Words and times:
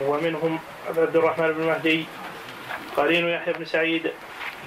ومنهم 0.00 0.58
عبد 0.88 1.16
الرحمن 1.16 1.52
بن 1.52 1.66
مهدي 1.66 2.04
قرين 2.96 3.28
يحيى 3.28 3.54
بن 3.54 3.64
سعيد 3.64 4.10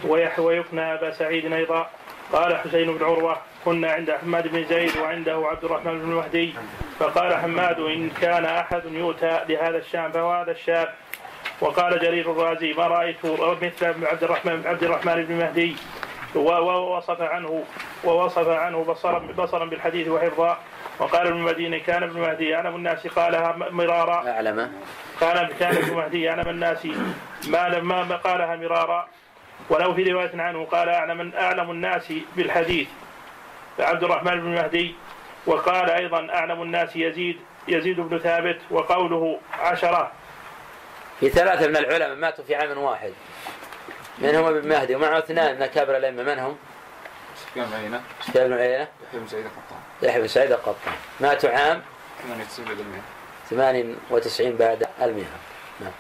ويحيى 0.04 0.46
ويكنى 0.46 0.94
أبا 0.94 1.12
سعيد 1.12 1.54
أيضا. 1.54 1.90
قال 2.34 2.58
حسين 2.58 2.98
بن 2.98 3.06
عروة 3.06 3.38
كنا 3.66 3.92
عند 3.92 4.12
حماد 4.12 4.48
بن 4.48 4.64
زيد 4.64 4.98
وعنده 4.98 5.48
عبد 5.48 5.64
الرحمن 5.64 6.00
بن 6.00 6.10
مهدي. 6.10 6.54
فقال 7.00 7.34
حماد 7.34 7.80
إن 7.80 8.10
كان 8.22 8.46
أحد 8.46 8.82
يؤتى 8.86 9.40
لهذا 9.50 9.78
الشام 9.78 10.12
فهو 10.12 10.32
هذا 10.32 10.52
الشاب. 10.52 10.94
وقال 11.62 12.00
جرير 12.00 12.32
الرازي 12.32 12.74
ما 12.74 12.88
رأيت 12.88 13.26
مثل 13.62 14.06
عبد 14.06 14.24
الرحمن 14.24 14.64
عبد 14.66 14.84
الرحمن 14.84 15.26
بن 15.26 15.36
مهدي. 15.36 15.76
ووصف 16.36 17.22
عنه 17.22 17.64
ووصف 18.04 18.48
عنه 18.48 18.84
بصرا 18.84 19.20
بصرا 19.38 19.66
بالحديث 19.66 20.08
وحفظا. 20.08 20.58
وقال 21.00 21.28
ابن 21.28 21.38
مدينة 21.38 21.78
كان 21.78 22.04
ابن 22.04 22.20
مهدي 22.20 22.50
يعلم 22.50 22.76
الناس 22.76 23.08
قالها 23.08 23.56
مرارا. 23.72 24.30
أعلم. 24.30 24.72
قال 25.22 25.54
كان 25.60 25.78
ابن 25.78 25.94
مهدي 25.94 26.22
يعلم 26.22 26.50
الناس 26.50 26.88
ما 27.48 27.80
ما 27.80 28.16
قالها 28.16 28.56
مرارا. 28.56 29.08
ولو 29.70 29.94
في 29.94 30.04
رواية 30.04 30.42
عنه 30.42 30.66
قال 30.66 30.90
أعلم 30.90 31.34
أعلم 31.36 31.72
الناس 31.72 32.14
بالحديث. 32.36 32.88
عبد 33.80 34.04
الرحمن 34.04 34.42
بن 34.42 34.50
مهدي 34.56 34.96
وقال 35.46 35.90
أيضا 35.90 36.30
أعلم 36.34 36.62
الناس 36.62 36.96
يزيد 36.96 37.40
يزيد 37.68 38.00
بن 38.00 38.18
ثابت. 38.18 38.60
وقوله 38.72 39.40
عشرة. 39.60 40.12
في 41.20 41.30
ثلاثة 41.30 41.68
من 41.68 41.78
العلماء 41.78 42.16
ماتوا 42.16 42.44
في 42.44 42.56
عام 42.56 42.78
واحد. 42.78 43.14
منهم 44.18 44.46
ابن 44.46 44.70
مهدي 44.70 44.96
ومعه 44.96 45.18
اثنان 45.18 45.56
من 45.56 45.62
أكابر 45.62 45.98
الأئمة 45.98 46.24
من 46.24 46.40
هم؟ 46.40 46.58
سفيان 47.36 47.66
بن 47.66 47.74
عيينة. 47.76 48.02
سفيان 48.22 48.48
بن 48.48 48.54
عيينة. 48.54 48.88
يحيى 49.08 49.20
بن 49.20 49.28
سعيد 49.28 49.46
القطان. 49.46 49.80
يحيى 50.02 50.22
بن 50.22 50.28
سعيد 50.28 50.52
القطان. 50.52 50.94
ماتوا 51.20 51.50
عام؟ 51.50 51.82
98 52.24 52.66
بعد 52.66 52.80
المئة. 52.80 53.02
98 53.50 54.56
بعد 54.58 54.88
المئة. 55.02 55.26
نعم. 55.82 55.92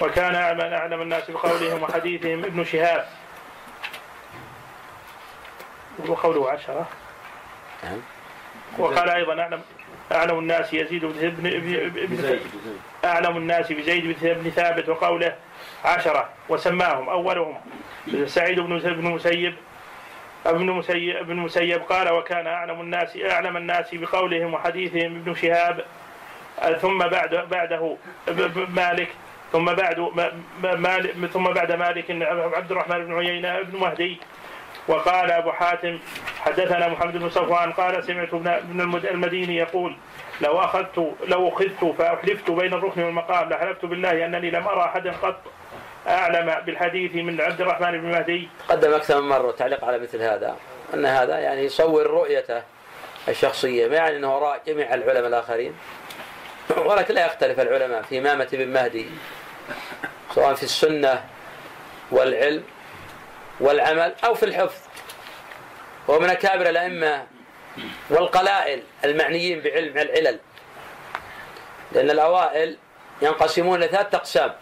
وكان 0.00 0.34
أعلم 0.34 0.60
أعلم 0.60 1.02
الناس 1.02 1.30
بقولهم 1.30 1.82
وحديثهم 1.82 2.44
ابن 2.44 2.64
شهاب. 2.64 3.08
وقوله 6.08 6.50
عشرة. 6.50 6.86
نعم. 7.84 7.98
وقال 8.78 9.08
أيضا 9.08 9.40
أعلم 9.40 9.62
أعلم 10.12 10.38
الناس 10.38 10.74
يزيد 10.74 11.04
بن 11.04 11.26
ابن 11.26 11.46
ابن- 11.46 12.40
أعلم 13.04 13.36
الناس 13.36 13.72
بزيد 13.72 14.16
بن 14.22 14.50
ثابت 14.50 14.88
وقوله 14.88 15.36
عشرة 15.84 16.28
وسماهم 16.48 17.08
أولهم. 17.08 17.54
سعيد 18.24 18.60
بن 18.60 18.78
بن 18.78 19.04
مسيب 19.10 19.54
ابن 20.46 20.66
مسيب 20.70 21.16
ابن 21.16 21.36
مسيب 21.36 21.80
قال 21.82 22.12
وكان 22.12 22.46
أعلم 22.46 22.80
الناس 22.80 23.16
أعلم 23.30 23.56
الناس 23.56 23.94
بقولهم 23.94 24.54
وحديثهم 24.54 25.16
ابن 25.16 25.34
شهاب. 25.34 25.84
ثم 26.80 26.98
بعد 26.98 27.34
بعده 27.50 27.96
مالك. 28.68 29.08
ثم 29.52 29.64
بعد 29.64 30.00
ما- 30.00 30.32
ما- 30.62 30.74
مالك 30.74 31.26
ثم 31.32 31.44
بعد 31.44 31.72
مالك 31.72 32.10
عبد 32.56 32.70
الرحمن 32.72 33.04
بن 33.06 33.14
عيينة 33.18 33.60
بن 33.62 33.78
مهدي. 33.78 34.16
وقال 34.88 35.30
أبو 35.30 35.52
حاتم 35.52 35.98
حدثنا 36.40 36.88
محمد 36.88 37.16
بن 37.16 37.28
صفوان 37.28 37.72
قال 37.72 38.04
سمعت 38.04 38.34
ابن 38.34 38.48
ابن 38.48 38.80
المد- 38.80 39.06
المديني 39.06 39.56
يقول 39.56 39.96
لو 40.40 40.58
أخذت 40.60 41.14
لو 41.26 41.48
أخذت 41.48 41.84
فأحلفت 41.98 42.50
بين 42.50 42.72
الركن 42.74 43.02
والمقام 43.02 43.48
لحلفت 43.48 43.84
بالله 43.84 44.24
أنني 44.26 44.50
لم 44.50 44.68
أرى 44.68 44.84
أحدا 44.84 45.12
قط. 45.12 45.40
أعلم 46.08 46.64
بالحديث 46.66 47.14
من 47.14 47.40
عبد 47.40 47.60
الرحمن 47.60 47.90
بن 47.90 48.10
مهدي. 48.10 48.48
قدم 48.68 48.94
أكثر 48.94 49.20
من 49.20 49.28
مرة 49.28 49.50
تعليق 49.50 49.84
على 49.84 49.98
مثل 49.98 50.22
هذا 50.22 50.56
أن 50.94 51.06
هذا 51.06 51.38
يعني 51.38 51.64
يصور 51.64 52.06
رؤيته 52.06 52.62
الشخصية 53.28 53.88
ما 53.88 53.96
يعني 53.96 54.16
أنه 54.16 54.36
وراء 54.36 54.62
جميع 54.66 54.94
العلماء 54.94 55.26
الآخرين. 55.26 55.74
ولكن 56.76 57.14
لا 57.14 57.26
يختلف 57.26 57.60
العلماء 57.60 58.02
في 58.02 58.18
إمامة 58.18 58.48
ابن 58.52 58.68
مهدي 58.68 59.06
سواء 60.34 60.54
في 60.54 60.62
السنة 60.62 61.24
والعلم 62.10 62.64
والعمل 63.60 64.14
أو 64.24 64.34
في 64.34 64.42
الحفظ. 64.42 64.80
هو 66.10 66.18
من 66.18 66.30
أكابر 66.30 66.68
الأئمة 66.68 67.26
والقلائل 68.10 68.82
المعنيين 69.04 69.60
بعلم 69.60 69.98
العلل 69.98 70.38
لأن 71.92 72.10
الأوائل 72.10 72.76
ينقسمون 73.22 73.80
لثلاثة 73.80 74.18
أقسام. 74.18 74.52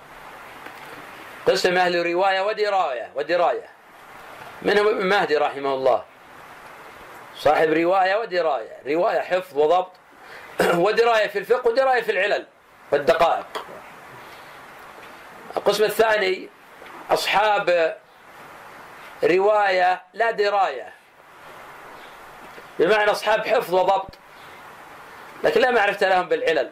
قسم 1.46 1.76
أهل 1.76 2.06
رواية 2.06 2.40
ودراية 2.40 3.10
ودراية 3.14 3.68
منهم 4.62 4.88
ابن 4.88 5.06
مهدي 5.06 5.36
رحمه 5.36 5.74
الله. 5.74 6.04
صاحب 7.36 7.72
رواية 7.72 8.16
ودراية 8.16 8.76
رواية 8.86 9.20
حفظ 9.20 9.58
وضبط. 9.58 9.92
ودراية 10.84 11.26
في 11.26 11.38
الفقه 11.38 11.68
ودراية 11.68 12.02
في 12.02 12.12
العلل 12.12 12.46
والدقائق. 12.92 13.66
القسم 15.56 15.84
الثاني 15.84 16.48
أصحاب 17.10 17.96
رواية 19.24 20.02
لا 20.14 20.30
دراية. 20.30 20.92
بمعنى 22.78 23.10
أصحاب 23.10 23.46
حفظ 23.46 23.74
وضبط. 23.74 24.14
لكن 25.44 25.60
لا 25.60 25.70
معرفة 25.70 26.08
لهم 26.08 26.28
بالعلل. 26.28 26.70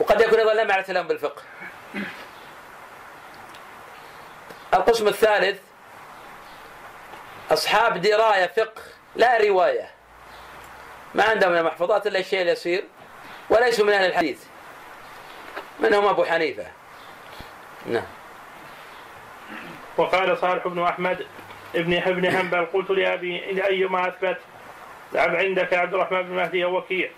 وقد 0.00 0.20
يكون 0.20 0.38
أيضا 0.38 0.54
لا 0.54 0.64
معرفة 0.64 0.92
لهم 0.92 1.06
بالفقه. 1.06 1.42
القسم 4.76 5.08
الثالث 5.08 5.58
أصحاب 7.50 8.00
دراية 8.00 8.46
فقه 8.46 8.82
لا 9.16 9.38
رواية. 9.40 9.90
ما 11.14 11.24
عندهم 11.24 11.52
من 11.52 11.58
المحفوظات 11.58 12.06
إلا 12.06 12.18
الشيء 12.18 12.42
اليسير 12.42 12.84
وليسوا 13.50 13.86
من 13.86 13.92
أهل 13.92 14.06
الحديث. 14.06 14.44
منهم 15.80 16.06
أبو 16.06 16.24
حنيفة. 16.24 16.66
نعم. 17.86 18.02
وقال 19.96 20.38
صالح 20.38 20.68
بن 20.68 20.82
أحمد 20.82 21.26
ابن 21.74 21.94
ابن 21.94 22.30
حنبل 22.36 22.66
قلت 22.66 22.90
لأبي 22.90 23.64
أيما 23.66 24.08
أثبت 24.08 24.36
عندك 25.14 25.74
عبد 25.74 25.94
الرحمن 25.94 26.22
بن 26.22 26.34
مهدي 26.36 26.64
أو 26.64 26.76
وكيع؟ 26.78 27.10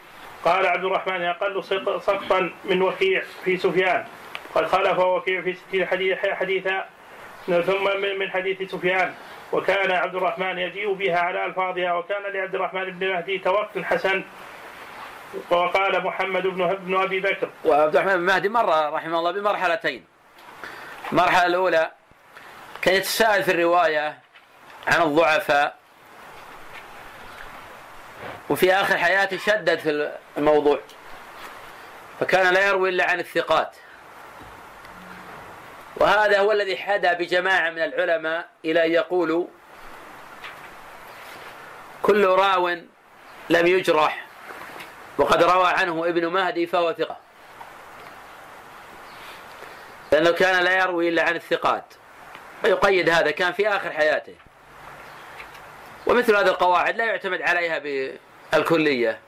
قال 0.44 0.66
عبد 0.66 0.84
الرحمن 0.84 1.22
أقل 1.24 1.64
سق- 1.64 1.98
سقطا 1.98 2.52
من 2.64 2.82
وكيع 2.82 3.22
في 3.44 3.56
سفيان. 3.56 4.06
قد 4.54 4.66
خالف 4.66 4.98
وكيع 4.98 5.42
في 5.42 5.54
ستين 5.54 5.86
حديث 5.86 6.18
حديثا 6.26 6.86
ثم 7.48 8.00
من 8.18 8.30
حديث 8.30 8.70
سفيان 8.70 9.14
وكان 9.52 9.90
عبد 9.90 10.14
الرحمن 10.14 10.58
يجيء 10.58 10.92
بها 10.92 11.18
على 11.18 11.44
ألفاظها 11.44 11.92
وكان 11.92 12.22
لعبد 12.32 12.54
الرحمن 12.54 12.84
بن 12.84 13.08
مهدي 13.08 13.38
توقف 13.38 13.84
حسن. 13.84 14.24
وقال 15.50 16.04
محمد 16.04 16.42
بن 16.42 16.62
ابن 16.62 16.96
أبي 17.02 17.20
بكر. 17.20 17.48
وعبد 17.64 17.96
الرحمن 17.96 18.16
بن 18.16 18.22
مهدي 18.22 18.48
مر 18.48 18.92
رحمه 18.92 19.18
الله 19.18 19.32
بمرحلتين. 19.32 20.04
المرحلة 21.12 21.46
الأولى 21.46 21.90
كان 22.82 22.94
يتساءل 22.94 23.42
في 23.42 23.50
الرواية 23.50 24.18
عن 24.86 25.02
الضعفاء. 25.02 25.78
وفي 28.50 28.72
آخر 28.72 28.96
حياته 28.96 29.38
شدد 29.38 29.78
في 29.78 30.12
الموضوع. 30.38 30.80
فكان 32.20 32.54
لا 32.54 32.66
يروي 32.66 32.88
إلا 32.88 33.10
عن 33.10 33.20
الثقات. 33.20 33.76
وهذا 36.00 36.40
هو 36.40 36.52
الذي 36.52 36.76
حدا 36.76 37.12
بجماعة 37.12 37.70
من 37.70 37.82
العلماء 37.82 38.48
إلى 38.64 38.86
أن 38.86 38.92
يقولوا 38.92 39.46
كل 42.02 42.26
راو 42.26 42.68
لم 43.50 43.66
يجرح 43.66 44.26
وقد 45.18 45.42
روى 45.42 45.66
عنه 45.66 46.08
ابن 46.08 46.26
مهدي 46.26 46.66
فهو 46.66 46.92
ثقة. 46.92 47.16
لأنه 50.12 50.30
كان 50.30 50.64
لا 50.64 50.78
يروي 50.78 51.08
إلا 51.08 51.22
عن 51.22 51.36
الثقات. 51.36 51.94
ويقيد 52.64 53.10
هذا 53.10 53.30
كان 53.30 53.52
في 53.52 53.68
آخر 53.68 53.90
حياته. 53.90 54.34
ومثل 56.06 56.36
هذه 56.36 56.48
القواعد 56.48 56.96
لا 56.96 57.04
يعتمد 57.04 57.42
عليها 57.42 57.78
بالكلية. 58.52 59.18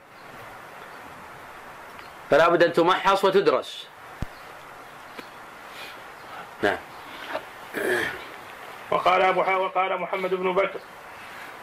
فلا 2.29 2.49
بد 2.49 2.63
أن 2.63 2.73
تمحص 2.73 3.25
وتدرس. 3.25 3.87
نعم. 6.61 6.77
وقال 8.91 9.21
أبو 9.21 9.39
وقال 9.39 10.01
محمد 10.01 10.33
بن 10.33 10.53
بكر 10.53 10.79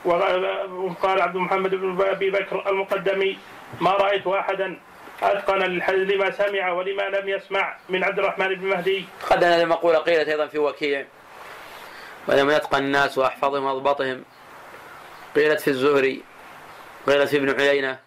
وقال 0.05 1.21
عبد 1.21 1.37
محمد 1.37 1.75
بن 1.75 2.06
أبي 2.06 2.31
بكر 2.31 2.71
المقدمي 2.71 3.39
ما 3.81 3.91
رأيت 3.91 4.27
أحدا 4.27 4.79
أتقن 5.23 5.59
للحديث 5.59 6.11
لما 6.11 6.31
سمع 6.31 6.73
ولما 6.73 7.03
لم 7.03 7.29
يسمع 7.29 7.77
من 7.89 8.05
عبد 8.05 8.19
الرحمن 8.19 8.55
بن 8.55 8.67
مهدي. 8.67 9.05
قد 9.31 9.45
هذه 9.45 9.62
المقولة 9.62 9.99
قيلت 9.99 10.29
أيضا 10.29 10.47
في 10.47 10.59
وكيع 10.59 11.05
ولم 12.29 12.50
يتقن 12.50 12.79
الناس 12.79 13.19
وأحفظهم 13.19 13.65
وأضبطهم 13.65 14.25
قيلت 15.37 15.61
في 15.61 15.69
الزهري 15.69 16.23
قيلت 17.06 17.29
في 17.29 17.37
ابن 17.37 17.61
عيينة 17.61 17.99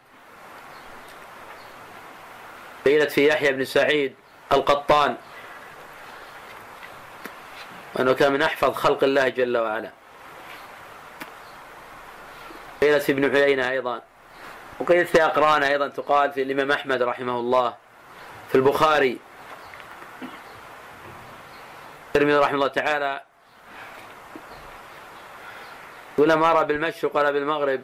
قيلت 2.86 3.12
في 3.12 3.28
يحيى 3.28 3.52
بن 3.52 3.66
سعيد 3.66 4.16
القطان. 4.52 5.18
وأنه 7.96 8.14
كان 8.14 8.34
من 8.34 8.42
أحفظ 8.42 8.74
خلق 8.74 9.04
الله 9.04 9.28
جل 9.28 9.58
وعلا. 9.58 9.92
قيلت 12.82 13.04
في 13.04 13.12
ابن 13.12 13.36
عيينة 13.36 13.70
أيضا. 13.70 14.02
وقيلت 14.80 15.10
في 15.10 15.26
أقران 15.26 15.64
أيضا 15.64 15.88
تقال 15.88 16.32
في 16.32 16.42
الإمام 16.42 16.72
أحمد 16.72 17.02
رحمه 17.02 17.40
الله. 17.40 17.76
في 18.50 18.56
البخاري. 18.56 19.20
الترمذي 22.08 22.38
رحمه 22.38 22.56
الله 22.56 22.68
تعالى. 22.68 23.22
يقول 26.18 26.34
ما 26.34 26.52
أرى 26.52 26.66
بالمشرق 26.66 27.18
ولا 27.18 27.32
بالمغرب. 27.32 27.82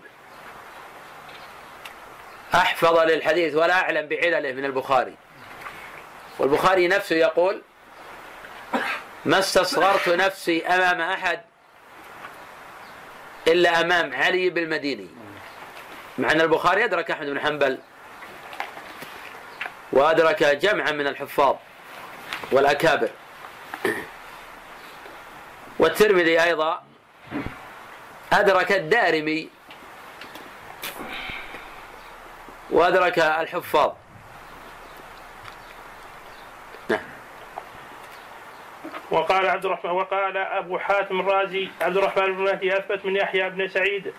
أحفظ 2.55 2.99
للحديث 2.99 3.55
ولا 3.55 3.73
أعلم 3.73 4.07
بعلله 4.07 4.51
من 4.51 4.65
البخاري. 4.65 5.15
والبخاري 6.39 6.87
نفسه 6.87 7.15
يقول 7.15 7.61
ما 9.27 9.39
استصغرت 9.39 10.09
نفسي 10.09 10.67
أمام 10.67 11.01
أحد 11.01 11.41
إلا 13.47 13.81
أمام 13.81 14.13
علي 14.13 14.49
بالمديني 14.49 15.07
مع 16.17 16.31
أن 16.31 16.41
البخاري 16.41 16.85
أدرك 16.85 17.11
أحمد 17.11 17.27
بن 17.27 17.39
حنبل 17.39 17.79
وأدرك 19.91 20.43
جمعا 20.43 20.91
من 20.91 21.07
الحفاظ 21.07 21.55
والأكابر. 22.51 23.09
والترمذي 25.79 26.43
أيضا 26.43 26.83
أدرك 28.33 28.71
الدارمي 28.71 29.49
وأدرك 32.69 33.19
الحفاظ. 33.19 33.91
وقال 39.11 39.47
عبد 39.47 39.65
الرحمن 39.65 39.91
وقال 39.91 40.37
أبو 40.37 40.79
حاتم 40.79 41.19
الرازي 41.19 41.67
عبد 41.81 41.97
الرحمن 41.97 42.25
بن 42.25 42.43
مهدي 42.43 42.77
أثبت 42.77 43.05
من 43.05 43.15
يحيى 43.15 43.49
بن 43.49 43.67
سعيد 43.67 44.13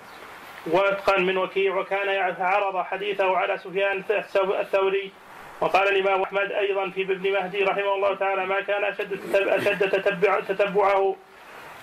وأتقن 0.67 1.26
من 1.26 1.37
وكيع 1.37 1.76
وكان 1.76 2.35
عرض 2.40 2.85
حديثه 2.85 3.37
على 3.37 3.58
سفيان 3.58 4.05
الثوري. 4.35 5.12
وقال 5.61 5.88
الإمام 5.88 6.23
أحمد 6.23 6.52
أيضا 6.52 6.90
في 6.90 7.02
ابن 7.02 7.32
مهدي 7.32 7.64
رحمه 7.64 7.94
الله 7.94 8.14
تعالى 8.14 8.46
ما 8.46 8.61
كان 8.61 8.85
أشد 8.85 9.35
أشد 9.35 9.90
تتبع 9.90 10.40
تتبعه 10.40 11.17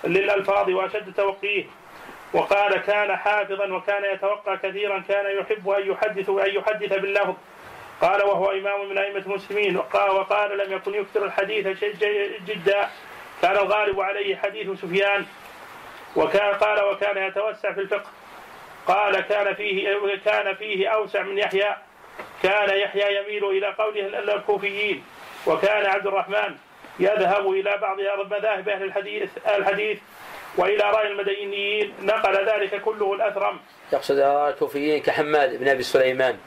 للألفاظ 0.04 0.70
وأشد 0.70 1.12
توقيه. 1.14 1.64
وقال 2.32 2.76
كان 2.76 3.16
حافظا 3.16 3.72
وكان 3.72 4.14
يتوقع 4.14 4.54
كثيرا 4.54 4.98
كان 5.08 5.38
يحب 5.38 5.68
أن 5.68 5.90
يحدث 5.90 6.28
أن 6.28 6.54
يحدث 6.54 6.92
باللفظ 6.92 7.34
قال 8.00 8.22
وهو 8.22 8.50
إمام 8.50 8.88
من 8.88 8.98
أئمة 8.98 9.18
المسلمين 9.18 9.76
وقال 9.94 10.58
لم 10.58 10.72
يكن 10.72 10.94
يكثر 10.94 11.24
الحديث 11.24 11.66
جدا. 12.46 12.88
كان 13.42 13.56
الغالب 13.56 14.00
عليه 14.00 14.36
حديث 14.36 14.80
سفيان. 14.80 15.26
وكان 16.16 16.54
قال 16.54 16.84
وكان 16.84 17.28
يتوسع 17.28 17.72
في 17.72 17.80
الفقه. 17.80 18.10
قال 18.86 19.20
كان 19.20 19.54
فيه 19.54 19.98
كان 20.24 20.54
فيه 20.54 20.88
أوسع 20.88 21.22
من 21.22 21.38
يحيى. 21.38 21.76
كان 22.42 22.76
يحيى 22.76 23.16
يميل 23.16 23.44
إلى 23.44 23.66
قوله 23.66 24.18
الكوفيين. 24.34 25.04
وكان 25.46 25.86
عبد 25.86 26.06
الرحمن 26.06 26.56
يذهب 26.98 27.50
إلى 27.50 27.76
بعض 27.76 28.00
مذاهب 28.26 28.68
أهل 28.68 28.82
الحديث 28.82 29.30
الحديث 29.48 29.98
وإلى 30.56 30.90
رأي 30.90 31.06
المدينيين. 31.06 31.94
نقل 32.02 32.48
ذلك 32.48 32.80
كله 32.80 33.14
الأثرم. 33.14 33.60
يقصد 33.92 34.18
الكوفيين 34.18 35.02
كحماد 35.02 35.60
بن 35.60 35.68
أبي 35.68 35.82
سليمان. 35.82 36.38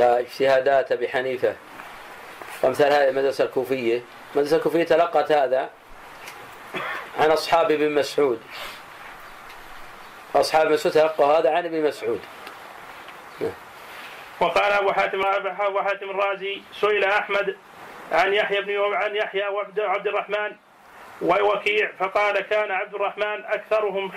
كاجتهادات 0.00 0.92
أبي 0.92 1.08
حنيفة. 1.08 1.54
وأمثال 2.62 2.92
هذه 2.92 3.08
المدرسة 3.08 3.44
الكوفية. 3.44 4.02
المدرسة 4.34 4.56
الكوفية 4.56 4.84
تلقت 4.84 5.32
هذا 5.32 5.70
عن 7.18 7.30
أصحاب 7.30 7.70
ابن 7.70 7.94
مسعود. 7.94 8.40
أصحاب 10.34 10.72
مسعود 10.72 10.94
تلقوا 10.94 11.26
هذا 11.26 11.50
عن 11.50 11.64
ابن 11.64 11.82
مسعود. 11.82 12.20
وقال 14.40 14.72
أبو 14.72 14.92
حاتم 14.92 15.22
أبو 15.60 15.80
حاتم 15.80 16.10
الرازي 16.10 16.62
سئل 16.80 17.04
أحمد 17.04 17.56
عن 18.12 18.34
يحيى 18.34 18.60
بن 18.60 18.94
عن 18.94 19.16
يحيى 19.16 19.48
وعبد 19.48 19.80
عبد 19.80 20.06
الرحمن 20.06 20.56
ووكيع 21.22 21.90
فقال 21.98 22.40
كان 22.40 22.70
عبد 22.70 22.94
الرحمن 22.94 23.44
أكثرهم 23.44 24.12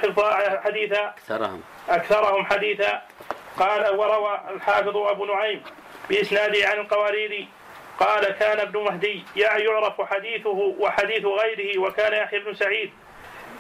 حديثا 0.63 1.07
أكثرهم. 1.07 1.61
أكثرهم 1.89 2.45
حديثا. 2.45 3.01
قال 3.59 3.95
وروى 3.95 4.39
الحافظ 4.55 4.97
أبو 4.97 5.25
نعيم 5.25 5.63
بإسناده 6.09 6.67
عن 6.67 6.79
القواريري 6.79 7.47
قال 7.99 8.25
كان 8.25 8.59
ابن 8.59 8.79
مهدي 8.79 9.23
يعرف 9.35 10.01
حديثه 10.01 10.49
وحديث 10.49 11.25
غيره 11.25 11.79
وكان 11.79 12.13
يحيى 12.13 12.39
بن 12.39 12.53
سعيد 12.53 12.91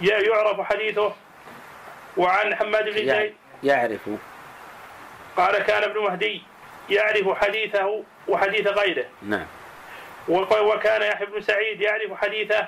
يعرف 0.01 0.61
حديثه 0.61 1.13
وعن 2.17 2.55
حماد 2.55 2.85
بن 2.85 2.93
زيد 2.93 3.33
يعرف. 3.63 4.09
قال 5.37 5.57
كان 5.57 5.83
ابن 5.83 5.99
مهدي 5.99 6.43
يعرف 6.89 7.29
حديثه 7.37 8.03
وحديث 8.27 8.67
غيره. 8.67 9.05
نعم. 9.21 9.45
وكان 10.29 11.01
يحيى 11.01 11.27
بن 11.27 11.41
سعيد 11.41 11.81
يعرف 11.81 12.13
حديثه. 12.13 12.67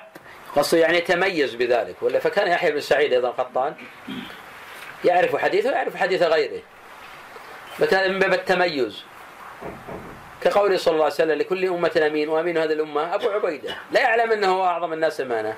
قصده 0.56 0.80
يعني 0.80 0.98
يتميز 0.98 1.54
بذلك 1.54 2.02
ولا 2.02 2.18
فكان 2.18 2.48
يحيى 2.48 2.70
بن 2.70 2.80
سعيد 2.80 3.12
أيضا 3.12 3.30
قطان؟ 3.30 3.74
يعرف 5.04 5.36
حديثه 5.36 5.70
ويعرف 5.70 5.96
حديث 5.96 6.22
غيره. 6.22 6.62
من 7.80 8.18
باب 8.18 8.32
التميز؟ 8.32 9.04
كقول 10.40 10.80
صلى 10.80 10.92
الله 10.92 11.04
عليه 11.04 11.14
وسلم 11.14 11.38
لكل 11.38 11.66
أمة 11.68 12.02
أمين 12.06 12.28
وأمين 12.28 12.58
هذه 12.58 12.72
الأمة 12.72 13.14
أبو 13.14 13.28
عبيدة. 13.28 13.76
لا 13.92 14.00
يعلم 14.00 14.32
أنه 14.32 14.48
هو 14.48 14.64
أعظم 14.64 14.92
الناس 14.92 15.20
أمانة 15.20 15.54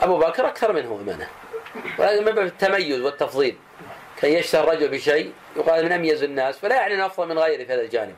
أبو 0.00 0.18
بكر 0.18 0.46
أكثر 0.46 0.72
منه 0.72 1.00
أمانة 1.02 1.28
ولكن 1.98 2.24
من 2.24 2.32
باب 2.32 2.46
التميز 2.46 3.00
والتفضيل 3.00 3.56
كان 4.16 4.32
يشتهى 4.32 4.60
الرجل 4.60 4.88
بشيء 4.88 5.32
يقال 5.56 5.84
من 5.84 5.92
أميز 5.92 6.22
الناس 6.22 6.58
فلا 6.58 6.76
يعني 6.76 6.94
أنه 6.94 7.06
أفضل 7.06 7.28
من 7.28 7.38
غيره 7.38 7.64
في 7.64 7.72
هذا 7.72 7.80
الجانب. 7.80 8.14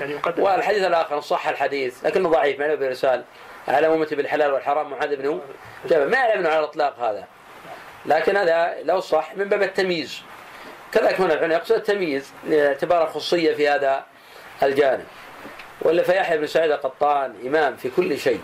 يعني 0.00 0.20
والحديث 0.38 0.84
الآخر 0.84 1.20
صح 1.20 1.48
الحديث 1.48 2.06
لكنه 2.06 2.28
ضعيف 2.28 2.58
ما 2.58 2.64
له 2.64 2.74
برسال 2.74 3.24
على 3.68 3.86
أمتي 3.86 4.14
بالحلال 4.14 4.52
والحرام. 4.52 4.90
معاذ 4.90 5.16
بن 5.16 5.40
جبل 5.86 6.10
ما 6.10 6.16
يعلم 6.16 6.46
على 6.46 6.58
الإطلاق 6.58 6.98
هذا. 6.98 7.24
لكن 8.06 8.36
هذا 8.36 8.76
لو 8.82 9.00
صح 9.00 9.36
من 9.36 9.48
باب 9.48 9.62
التمييز. 9.62 10.22
كذلك 10.92 11.20
هنا 11.20 11.34
العلماء 11.34 11.58
يقصد 11.58 11.74
التمييز 11.74 12.32
لاعتبار 12.48 13.06
خصوصية 13.06 13.54
في 13.54 13.68
هذا 13.68 14.04
الجانب. 14.62 15.04
ولا 15.82 16.02
فيحيى 16.02 16.38
بن 16.38 16.46
سعيد 16.46 16.70
القطان 16.70 17.34
إمام 17.46 17.76
في 17.76 17.90
كل 17.90 18.18
شيء. 18.18 18.40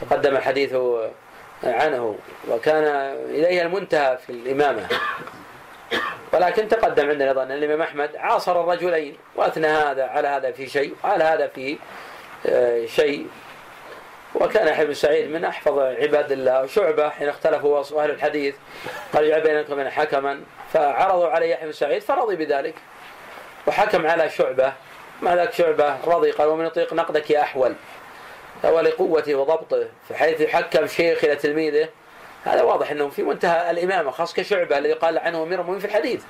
تقدم 0.00 0.36
الحديث 0.36 0.74
عنه 1.64 2.18
وكان 2.48 2.84
إليه 3.30 3.62
المنتهى 3.62 4.18
في 4.26 4.30
الإمامة. 4.30 4.88
ولكن 6.32 6.68
تقدم 6.68 7.10
عندنا 7.10 7.28
أيضا 7.28 7.42
أن 7.42 7.52
الإمام 7.52 7.82
أحمد 7.82 8.16
عاصر 8.16 8.60
الرجلين 8.60 9.16
وأثنى 9.36 9.66
هذا 9.66 10.04
على 10.04 10.28
هذا 10.28 10.52
في 10.52 10.66
شيء 10.66 10.94
وعلى 11.04 11.24
هذا 11.24 11.46
في 11.46 11.78
آه، 12.46 12.86
شيء. 12.86 13.26
وكان 14.34 14.68
يحيى 14.68 14.86
بن 14.86 14.94
سعيد 14.94 15.30
من 15.30 15.44
أحفظ 15.44 15.78
عباد 15.78 16.32
الله 16.32 16.62
وشعبة 16.62 17.08
حين 17.08 17.28
اختلفوا 17.28 18.02
أهل 18.02 18.10
الحديث. 18.10 18.54
قال 19.14 19.24
اجعل 19.24 19.40
بينكم 19.40 19.88
حكما. 19.88 20.40
فعرضوا 20.72 21.28
على 21.28 21.50
يحيى 21.50 21.66
بن 21.66 21.72
سعيد 21.72 22.02
فرضي 22.02 22.36
بذلك. 22.36 22.74
وحكم 23.66 24.06
على 24.06 24.30
شعبة. 24.30 24.72
مع 25.22 25.34
ذلك 25.34 25.52
شعبة؟ 25.52 25.96
رضي 26.06 26.30
قال 26.30 26.48
ومن 26.48 26.66
يطيق 26.66 26.92
نقدك 26.94 27.30
يا 27.30 27.40
أحول 27.40 27.74
ولقوته 28.64 29.34
وضبطه. 29.34 29.88
فحيث 30.08 30.40
يحكم 30.40 30.86
شيخ 30.86 31.24
إلى 31.24 31.36
تلميذه 31.36 31.88
هذا 32.44 32.62
واضح 32.62 32.90
إنه 32.90 33.08
في 33.08 33.22
منتهى 33.22 33.70
الإمامة 33.70 34.10
خاص 34.10 34.34
كشعبة 34.34 34.78
الذي 34.78 34.92
قال 34.92 35.18
عنه 35.18 35.42
أمير 35.42 35.60
المؤمنين 35.60 35.80
في 35.80 35.86
الحديث. 35.86 36.22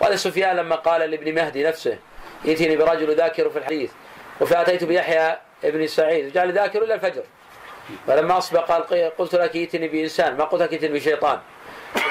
وهذا 0.00 0.16
سفيان 0.16 0.56
لما 0.56 0.76
قال 0.76 1.10
لابن 1.10 1.34
مهدي 1.34 1.64
نفسه 1.64 1.98
يأتيني 2.44 2.76
برجل 2.76 3.16
ذاكر 3.16 3.50
في 3.50 3.58
الحديث 3.58 3.92
وفأتيت 4.40 4.84
بيحيى 4.84 5.38
ابن 5.64 5.86
سعيد. 5.86 6.32
جعل 6.32 6.52
ذاكر 6.52 6.82
إلا 6.82 6.94
الفجر. 6.94 7.22
فلما 8.06 8.38
أصبح 8.38 8.60
قال 8.60 9.10
قلت 9.18 9.34
لك 9.34 9.56
ائتني 9.56 9.88
بإنسان 9.88 10.36
ما 10.36 10.44
قلت 10.44 10.62
لك 10.62 10.72
ائتني 10.72 10.88
بشيطان. 10.88 11.40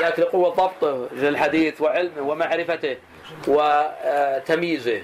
ذلك 0.02 0.20
لقوة 0.20 0.50
ضبطه 0.50 1.08
للحديث 1.12 1.82
وعلمه 1.82 2.22
ومعرفته 2.22 2.98
وتمييزه. 3.48 5.02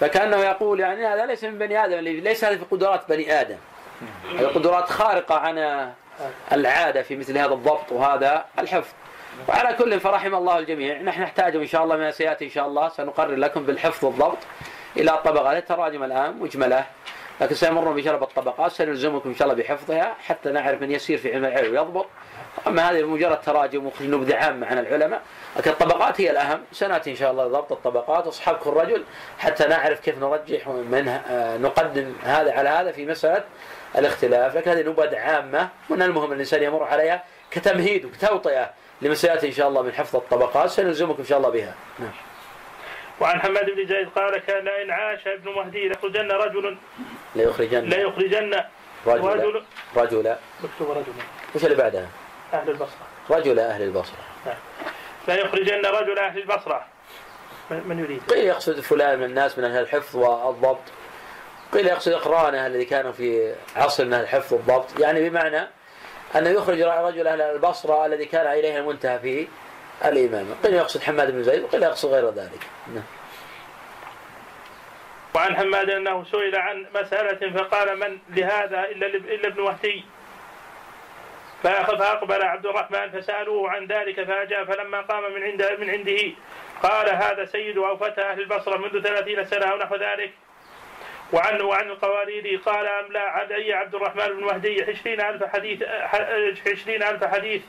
فكأنه 0.00 0.36
يقول 0.36 0.80
يعني 0.80 1.06
هذا 1.06 1.26
ليس 1.26 1.44
من 1.44 1.58
بني 1.58 1.84
آدم 1.84 1.96
ليس 1.98 2.44
هذه 2.44 2.56
في 2.56 2.64
قدرات 2.70 3.08
بني 3.08 3.40
آدم. 3.40 3.56
هذه 4.38 4.46
قدرات 4.46 4.90
خارقة 4.90 5.34
عن 5.34 5.88
العادة 6.52 7.02
في 7.02 7.16
مثل 7.16 7.38
هذا 7.38 7.52
الضبط 7.52 7.92
وهذا 7.92 8.44
الحفظ. 8.58 8.92
وعلى 9.48 9.76
كل 9.76 10.00
فرحم 10.00 10.34
الله 10.34 10.58
الجميع. 10.58 11.02
نحن 11.02 11.22
نحتاج 11.22 11.56
إن 11.56 11.66
شاء 11.66 11.84
الله 11.84 11.96
ما 11.96 12.10
سياتي 12.10 12.44
إن 12.44 12.50
شاء 12.50 12.66
الله. 12.66 12.88
سنقرر 12.88 13.34
لكم 13.34 13.62
بالحفظ 13.62 14.04
والضبط 14.04 14.38
إلى 14.96 15.10
الطبقة. 15.10 15.58
التراجم 15.58 16.04
الآن 16.04 16.36
مجملة. 16.38 16.84
لكن 17.40 17.54
سيمر 17.54 17.92
بشرب 17.92 18.22
الطبقات. 18.22 18.72
سنلزمكم 18.72 19.28
إن 19.28 19.34
شاء 19.34 19.48
الله 19.48 19.62
بحفظها 19.62 20.16
حتى 20.26 20.50
نعرف 20.50 20.80
من 20.80 20.90
يسير 20.90 21.18
في 21.18 21.34
علم 21.34 21.44
العلم 21.44 21.72
ويضبط. 21.72 22.06
أما 22.66 22.90
هذه 22.90 23.02
مجرد 23.02 23.40
تراجم 23.40 23.90
ونبذه 24.00 24.36
عامة 24.36 24.66
عن 24.66 24.78
العلماء 24.78 25.22
لكن 25.56 25.70
الطبقات 25.70 26.20
هي 26.20 26.30
الأهم. 26.30 26.60
سنأتي 26.72 27.10
إن 27.10 27.16
شاء 27.16 27.30
الله 27.30 27.46
ضبط 27.46 27.72
الطبقات 27.72 28.26
اصحابك 28.26 28.66
الرجل 28.66 29.04
حتى 29.38 29.66
نعرف 29.66 30.00
كيف 30.00 30.18
نرجح 30.18 30.68
من 30.68 31.08
آه، 31.08 31.56
نقدم 31.56 32.14
هذا 32.22 32.52
على 32.52 32.68
هذا 32.68 32.92
في 32.92 33.06
مسألة 33.06 33.44
الاختلاف. 33.96 34.56
لكن 34.56 34.70
هذه 34.70 34.80
نبذ 34.80 35.14
عامة 35.14 35.68
من 35.90 36.02
المهم 36.02 36.32
الإنسان 36.32 36.62
يمر 36.62 36.84
عليها 36.84 37.24
كتمهيد 37.50 38.04
وكتوطئة 38.04 38.70
لما 39.02 39.14
سيأتي 39.14 39.46
إن 39.46 39.52
شاء 39.52 39.68
الله 39.68 39.82
من 39.82 39.92
حفظ 39.92 40.16
الطبقات. 40.16 40.70
سنلزمكم 40.70 41.18
إن 41.18 41.26
شاء 41.26 41.38
الله 41.38 41.50
بها. 41.50 41.74
نعم. 41.98 42.12
وعن 43.20 43.40
حماد 43.40 43.66
بن 43.66 43.86
زيد 43.86 44.08
قال 44.08 44.38
كان 44.38 44.68
إن 44.68 44.90
عاش 44.90 45.26
ابن 45.26 45.52
مهدي 45.52 45.88
ليخرجن 45.88 46.30
رجل 46.30 46.76
ليخرجن. 47.34 47.84
ليخرجن 47.84 48.60
رجل 49.06 49.28
رجل 49.28 49.62
رجل 49.96 50.36
مكتوب 50.64 50.90
رجل 50.90 51.12
وش 51.54 51.64
اللي 51.64 51.76
بعدها؟ 51.76 52.08
أهل 52.52 52.70
البصرة. 52.70 53.06
رجل 53.30 53.58
أهل 53.58 53.82
البصرة. 53.82 54.18
لا 55.28 55.34
يخرجن 55.34 55.86
رجل 55.86 56.18
أهل 56.18 56.38
البصرة. 56.38 56.86
من 57.70 57.98
يريد؟ 57.98 58.22
قيل 58.30 58.44
يقصد 58.44 58.80
فلان 58.80 59.18
من 59.18 59.24
الناس 59.24 59.58
من 59.58 59.64
أهل 59.64 59.82
الحفظ 59.82 60.16
والضبط. 60.16 60.82
قيل 61.72 61.86
يقصد 61.86 62.12
أقرانه 62.12 62.66
الذي 62.66 62.84
كانوا 62.84 63.12
في 63.12 63.54
عصر 63.76 64.04
من 64.04 64.12
أهل 64.12 64.22
الحفظ 64.22 64.52
والضبط. 64.52 65.00
يعني 65.00 65.28
بمعنى 65.28 65.66
أنه 66.36 66.50
يخرج 66.50 66.80
رجل 66.82 67.26
أهل 67.26 67.40
البصرة 67.40 68.06
الذي 68.06 68.24
كان 68.24 68.46
إليه 68.46 68.78
المنتهى 68.78 69.18
في 69.18 69.48
الإمامة 70.04 70.54
قيل 70.64 70.74
يقصد 70.74 71.00
حماد 71.02 71.30
بن 71.30 71.42
زيد 71.42 71.62
وقيل 71.62 71.82
يقصد 71.82 72.08
غير 72.08 72.30
ذلك. 72.30 72.66
نعم. 72.94 73.04
وعن 75.34 75.56
حماد 75.56 75.90
أنه 75.90 76.24
سئل 76.24 76.56
عن 76.56 76.86
مسألة 76.94 77.58
فقال 77.58 77.98
من 77.98 78.18
لهذا 78.28 78.84
إلا 78.84 79.06
إلا 79.06 79.48
ابن 79.48 79.76
فأخ- 79.76 80.19
فأقبل 81.62 82.42
عبد 82.42 82.66
الرحمن 82.66 83.10
فسألوه 83.10 83.70
عن 83.70 83.86
ذلك 83.86 84.24
فأجاب 84.24 84.72
فلما 84.72 85.00
قام 85.00 85.34
من 85.34 85.42
عند 85.42 85.62
من 85.80 85.90
عنده 85.90 86.18
قال 86.82 87.08
هذا 87.10 87.44
سيد 87.44 87.78
أو 87.78 87.96
فتى 87.96 88.20
أهل 88.20 88.40
البصرة 88.40 88.76
منذ 88.78 89.02
ثلاثين 89.02 89.44
سنة 89.44 89.66
أو 89.66 89.76
نحو 89.78 89.94
ذلك. 89.96 90.30
وعن 91.32 91.60
وعن 91.60 91.90
القواريري 91.90 92.56
قال 92.56 92.86
أملا 92.86 93.20
علي 93.20 93.72
عبد 93.72 93.94
الرحمن 93.94 94.26
بن 94.26 94.44
مهدي 94.44 94.82
عشرين 94.82 95.20
ألف 95.20 95.44
حديث 95.44 95.82
عشرين 96.66 97.02
ألف 97.02 97.24
حديث. 97.24 97.62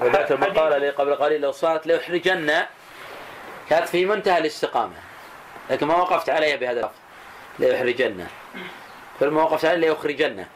حديث- 0.00 0.32
المقالة 0.32 0.76
اللي 0.76 0.90
قبل 0.90 1.14
قليل 1.14 1.40
لو 1.40 1.52
صارت 1.52 1.86
ليحرجن 1.86 2.52
كانت 3.70 3.88
في 3.88 4.04
منتهى 4.06 4.38
الاستقامة. 4.38 4.96
لكن 5.70 5.86
ما 5.86 5.94
وقفت 5.96 6.30
عليها 6.30 6.56
بهذا 6.56 6.80
اللفظ 6.80 6.94
ليحرجن 7.58 8.26
فلما 9.20 9.42
وقفت 9.42 9.64
عليها 9.64 9.80
ليخرجن 9.80 10.46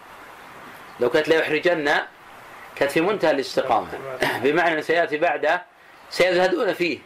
لو 1.00 1.10
كانت 1.10 1.28
ليحرجن 1.28 1.92
كانت 2.76 2.92
في 2.92 3.00
منتهى 3.00 3.30
الاستقامة. 3.30 3.88
بمعنى 4.42 4.82
سيأتي 4.82 5.16
بعده 5.16 5.62
سيزهدون 6.10 6.72
فيه. 6.72 6.98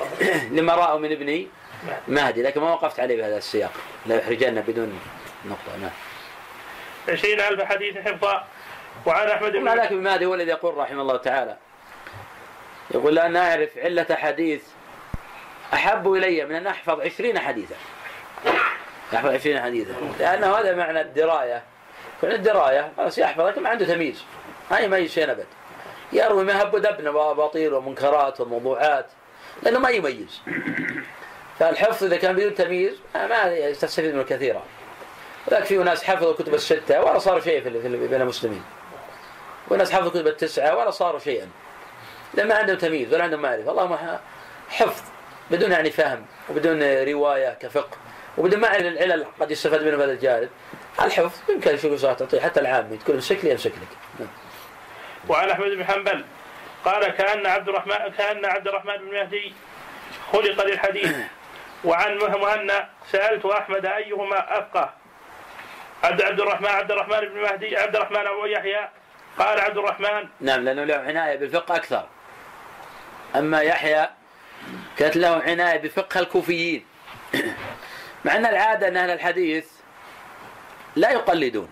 لما 0.56 0.74
رأوا 0.74 0.98
من 0.98 1.12
ابني 1.12 1.48
مهدي. 2.08 2.42
لكن 2.42 2.60
ما 2.60 2.72
وقفت 2.72 3.00
عليه 3.00 3.16
بهذا 3.16 3.36
السياق. 3.36 3.72
ليحرجن 4.06 4.60
بدون 4.60 5.00
نقطة. 5.44 5.76
نعم. 5.80 5.90
عشرين 7.08 7.40
ألف 7.40 7.62
حديث 7.62 7.96
حفظا 7.98 8.44
وعن 9.06 9.28
أحمد 9.28 9.52
بن 9.52 9.68
ذلك 9.68 9.80
ابن 9.80 10.02
مهدي 10.02 10.26
هو 10.26 10.34
الذي 10.34 10.50
يقول 10.50 10.76
رحمه 10.76 11.02
الله 11.02 11.16
تعالى. 11.16 11.56
يقول 12.94 13.14
لأن 13.14 13.36
أعرف 13.36 13.78
علة 13.78 14.06
حديث 14.14 14.62
أحب 15.74 16.12
إلي 16.12 16.44
من 16.44 16.54
أن 16.54 16.66
أحفظ 16.66 17.00
عشرين 17.00 17.38
حديثا. 17.38 17.74
يحفظ 19.12 19.28
عشرين 19.28 19.60
حديثا. 19.60 19.94
لأنه 20.18 20.56
هذا 20.56 20.74
معنى 20.74 21.00
الدراية. 21.00 21.62
كون 22.22 22.32
الدراية. 22.32 22.92
يحفظ 23.18 23.40
لكن 23.40 23.62
ما 23.62 23.68
عنده 23.68 23.86
تمييز. 23.86 24.22
ما 24.70 24.78
يميز 24.78 25.10
شيء 25.10 25.30
أبد. 25.30 25.46
يروي 26.12 26.44
ما 26.44 26.62
هب 26.62 26.74
ودبن 26.74 27.08
وأباطيل 27.08 27.74
ومنكرات 27.74 28.40
وموضوعات 28.40 29.06
لأنه 29.62 29.78
ما 29.78 29.88
يميز. 29.90 30.40
فالحفظ 31.58 32.04
إذا 32.04 32.16
كان 32.16 32.36
بدون 32.36 32.54
تمييز 32.54 32.94
ما 33.14 33.44
يستفيد 33.44 34.14
منه 34.14 34.22
كثيرا. 34.22 34.62
ولكن 35.46 35.64
في 35.64 35.76
ناس 35.76 36.04
حفظوا 36.04 36.34
كتب 36.34 36.54
الستة 36.54 37.04
ولا 37.04 37.18
صار 37.18 37.40
شيء 37.40 37.62
في 37.62 37.70
بين 38.08 38.20
المسلمين. 38.20 38.62
وناس 39.68 39.92
حفظوا 39.92 40.10
كتب 40.10 40.26
التسعة 40.26 40.76
ولا 40.76 40.90
صاروا 40.90 41.18
شيئا. 41.18 41.48
لأن 42.34 42.48
ما 42.48 42.54
عندهم 42.54 42.76
تمييز 42.76 43.14
ولا 43.14 43.24
عندهم 43.24 43.42
معرفة. 43.42 43.70
اللهم 43.70 43.98
حفظ 44.68 45.02
بدون 45.50 45.72
يعني 45.72 45.90
فهم 45.90 46.26
وبدون 46.50 46.82
رواية 46.82 47.54
كفقه 47.60 47.96
وبدون 48.38 48.60
معرفة 48.60 48.88
العلل 48.88 49.26
قد 49.40 49.50
يستفاد 49.50 49.82
منه 49.82 49.96
هذا 49.96 50.12
الجانب. 50.12 50.48
الحفظ 51.00 51.50
يمكن 51.50 51.76
شو 51.76 51.96
صار 51.96 52.14
تعطيه 52.14 52.40
حتى 52.40 52.60
العامي 52.60 52.96
تقول 52.96 53.14
امسك 53.14 53.44
لي 53.44 53.50
يمسك 53.50 53.70
لك 53.70 53.98
نعم. 54.20 54.28
وعن 55.28 55.50
أحمد 55.50 55.70
بن 55.70 55.84
حنبل 55.84 56.24
قال 56.84 57.08
كأن 57.08 57.46
عبد 57.46 57.68
الرحمن 57.68 58.12
كأن 58.18 58.44
عبد 58.44 58.68
الرحمن 58.68 58.96
بن 58.96 59.14
مهدي 59.14 59.52
خلق 60.32 60.66
للحديث. 60.66 61.16
وعن 61.84 62.18
مهنا 62.18 62.88
سألت 63.12 63.46
أحمد 63.46 63.86
أيهما 63.86 64.58
أفقه. 64.58 64.90
عبد 66.02 66.22
عبد 66.22 66.40
الرحمن 66.40 66.68
عبد 66.68 66.90
الرحمن 66.90 67.20
بن 67.20 67.40
مهدي 67.40 67.76
عبد 67.76 67.96
الرحمن 67.96 68.26
أبو 68.26 68.46
يحيى 68.46 68.88
قال 69.38 69.60
عبد 69.60 69.78
الرحمن 69.78 70.28
نعم 70.40 70.64
لأنه 70.64 70.84
له 70.84 70.96
عناية 70.96 71.36
بالفقه 71.36 71.76
أكثر. 71.76 72.06
أما 73.36 73.60
يحيى 73.60 74.08
كانت 74.98 75.16
له 75.16 75.42
عناية 75.42 75.78
بفقه 75.78 76.20
الكوفيين. 76.20 76.86
مع 78.24 78.36
أن 78.36 78.46
العادة 78.46 78.88
أن 78.88 78.96
أهل 78.96 79.10
الحديث 79.10 79.66
لا 80.96 81.10
يقلدون. 81.10 81.68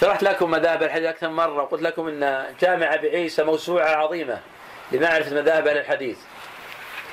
شرحت 0.00 0.22
لكم 0.22 0.50
مذاهب 0.50 0.82
الحديث 0.82 1.08
أكثر 1.08 1.28
من 1.28 1.34
مرة 1.34 1.62
وقلت 1.62 1.82
لكم 1.82 2.08
أن 2.08 2.46
جامع 2.60 2.94
أبي 2.94 3.10
عيسى 3.10 3.42
موسوعة 3.42 3.88
عظيمة 3.88 4.40
لمعرفة 4.92 5.34
مذاهب 5.34 5.66
أهل 5.66 5.78
الحديث. 5.78 6.18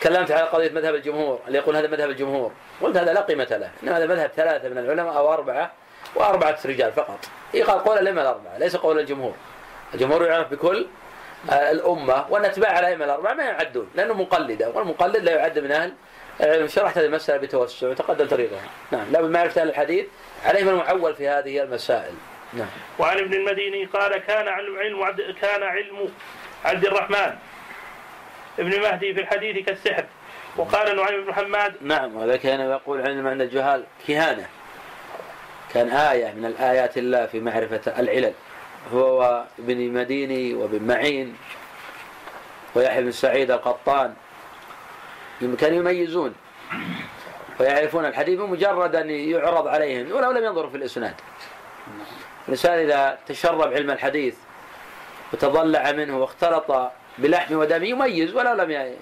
تكلمت 0.02 0.32
على 0.32 0.42
قضية 0.42 0.70
مذهب 0.70 0.96
الجمهور 0.96 1.40
اللي 1.48 1.58
يقول 1.58 1.76
هذا 1.76 1.88
مذهب 1.88 2.10
الجمهور. 2.10 2.52
قلت 2.82 2.98
هذا 2.98 3.14
لا 3.14 3.22
قيمة 3.22 3.48
له 3.52 3.72
إنما 3.84 3.98
هذا 3.98 4.06
مذهب 4.06 4.32
ثلاثة 4.36 4.70
من 4.70 4.78
العلماء 4.78 5.18
أو 5.18 5.34
أربعة 5.34 5.72
وأربعة 6.16 6.58
رجال 6.66 6.92
فقط. 6.92 7.20
يقال 7.54 7.80
قول 7.80 7.98
الأئمة 7.98 8.22
الأربعة 8.22 8.58
ليس 8.58 8.76
قول 8.76 9.00
الجمهور. 9.00 9.34
الجمهور 9.94 10.26
يعرف 10.26 10.52
بكل 10.52 10.88
آه، 11.50 11.72
الأمة 11.72 12.26
وأن 12.30 12.46
أتباع 12.46 12.80
الأئمة 12.80 13.06
الأربعة 13.06 13.34
ما 13.34 13.44
يعدون 13.44 13.90
لأنه 13.96 14.14
مقلدة 14.14 14.70
والمقلد 14.70 15.18
لا 15.18 15.32
يعد 15.32 15.60
من 15.60 15.72
أهل. 15.72 15.94
شرحت 16.70 16.98
هذه 16.98 17.06
المسألة 17.06 17.38
بتوسع 17.38 17.88
وتقدم 17.88 18.28
طريقها. 18.28 18.62
نعم 18.92 19.12
لا 19.12 19.22
معرفة 19.22 19.62
أهل 19.62 19.70
الحديث 19.70 20.06
عليهم 20.46 20.70
المعول 20.70 21.16
في 21.16 21.28
هذه 21.28 21.64
المسائل. 21.64 22.14
نعم. 22.54 22.68
وعن 23.00 23.18
ابن 23.18 23.34
المديني 23.34 23.86
قال 23.86 24.18
كان 24.18 24.48
علم 24.48 24.78
علم 24.78 25.04
عبد 25.04 25.36
كان 25.42 25.64
علم 25.64 26.10
عبد 26.66 26.86
الرحمن 26.86 27.36
ابن 28.60 28.82
مهدي 28.82 29.14
في 29.14 29.22
الحديث 29.22 29.66
كالسحر 29.66 30.06
وقال 30.58 30.96
نعيم 30.96 31.26
بن 31.26 31.34
حماد 31.34 31.74
نعم 31.82 32.16
وهذا 32.16 32.36
كان 32.38 32.60
يقول 32.60 33.02
علم 33.02 33.28
عند 33.28 33.42
الجهال 33.42 33.84
كهانة. 34.08 34.46
كان 35.74 35.90
آية 35.90 36.34
من 36.34 36.46
الآيات 36.46 36.98
الله 36.98 37.26
في 37.26 37.40
معرفة 37.40 38.00
العلل 38.00 38.34
هو 38.94 39.46
وابن 39.60 39.94
مديني 39.94 40.54
وابن 40.54 40.88
معين 40.88 41.36
ويحيى 42.76 43.04
بن 43.04 43.12
سعيد 43.12 43.52
القطان. 43.52 44.14
كانوا 45.60 45.78
يميزون. 45.78 46.36
ويعرفون 47.60 48.06
الحديث 48.06 48.40
بمجرد 48.40 48.96
أن 48.96 49.10
يعرض 49.10 49.68
عليهم 49.68 50.12
ولو 50.12 50.32
لم 50.32 50.46
ينظروا 50.46 50.70
في 50.70 50.78
الإسناد. 50.78 51.14
الإنسان 52.48 52.80
إذا 52.80 53.18
تشرب 53.28 53.74
علم 53.74 53.92
الحديث 53.92 54.36
وتضلع 55.34 55.92
منه 55.92 56.18
واختلط 56.18 56.92
بلحم 57.18 57.56
ودم 57.56 57.84
يميز 57.84 58.36
ولو 58.36 58.54
لم 58.54 58.96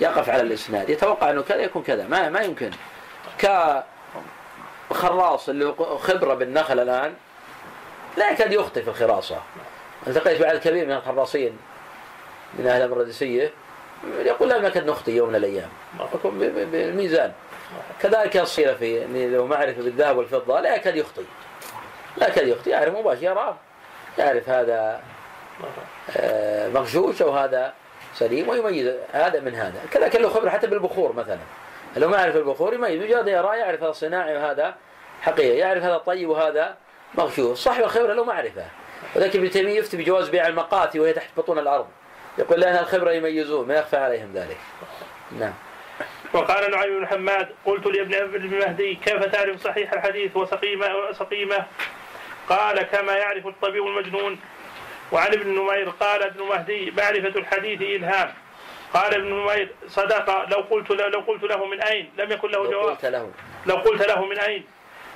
يقف 0.00 0.30
على 0.30 0.42
الإسناد. 0.42 0.90
يتوقع 0.90 1.30
أنه 1.30 1.42
كذا 1.42 1.62
يكون 1.62 1.82
كذا. 1.82 2.06
ما 2.06 2.28
ما 2.28 2.40
يمكن. 2.40 2.70
كخراص 4.90 5.48
اللي 5.48 5.74
خبرة 5.98 6.34
بالنخل 6.34 6.80
الآن 6.80 7.14
لا 8.16 8.30
يكاد 8.30 8.52
يخطئ 8.52 8.82
في 8.82 8.88
الخراصة. 8.88 9.36
التقيت 10.06 10.42
بعدد 10.42 10.60
كبير 10.60 10.86
من 10.86 10.92
الخراصين 10.92 11.58
من 12.58 12.66
أهل 12.66 12.82
البردسية 12.82 13.50
يقول 14.18 14.48
لا 14.48 14.58
نكاد 14.58 14.90
نخطئ 14.90 15.12
يوم 15.12 15.28
من 15.28 15.36
الأيام. 15.36 15.68
بالميزان 16.72 17.32
كذلك 18.00 18.36
الصيرة 18.36 18.74
في 18.74 18.94
يعني 18.94 19.28
لو 19.28 19.46
معرفة 19.46 19.82
بالذهب 19.82 20.16
والفضة 20.16 20.60
لا 20.60 20.74
يكاد 20.74 20.96
يخطئ 20.96 21.22
لا 22.16 22.28
يكاد 22.28 22.48
يخطئ 22.48 22.70
يعرف 22.70 22.94
مباشر 22.94 23.22
يرى 23.22 23.56
يعرف 24.18 24.48
هذا 24.48 25.00
آه، 26.16 26.68
مغشوش 26.68 27.22
أو 27.22 27.30
هذا 27.30 27.72
سليم 28.14 28.48
ويميز 28.48 28.94
هذا 29.12 29.40
من 29.40 29.54
هذا. 29.54 29.80
كذا 29.90 30.08
له 30.08 30.28
خبرة 30.28 30.50
حتى 30.50 30.66
بالبخور 30.66 31.12
مثلا. 31.12 31.38
لو 31.96 32.08
ما 32.08 32.16
يعرف 32.16 32.36
البخور 32.36 32.74
يميز 32.74 33.02
مجرد 33.02 33.28
يرى 33.28 33.58
يعرف 33.58 33.82
هذا 33.82 33.92
صناعي 33.92 34.36
وهذا 34.36 34.74
حقيقي 35.22 35.58
يعرف 35.58 35.82
هذا 35.82 35.98
طيب 35.98 36.28
وهذا 36.28 36.76
مغشوش. 37.14 37.58
صاحب 37.58 37.84
الخبرة 37.84 38.12
له 38.12 38.24
معرفة. 38.24 38.64
ولكن 39.16 39.38
ابن 39.38 39.50
تيمية 39.50 39.78
يفتي 39.78 39.96
بجواز 39.96 40.28
بيع 40.28 40.46
المقاتي 40.46 41.00
وهي 41.00 41.12
تحت 41.12 41.28
بطون 41.36 41.58
الأرض. 41.58 41.86
يقول 42.38 42.60
لأن 42.60 42.76
الخبرة 42.76 43.10
يميزون 43.10 43.68
ما 43.68 43.74
يخفى 43.74 43.96
عليهم 43.96 44.32
ذلك. 44.34 44.56
نعم. 45.38 45.52
وقال 46.32 46.70
نعيم 46.70 46.98
بن 46.98 47.06
حماد 47.06 47.48
قلت 47.66 47.86
لابن 47.86 48.14
ابن 48.14 48.58
مهدي 48.58 48.94
كيف 48.94 49.24
تعرف 49.24 49.62
صحيح 49.62 49.92
الحديث 49.92 50.36
وسقيمه 50.36 51.12
سقيمه 51.12 51.66
قال 52.48 52.82
كما 52.82 53.12
يعرف 53.12 53.46
الطبيب 53.46 53.86
المجنون. 53.86 54.40
وعن 55.12 55.32
ابن 55.32 55.48
نمير 55.48 55.90
قال 55.90 56.22
ابن 56.22 56.42
مهدي 56.42 56.90
معرفة 56.90 57.38
الحديث 57.38 57.80
إلهام. 57.82 58.34
قال 58.94 59.14
ابن 59.14 59.34
نمير 59.34 59.68
صدق 59.88 60.48
لو 60.48 60.60
قلت 60.70 60.90
له 60.90 61.08
لو 61.08 61.20
قلت 61.20 61.42
له 61.42 61.66
من 61.66 61.82
أين؟ 61.82 62.10
لم 62.18 62.32
يكن 62.32 62.48
له 62.48 62.64
لو 62.64 62.70
جواب. 62.70 62.90
قلت 62.90 63.04
له. 63.04 63.30
لو 63.66 63.74
قلت 63.74 64.08
له 64.08 64.24
من 64.24 64.38
أين؟ 64.38 64.64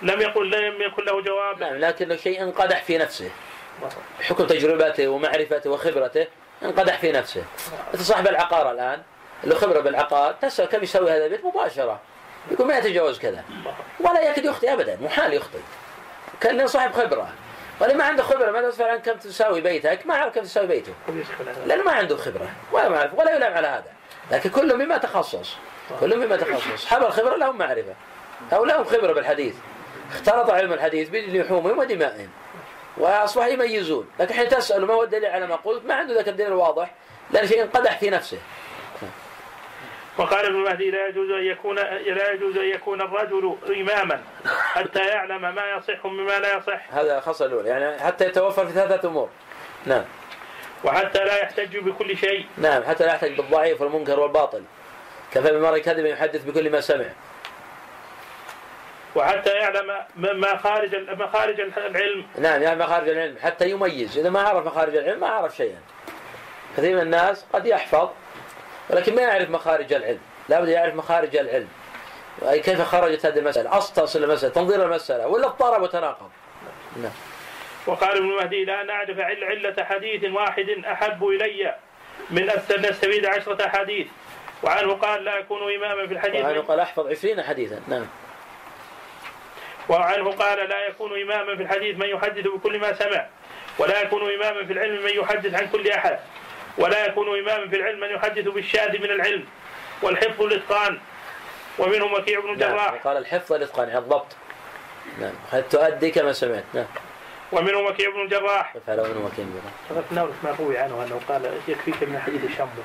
لم 0.03 0.21
يقل 0.21 0.51
لم 0.51 0.83
يكن 0.83 1.05
له 1.05 1.21
جواب. 1.21 1.61
نعم 1.61 1.75
لكن 1.75 2.17
شيء 2.17 2.43
انقدح 2.43 2.83
في 2.83 2.99
نفسه 2.99 3.31
حكم 4.21 4.47
تجربته 4.47 5.09
ومعرفته 5.09 5.71
وخبرته 5.71 6.27
انقدح 6.63 6.99
في 6.99 7.13
نفسه. 7.13 7.45
مثل 7.95 8.05
صاحب 8.05 8.27
العقار 8.29 8.71
الآن. 8.71 9.03
اللي 9.45 9.55
خبره 9.55 9.81
بالعقاد 9.81 10.35
تسأل 10.39 10.67
كم 10.67 10.83
يسوي 10.83 11.11
هذا 11.11 11.25
البيت؟ 11.25 11.45
مباشرة. 11.45 12.01
يقول 12.51 12.67
ما 12.67 12.79
يتجاوز 12.79 13.19
كذا. 13.19 13.45
ولا 14.01 14.31
يكاد 14.31 14.45
يخطي 14.45 14.73
ابدا 14.73 14.99
محال 15.03 15.35
يخطي 15.35 15.59
كان 16.41 16.67
صاحب 16.67 16.93
خبرة. 16.93 17.29
واللي 17.81 17.95
ما 17.95 18.05
عنده 18.05 18.23
خبرة 18.23 18.51
ما 18.51 18.71
تسأل 18.71 18.89
عن 18.89 18.99
كم 18.99 19.13
تساوي 19.13 19.61
بيتك؟ 19.61 20.07
ما 20.07 20.15
عارف 20.15 20.35
كم 20.35 20.43
تساوي 20.43 20.67
بيته. 20.67 20.93
لأنه 21.67 21.85
ما 21.85 21.93
عنده 21.93 22.17
خبرة 22.17 22.51
ولا 22.73 22.89
ما 22.89 22.97
يعرف 22.97 23.19
ولا 23.19 23.37
يلام 23.37 23.55
على 23.55 23.67
هذا. 23.67 23.93
لكن 24.31 24.51
كل 24.51 24.79
بما 24.79 24.99
تخصص. 24.99 25.57
كل 26.01 26.27
بما 26.27 26.37
تخصص. 26.37 26.73
اصحاب 26.75 27.03
الخبرة 27.03 27.37
لهم 27.37 27.59
معرفة. 27.59 27.95
أو 28.53 28.65
لهم 28.65 28.85
خبرة 28.85 29.13
بالحديث. 29.13 29.55
اختلط 30.11 30.51
علم 30.51 30.73
الحديث 30.73 31.09
بلحومهم 31.09 31.79
ودمائهم. 31.79 32.31
وأصبح 32.97 33.47
يميزون. 33.47 34.09
لكن 34.21 34.35
حين 34.35 34.49
تساله 34.49 34.87
ما 34.87 34.95
هو 34.95 35.03
الدليل 35.03 35.27
على 35.27 35.47
ما 35.47 35.57
قلت 35.57 35.85
ما 35.85 35.95
عنده 35.95 36.15
ذاك 36.15 36.29
الدليل 36.29 36.49
الواضح. 36.49 36.95
لأن 37.31 37.47
شيء 37.47 37.63
انقدح 37.63 37.99
في 37.99 38.11
نفسه. 38.11 38.39
وقال 40.19 40.47
ابن 40.47 40.57
مهدي 40.57 40.91
لا 40.91 41.09
يجوز 41.09 41.31
أن 41.31 41.45
يكون 41.45 41.77
لا 41.77 42.33
يجوز 42.33 42.57
أن 42.57 42.65
يكون 42.65 43.01
الرجل 43.01 43.57
إماما 43.69 44.23
حتى 44.47 45.01
يعلم 45.01 45.55
ما 45.55 45.71
يصح 45.71 46.07
مما 46.07 46.33
لا 46.33 46.57
يصح. 46.57 46.95
هذا 46.95 47.21
خصل 47.21 47.47
الأولى 47.47 47.69
يعني 47.69 47.99
حتى 47.99 48.27
يتوفر 48.27 48.67
في 48.67 48.73
ثلاثة 48.73 49.09
أمور. 49.09 49.29
نعم. 49.87 50.05
وحتى 50.85 51.25
لا 51.25 51.43
يحتج 51.43 51.79
بكل 51.79 52.17
شيء. 52.17 52.47
نعم 52.59 52.83
حتى 52.83 53.07
لا 53.07 53.15
يحتج 53.15 53.37
بالضعيف 53.37 53.81
والمنكر 53.81 54.21
والباطل. 54.21 54.63
كفى 55.33 55.53
بمرء 55.53 55.79
كذب 55.79 56.07
يحدث 56.07 56.45
بكل 56.45 56.71
ما 56.71 56.81
سمع. 56.81 57.07
وحتى 59.15 59.51
يعلم 59.51 60.05
ما 60.17 60.57
خارج 60.57 60.95
مخارج 61.11 61.61
العلم. 61.61 62.27
نعم 62.39 62.63
يعني 62.63 62.85
مخارج 62.85 63.09
العلم. 63.09 63.37
حتى 63.43 63.71
يميز. 63.71 64.19
إذا 64.19 64.31
ما 64.31 64.43
عرف 64.43 64.67
مخارج 64.67 64.97
العلم 64.97 65.21
ما 65.21 65.29
عرف 65.29 65.57
شيئا. 65.57 65.79
كثير 66.77 66.97
من 66.97 67.03
الناس 67.03 67.47
قد 67.53 67.67
يحفظ 67.67 68.09
ولكن 68.91 69.15
ما 69.15 69.23
يعرف 69.23 69.51
مخارج 69.51 69.93
العلم. 69.93 70.21
لابد 70.49 70.69
يعرف 70.69 70.95
مخارج 70.95 71.37
العلم. 71.37 71.69
أي 72.51 72.61
كيف 72.61 72.83
خرجت 72.83 73.27
هذه 73.27 73.39
المسألة؟ 73.39 73.79
أصل 73.79 74.25
المسألة 74.25 74.53
تنظير 74.53 74.85
المسألة 74.85 75.29
ولا 75.29 75.47
اضطرب 75.47 75.83
وتناقض؟ 75.83 76.31
نعم. 76.97 77.13
وقال 77.87 78.17
ابن 78.17 78.27
مهدي 78.27 78.65
لا 78.65 78.83
نعرف 78.83 79.19
علة 79.21 79.85
حديث 79.85 80.25
واحد 80.25 80.69
أحب 80.85 81.25
إلي 81.25 81.75
من 82.31 82.51
أن 82.51 82.61
نستفيد 82.79 83.27
عشرة 83.27 83.69
حديث. 83.69 84.07
وعنه 84.63 84.93
قال 84.93 85.25
لا 85.25 85.39
أكون 85.39 85.75
إماما 85.75 86.07
في 86.07 86.15
الحديث. 86.15 86.45
وعنه 86.45 86.61
قال 86.61 86.81
أحفظ 86.81 87.07
عشرين 87.07 87.43
حديثا. 87.43 87.81
نعم. 87.89 88.07
وعنه 89.89 90.31
قال 90.31 90.69
لا 90.69 90.87
يكون 90.87 91.21
إماما 91.23 91.57
في 91.57 91.63
الحديث 91.63 91.97
من 91.97 92.07
يحدث 92.09 92.45
بكل 92.45 92.79
ما 92.79 92.93
سمع 92.93 93.27
ولا 93.79 94.03
يكون 94.03 94.35
إماما 94.35 94.67
في 94.67 94.73
العلم 94.73 95.05
من 95.05 95.11
يحدث 95.11 95.55
عن 95.55 95.69
كل 95.69 95.91
أحد. 95.91 96.19
ولا 96.81 97.07
يكون 97.07 97.39
إماما 97.39 97.69
في 97.69 97.77
العلم 97.77 98.01
من 98.01 98.11
يحدث 98.11 98.45
بالشاذ 98.49 98.99
من 98.99 99.11
العلم 99.11 99.45
والحفظ 100.03 100.43
الإتقان 100.43 100.99
ومنهم 101.79 102.13
وكيع 102.13 102.41
بن 102.41 102.51
الجراح 102.51 102.93
نعم. 102.93 103.01
قال 103.05 103.17
الحفظ 103.17 103.53
الإتقان 103.53 103.89
يعني 103.89 104.01
الضبط 104.01 104.27
نعم 105.21 105.33
حتى 105.53 105.63
تؤدي 105.63 106.11
كما 106.11 106.33
سمعت. 106.33 106.65
نعم. 106.75 106.87
ومنهم 107.53 107.87
وكيع 107.87 108.11
بن 108.11 108.21
الجراح 108.21 108.75
فعل 108.87 109.01
ومنهم 109.01 109.25
وكيع 109.25 109.45
بن 109.45 109.51
الجراح 109.57 109.73
تذكرنا 109.89 110.31
ما 110.45 110.57
روي 110.61 110.79
عنه؟ 110.79 111.03
أنه 111.05 111.21
قال 111.29 111.51
يكفيك 111.69 112.03
من 112.03 112.19
حديث 112.19 112.45
الشمبو 112.45 112.83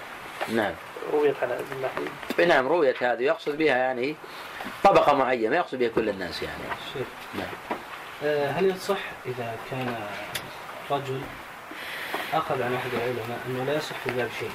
نعم. 0.54 0.74
رويت 1.14 1.36
عن 1.42 1.52
ابن 1.52 1.82
مهدي 1.82 2.46
نعم 2.46 2.68
رويت 2.68 3.04
هذه. 3.04 3.22
يقصد 3.22 3.58
بها 3.58 3.78
يعني 3.78 4.16
طبقة 4.84 5.14
معينة 5.14 5.50
ما 5.50 5.56
يقصد 5.56 5.80
بها 5.80 5.90
كل 5.96 6.10
الناس 6.10 6.44
يعني. 6.44 6.64
شيخ. 6.94 7.08
نعم. 7.34 7.78
آه، 8.24 8.48
هل 8.48 8.70
يصح 8.70 9.00
إذا 9.26 9.56
كان 9.72 9.96
رجل 10.92 11.22
أخذ 12.34 12.62
عن 12.62 12.74
أحد 12.74 12.90
العلماء 12.94 13.40
أنه 13.48 13.64
لا 13.64 13.78
يصح 13.78 13.96
في 14.04 14.10
الباب 14.10 14.30
شيء. 14.40 14.52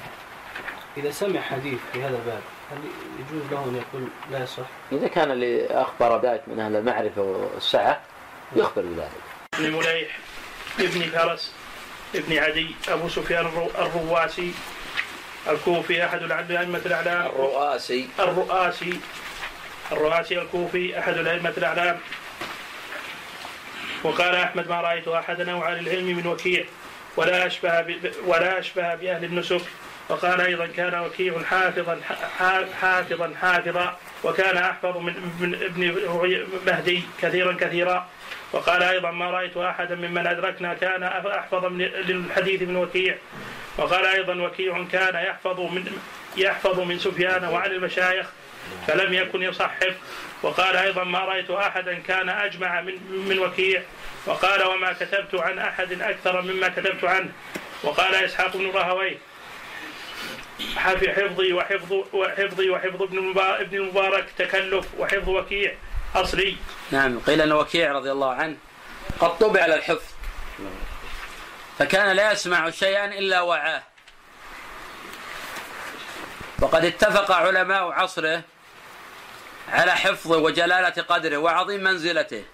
إذا 0.97 1.11
سمع 1.11 1.41
حديث 1.41 1.79
في 1.93 2.03
هذا 2.03 2.17
الباب 2.17 2.41
هل 2.71 2.79
يجوز 3.19 3.53
له 3.53 3.65
أن 3.65 3.77
يقول 3.77 4.09
لا 4.31 4.43
يصح؟ 4.43 4.67
إذا 4.93 5.09
كان 5.09 5.31
اللي 5.31 5.67
أخبر 5.67 6.21
ذلك 6.21 6.43
من 6.47 6.61
أهل 6.61 6.77
المعرفة 6.77 7.23
والسعة 7.23 8.01
يخبر 8.57 8.83
بذلك. 8.83 9.11
ابن 9.55 9.77
مليح 9.77 10.19
ابن 10.81 11.01
فرس 11.01 11.53
ابن 12.15 12.39
عدي 12.39 12.75
أبو 12.89 13.09
سفيان 13.09 13.69
الرواسي 13.79 14.53
الكوفي 15.49 16.05
أحد 16.05 16.23
الأئمة 16.23 16.83
الأعلام. 16.87 17.27
الرؤاسي. 17.27 18.09
الرؤاسي. 18.19 19.01
الرؤاسي 19.93 20.39
الكوفي 20.39 20.99
أحد 20.99 21.19
الأئمة 21.19 21.55
الأعلام. 21.57 22.01
وقال 24.05 24.35
أحمد 24.35 24.69
ما 24.69 24.81
رأيت 24.81 25.09
أحدا 25.09 25.53
أوعى 25.53 25.81
للعلم 25.81 26.17
من 26.17 26.27
وكيع. 26.27 26.65
ولا 27.17 27.47
أشبه 27.47 27.97
ولا 28.27 28.59
أشبه 28.59 28.95
بأهل 28.95 29.25
النسك. 29.25 29.61
وقال 30.09 30.41
أيضا 30.41 30.67
كان 30.67 31.01
وكيع 31.01 31.43
حافظا 31.43 32.01
حافظا 32.81 33.35
حافظا 33.41 33.99
وكان 34.25 34.57
أحفظ 34.57 34.97
من 34.97 35.55
ابن 35.63 35.97
مهدي 36.67 37.03
كثيرا 37.23 37.57
كثيرا. 37.61 38.09
وقال 38.53 38.83
أيضا 38.83 39.11
ما 39.11 39.31
رأيت 39.31 39.57
أحدا 39.57 39.95
ممن 39.95 40.27
أدركنا 40.27 40.75
كان 40.75 41.03
أحفظ 41.03 41.65
من 41.65 41.79
للحديث 41.79 42.63
من 42.63 42.77
وكيع. 42.77 43.17
وقال 43.79 44.07
أيضا 44.07 44.43
وكيع 44.43 44.85
كان 44.93 45.15
يحفظ 45.15 45.61
من 45.61 45.99
يحفظ 46.37 46.81
من 46.81 46.99
سفيان 46.99 47.45
وعن 47.45 47.71
المشايخ 47.71 48.27
فلم 48.87 49.15
يكن 49.15 49.43
يصحف 49.43 49.95
وقال 50.43 50.77
أيضا 50.77 51.05
ما 51.05 51.19
رأيت 51.19 51.51
أحدا 51.51 51.99
كان 51.99 52.29
أجمع 52.29 52.81
من, 52.81 52.95
من 53.29 53.39
وكيع. 53.39 53.83
وقال 54.27 54.65
وما 54.65 54.93
كتبت 54.93 55.35
عن 55.35 55.59
أحد 55.59 56.03
أكثر 56.03 56.43
مما 56.43 56.69
كتبت 56.69 57.05
عنه. 57.05 57.33
وقال 57.83 58.15
إسحاق 58.15 58.57
بن 58.57 58.71
راهويه 58.71 59.19
حفظي 60.77 61.53
وحفظ 61.53 61.93
وحفظي 62.13 62.71
وحفظ 62.71 63.03
ابن 63.03 63.39
ابن 63.39 63.77
المبارك 63.77 64.27
تكلف 64.39 64.87
وحفظ 64.99 65.29
وكيع 65.29 65.75
أصلي. 66.15 66.57
نعم 66.91 67.19
قيل 67.19 67.41
أن 67.41 67.53
وكيع 67.53 67.93
رضي 67.93 68.13
الله 68.13 68.33
عنه 68.35 68.57
قد 69.21 69.39
طبع 69.39 69.63
على 69.63 69.75
الحفظ. 69.75 70.03
فكان 71.79 72.17
لا 72.17 72.33
يسمع 72.33 72.71
شيئا 72.71 73.05
إلا 73.05 73.41
وعاه. 73.41 73.83
وقد 76.61 76.85
اتفق 76.85 77.33
علماء 77.33 77.91
عصره 77.91 78.43
على 79.71 79.93
حفظه 79.93 80.39
وجلالة 80.39 81.03
قدره 81.03 81.37
وعظيم 81.37 81.83
منزلته. 81.83 82.45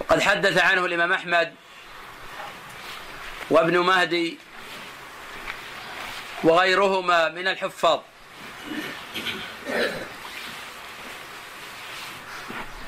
وقد 0.00 0.20
حدث 0.20 0.58
عنه 0.58 0.84
الإمام 0.84 1.12
أحمد 1.12 1.54
وابن 3.50 3.78
مهدي 3.78 4.38
وغيرهما 6.44 7.28
من 7.28 7.48
الحفاظ. 7.48 8.00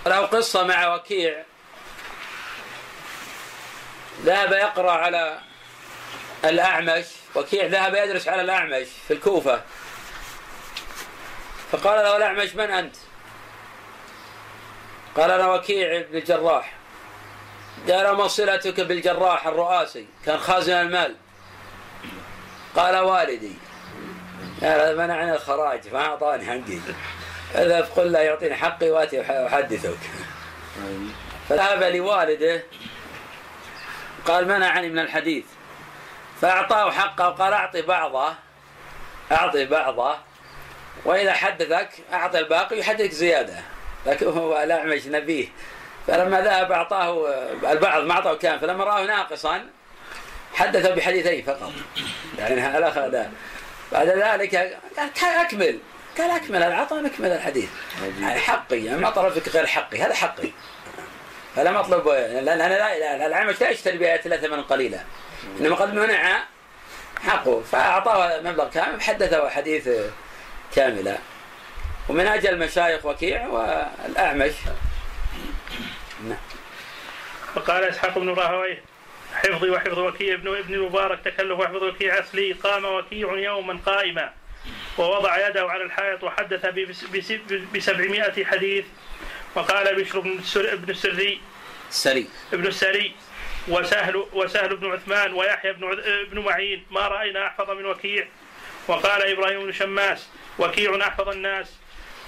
له 0.07 0.21
قصة 0.27 0.65
مع 0.65 0.95
وكيع. 0.95 1.45
ذهب 4.25 4.53
يقرأ 4.53 4.93
على 4.93 5.41
الأعمش. 6.45 7.05
وكيع 7.35 7.67
ذهب 7.67 7.95
يدرس 7.95 8.29
على 8.29 8.43
الأعمش 8.43 8.87
في 9.09 9.15
الكوفة. 9.15 9.63
فقال 11.73 12.05
له 12.05 12.17
الأعمش 12.17 12.55
من 12.55 12.71
أنت؟ 12.71 12.97
قال 15.17 15.31
أنا 15.31 15.55
وكيع 15.55 16.03
بن 16.11 16.19
الجراح 16.19 16.73
قال 17.89 18.17
ما 18.17 18.29
صلتك 18.29 18.81
بالجراح 18.81 19.47
الرؤاسي؟ 19.47 20.07
كان 20.27 20.39
خازن 20.39 20.73
المال. 20.73 21.17
قال 22.77 22.97
والدي. 22.99 23.53
قال 24.63 24.99
منعني 24.99 25.35
الخراج 25.35 25.93
ما 25.93 25.99
أعطاني 25.99 26.47
حقي. 26.47 26.79
اذهب 27.55 27.85
قل 27.97 28.13
له 28.13 28.19
يعطيني 28.19 28.55
حقي 28.55 28.91
وأتي 28.91 29.47
أحدثك. 29.47 29.99
فذهب 31.49 31.83
لوالده. 31.83 32.63
قال 34.27 34.49
منعني 34.49 34.89
من 34.89 34.99
الحديث. 34.99 35.45
فأعطاه 36.41 36.91
حقه 36.91 37.29
وقال 37.29 37.53
أعطي 37.53 37.83
بعضه. 37.83 38.35
أعطي 39.33 39.65
بعضه. 39.65 40.30
وإذا 41.05 41.33
حدثك 41.33 41.89
أعطي 42.13 42.39
الباقي 42.39 42.79
يحدثك 42.79 43.11
زيادة. 43.11 43.55
لكن 44.07 44.27
هو 44.27 44.63
الأعمش 44.63 45.07
نبيه. 45.07 45.49
فلما 46.07 46.41
ذهب 46.41 46.73
أعطاه 46.73 47.29
البعض 47.73 48.03
ما 48.03 48.13
أعطاه 48.13 48.35
كان 48.35 48.59
فلما 48.59 48.85
رآه 48.85 49.07
ناقصا 49.07 49.67
حدث 50.55 50.87
بحديثين 50.87 51.45
فقط. 51.45 51.73
يعني 52.39 52.61
هذا 52.61 53.31
بعد 53.93 54.09
ذلك 54.09 54.57
قال 54.97 55.35
أكمل. 55.47 55.79
قال 56.19 56.31
أكمل 56.31 56.63
العطاء 56.63 57.01
نكمل 57.01 57.31
الحديث. 57.31 57.69
يعني 58.21 58.41
حقي 58.41 58.85
يعني 58.85 59.01
ما 59.01 59.11
طلبك 59.11 59.49
غير 59.49 59.67
حقي. 59.67 59.99
هذا 59.99 60.15
حقي. 60.15 60.51
فلا 61.57 61.71
مطلب 61.71 62.09
لأن 62.09 62.61
أنا 62.61 62.75
لا 62.75 63.27
العمش 63.27 63.61
لا 63.61 63.71
يشتري 63.71 63.99
بآيات 63.99 64.27
الله 64.27 64.37
ثمنا 64.37 64.63
قليلا. 64.63 65.01
إنما 65.61 65.77
قد 65.77 65.95
منع 65.95 66.45
حقه. 67.21 67.63
فأعطاه 67.73 68.41
مبلغ 68.41 68.71
كامل 68.71 69.03
حدثه 69.03 69.49
حديث 69.49 69.89
كاملا 70.75 71.19
ومن 72.09 72.27
أجل 72.27 72.49
المشايخ 72.49 73.07
وكيع 73.07 73.47
والأعمش. 73.47 74.53
نعم. 76.29 76.39
فقال 77.55 77.85
إسحاق 77.85 78.19
بن 78.19 78.29
راهويه 78.29 78.83
حفظي 79.35 79.71
وحفظ 79.71 79.99
وكيع 79.99 80.35
ابن 80.35 80.57
ابن 80.57 80.75
المبارك 80.75 81.21
تكلف 81.25 81.59
وحفظ 81.59 81.83
وكيع 81.83 82.21
أصلي 82.21 82.53
قام 82.53 82.85
وكيع 82.85 83.33
يوما 83.39 83.79
قائما 83.87 84.33
ووضع 84.99 85.49
يده 85.49 85.71
على 85.71 85.85
الحائط 85.85 86.25
وحدث 86.25 86.67
بس- 86.67 87.05
بس- 87.05 87.33
بسبعمائة 87.75 88.45
حديث 88.45 88.85
وقال 89.55 90.03
بشر 90.05 90.21
بن 90.21 90.39
السر- 90.39 90.77
بن 90.77 90.91
السري 90.91 91.41
سري. 91.91 92.27
ابن 92.53 92.67
السري 92.67 93.15
وسهل 93.69 94.17
وسهل 94.33 94.77
بن 94.77 94.93
عثمان 94.93 95.33
ويحيى 95.33 95.73
بن 95.73 95.97
بن 96.33 96.39
معين 96.39 96.85
ما 96.91 97.09
رأينا 97.09 97.47
أحفظ 97.47 97.71
من 97.71 97.87
وكيع. 97.87 98.27
وقال 98.89 99.23
إبراهيم 99.23 99.61
بن 99.67 99.73
شماس 99.73 100.29
وكيع 100.61 101.07
أحفظ 101.07 101.29
الناس. 101.29 101.77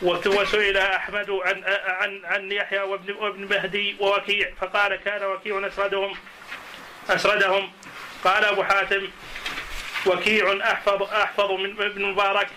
وسئل 0.02 0.76
أحمد 0.76 1.30
عن 1.30 1.64
عن 1.86 2.20
عن 2.24 2.52
يحيى 2.52 2.80
وابن 2.80 3.12
وابن 3.12 3.44
مهدي 3.44 3.96
ووكيع 4.00 4.50
فقال 4.60 4.96
كان 4.96 5.24
وكيع 5.24 5.66
اسردهم 5.66 6.14
أسردهم. 7.10 7.72
قال 8.24 8.44
أبو 8.44 8.62
حاتم 8.62 9.08
وكيع 10.06 10.72
احفظ 10.72 11.02
أحفظ 11.02 11.50
من 11.50 11.82
ابن 11.82 12.04
مبارك. 12.04 12.48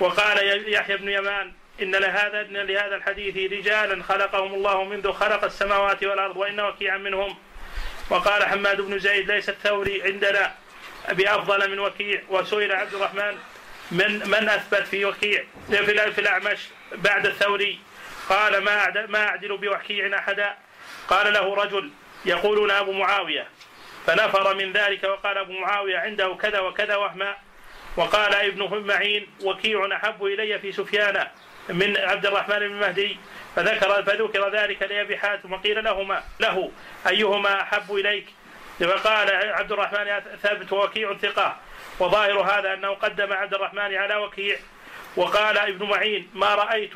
وقال 0.00 0.72
يحيى 0.72 0.96
بن 0.96 1.08
يمان 1.08 1.52
إن 1.82 1.96
لهذا 1.96 2.40
إن 2.40 2.56
لهذا 2.56 2.96
الحديث 2.96 3.52
رجالا 3.52 4.02
خلقهم 4.02 4.54
الله 4.54 4.84
منذ 4.84 5.12
خلق 5.12 5.44
السماوات 5.44 6.04
والأرض 6.04 6.36
وإن 6.36 6.60
وكيعا 6.60 6.98
منهم. 6.98 7.36
وقال 8.10 8.44
حماد 8.44 8.80
بن 8.80 8.98
زيد 8.98 9.30
ليس 9.30 9.48
الثوري 9.48 10.02
عندنا 10.02 10.54
بأفضل 11.12 11.70
من 11.70 11.78
وكيع. 11.78 12.22
وسئل 12.28 12.72
عبد 12.72 12.94
الرحمن 12.94 13.38
من 13.90 14.28
من 14.28 14.48
أثبت 14.48 14.86
في 14.86 15.04
وكيع؟ 15.04 15.44
في 15.70 16.18
الأعمش 16.18 16.58
بعد 16.92 17.26
الثوري. 17.26 17.78
قال 18.28 18.58
ما 18.58 19.06
ما 19.08 19.28
أعدل 19.28 19.56
بوكيع 19.56 20.18
أحدا؟ 20.18 20.56
قال 21.08 21.32
له 21.32 21.54
رجل 21.54 21.90
يقولون 22.24 22.70
أبو 22.70 22.92
معاوية. 22.92 23.48
فنفر 24.06 24.54
من 24.54 24.72
ذلك 24.72 25.04
وقال 25.04 25.38
أبو 25.38 25.52
معاوية 25.52 25.98
عنده 25.98 26.34
كذا 26.34 26.60
وكذا 26.60 26.96
وهما 26.96 27.36
وقال 27.96 28.34
ابن 28.34 28.86
معين 28.86 29.26
وكيع 29.42 29.96
أحب 29.96 30.24
إلي 30.24 30.58
في 30.58 30.72
سفيان 30.72 31.26
من 31.68 31.96
عبد 31.96 32.26
الرحمن 32.26 32.58
بن 32.58 32.74
مهدي. 32.74 33.16
فذكر 33.56 34.02
فذكر 34.02 34.48
ذلك 34.48 34.82
لأبي 34.82 35.18
حاتم 35.18 35.52
وقيل 35.52 35.84
لهما 35.84 36.24
له 36.40 36.72
أيهما 37.06 37.62
أحب 37.62 37.94
إليك؟ 37.94 38.26
فقال 38.80 39.52
عبد 39.52 39.72
الرحمن 39.72 40.20
ثابت 40.42 40.72
ووكيع 40.72 41.16
ثقة. 41.16 41.56
وظاهر 42.00 42.40
هذا 42.40 42.74
أنه 42.74 42.94
قدم 42.94 43.32
عبد 43.32 43.54
الرحمن 43.54 43.94
على 43.94 44.16
وكيع 44.16 44.58
وقال 45.16 45.58
ابن 45.58 45.86
معين 45.86 46.30
ما 46.34 46.54
رأيت 46.54 46.92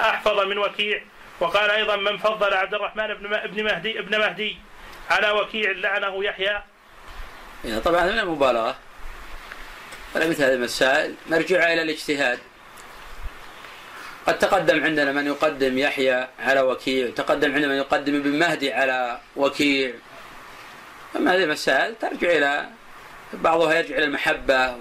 أحفظ 0.00 0.40
من 0.40 0.58
وكيع 0.58 1.02
وقال 1.40 1.70
أيضا 1.70 1.96
من 1.96 2.18
فضل 2.18 2.54
عبد 2.54 2.74
الرحمن 2.74 3.14
بن 3.14 3.64
مهدي 3.64 3.98
ابن 3.98 4.18
مهدي 4.18 4.56
على 5.10 5.30
وكيع 5.30 5.70
لعنه 5.70 6.24
يحيى. 6.24 6.62
يعني 7.64 7.80
طبعا 7.80 8.06
من 8.06 8.18
المبالغة 8.18 8.76
ولا 10.14 10.28
مثل 10.28 10.42
هذه 10.42 10.54
المسائل 10.54 11.14
مرجعها 11.30 11.72
إلى 11.72 11.82
الاجتهاد. 11.82 12.38
قد 14.26 14.38
تقدم 14.38 14.84
عندنا 14.84 15.12
من 15.12 15.26
يقدم 15.26 15.78
يحيى 15.78 16.28
على 16.38 16.60
وكيع 16.60 17.10
تقدم 17.10 17.54
عندنا 17.54 17.68
من 17.68 17.78
يقدم 17.78 18.14
ابن 18.14 18.38
مهدي 18.38 18.72
على 18.72 19.20
وكيع. 19.36 19.92
أما 21.16 21.34
هذه 21.34 21.44
المسائل 21.44 21.94
ترجع 21.94 22.30
إلى 22.30 22.68
بعضها 23.32 23.74
يرجع 23.74 23.96
إلى 23.96 24.04
المحبة 24.04 24.76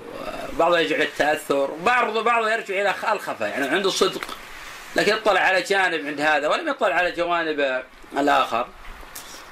وبعضها 0.53 0.79
يرجع 0.79 0.95
إلى 0.95 1.03
التأثر 1.05 1.71
وبعض 1.71 2.17
بعضها 2.17 2.49
يرجع 2.49 2.81
إلى 2.81 2.93
الخفة 3.13 3.47
يعني 3.47 3.67
عنده 3.67 3.89
صدق 3.89 4.21
لكن 4.95 5.13
يطلع 5.13 5.41
على 5.41 5.61
جانب 5.61 6.07
عند 6.07 6.21
هذا 6.21 6.47
ولم 6.47 6.69
يطلع 6.69 6.95
على 6.95 7.11
جوانب 7.11 7.83
الآخر. 8.17 8.67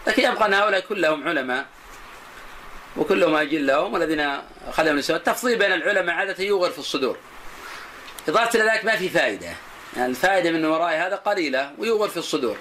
لكن 0.08 0.23
يبقى 0.23 0.45
أن 0.45 0.53
هؤلاء 0.53 0.79
كلهم 0.79 1.27
علماء 1.27 1.65
وكلهم 2.97 3.36
أجلهم 3.36 3.93
والذين 3.93 4.38
خلهم 4.71 4.93
الإسلام 4.93 5.19
التفضيل 5.19 5.60
بين 5.60 5.71
العلماء 5.71 6.15
عادة 6.15 6.43
يوغر 6.43 6.69
في 6.69 6.79
الصدور. 6.79 7.17
إضافة 8.27 8.60
إلى 8.60 8.71
ذلك 8.71 8.86
ما 8.86 8.95
في 8.95 9.10
فائدة. 9.10 9.47
يعني 9.97 10.10
الفائدة 10.10 10.51
من 10.51 10.65
وراء 10.65 11.08
هذا 11.08 11.15
قليلة 11.15 11.71
ويوغر 11.77 12.10
في 12.10 12.17
الصدور. 12.17 12.58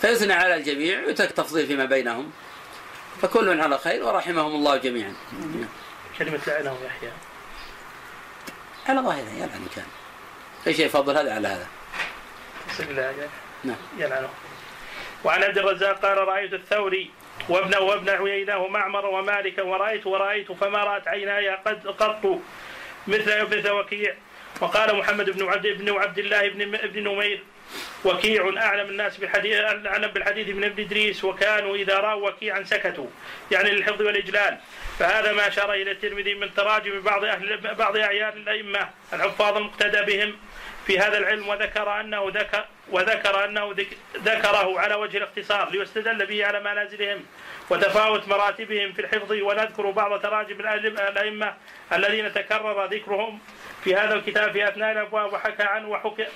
فيثنى 0.00 0.32
على 0.32 0.54
الجميع 0.54 1.06
ويترك 1.06 1.32
تفضيل 1.32 1.66
فيما 1.66 1.84
بينهم. 1.84 2.30
فكل 3.20 3.60
على 3.60 3.78
خير 3.78 4.04
ورحمهم 4.04 4.54
الله 4.54 4.76
جميعا. 4.76 5.14
كلمة 6.18 6.40
لعنه 6.46 6.76
يحيى 6.84 7.10
على 8.88 9.00
ظاهره 9.00 9.30
يلعن 9.36 9.66
كان. 9.76 9.86
أي 10.66 10.74
شيء 10.74 10.86
يفضل 10.86 11.16
هذا 11.16 11.34
على 11.34 11.48
هذا. 11.48 11.66
بسم 12.68 12.84
الله. 12.84 13.28
نعم. 13.64 13.76
يلعنه 13.98 14.28
وعن 15.24 15.42
عبد 15.42 15.58
الرزاق 15.58 15.98
قال 15.98 16.18
رأيت 16.18 16.54
الثوري 16.54 17.10
وابن 17.48 17.76
وابن 17.76 18.08
عيينة 18.08 18.58
ومعمر 18.58 19.06
ومالكا 19.06 19.62
ورأيت 19.62 20.06
ورأيت 20.06 20.52
فما 20.52 20.84
رأت 20.84 21.08
عيناي 21.08 21.48
قد 21.48 21.86
قط 21.86 22.40
مثل 23.06 23.42
مثل 23.42 23.70
وكيع. 23.70 24.14
وقال 24.60 24.96
محمد 24.96 25.30
بن 25.30 25.48
عبد 25.48 25.66
بن 25.66 25.90
عبد 25.90 26.18
الله 26.18 26.48
بن 26.48 26.74
ابن 26.74 27.04
نمير 27.08 27.42
وكيع 28.04 28.52
أعلم 28.62 28.88
الناس 28.88 29.16
بالحديث 29.16 29.56
أعلم 29.60 30.08
بالحديث 30.08 30.48
من 30.48 30.64
ابن 30.64 30.82
إدريس 30.84 31.24
وكانوا 31.24 31.76
إذا 31.76 31.98
رأوا 31.98 32.28
وكيعا 32.28 32.62
سكتوا 32.62 33.06
يعني 33.50 33.70
للحفظ 33.70 34.02
والإجلال. 34.02 34.58
فهذا 34.98 35.32
ما 35.32 35.48
أشار 35.48 35.72
إلى 35.72 35.90
الترمذي 35.90 36.34
من 36.34 36.54
تراجم 36.54 37.00
بعض 37.00 37.24
أهل 37.24 37.74
بعض 37.74 37.96
أعيان 37.96 38.32
الأئمة 38.36 38.88
الحفاظ 39.12 39.56
المقتدى 39.56 40.02
بهم 40.16 40.36
في 40.86 40.98
هذا 40.98 41.18
العلم 41.18 41.48
وذكر 41.48 42.00
أنه 42.00 42.30
ذكر 42.34 42.64
وذكر 42.90 43.72
ذك- 43.72 43.96
ذكره 44.16 44.80
على 44.80 44.94
وجه 44.94 45.16
الاختصار 45.16 45.70
ليستدل 45.70 46.26
به 46.26 46.46
على 46.46 46.60
منازلهم 46.60 47.20
وتفاوت 47.70 48.28
مراتبهم 48.28 48.92
في 48.92 49.00
الحفظ. 49.02 49.32
ونذكر 49.32 49.90
بعض 49.90 50.20
تراجم 50.20 50.58
الأئمة- 50.58 51.52
الذين 51.94 52.32
تكرر 52.34 52.84
ذكرهم 52.86 53.38
في 53.84 53.94
هذا 53.96 54.14
الكتاب 54.14 54.52
في 54.52 54.68
أثناء 54.68 54.92
الأبواب 54.92 55.32
وحكى 55.32 55.62
عنه 55.62 55.88
وحكى 55.88 56.26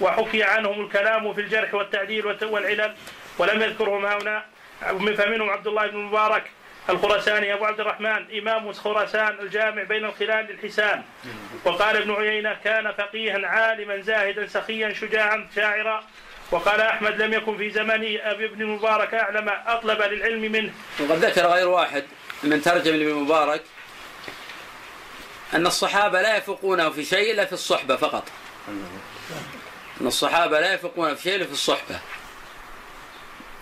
وحكي 0.00 0.42
عنهم 0.42 0.80
الكلام 0.84 1.34
في 1.34 1.40
الجرح 1.40 1.74
والتعديل 1.74 2.26
والت- 2.26 2.42
والعلل 2.42 2.94
ولم 3.38 3.62
يذكرهم 3.62 4.06
هؤلاء. 4.06 4.46
فمنهم 5.16 5.50
عبد 5.50 5.66
الله 5.66 5.86
بن 5.86 5.98
مبارك 5.98 6.50
الخراساني 6.90 7.54
أبو 7.54 7.64
عبد 7.64 7.80
الرحمن 7.80 8.38
إمام 8.38 8.72
خراسان 8.72 9.38
الجامع 9.40 9.82
بين 9.82 10.04
الخلال 10.04 10.46
للحسان. 10.46 11.02
وقال 11.64 11.96
ابن 11.96 12.14
عيينة 12.14 12.56
كان 12.64 12.92
فقيها 12.92 13.46
عالما 13.46 14.00
زاهدا 14.00 14.46
سخيا 14.46 14.92
شجاعا 14.92 15.48
شاعرا. 15.56 16.04
وقال 16.50 16.80
أحمد 16.80 17.22
لم 17.22 17.32
يكن 17.32 17.56
في 17.56 17.70
زمن 17.70 18.18
أبي 18.20 18.44
ابن 18.44 18.62
المبارك 18.62 19.14
أعلم 19.14 19.48
أطلب 19.66 20.02
للعلم 20.02 20.52
منه. 20.52 20.72
وقد 21.00 21.24
ذكر 21.24 21.46
غير 21.46 21.68
واحد 21.68 22.04
من 22.42 22.62
ترجم 22.62 22.94
لابن 22.94 23.14
مبارك 23.14 23.62
أن 25.54 25.66
الصحابة 25.66 26.22
لا 26.22 26.36
يفقونه 26.36 26.90
في 26.90 27.04
شيء 27.04 27.32
إلا 27.32 27.44
في 27.44 27.52
الصحبة 27.52 27.96
فقط. 27.96 28.28
أن 30.00 30.06
الصحابة 30.06 30.60
لا 30.60 30.74
يفقونه 30.74 31.14
في 31.14 31.22
شيء 31.22 31.44
في 31.44 31.52
الصحبة. 31.52 32.00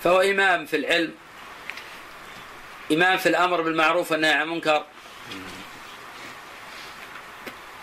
فهو 0.05 0.21
إمام 0.21 0.67
في 0.67 0.77
العلم 0.77 1.15
إمام 2.93 3.19
في 3.19 3.29
الأمر 3.29 3.61
بالمعروف 3.61 4.13
والنهي 4.13 4.33
عن 4.33 4.43
المنكر 4.43 4.85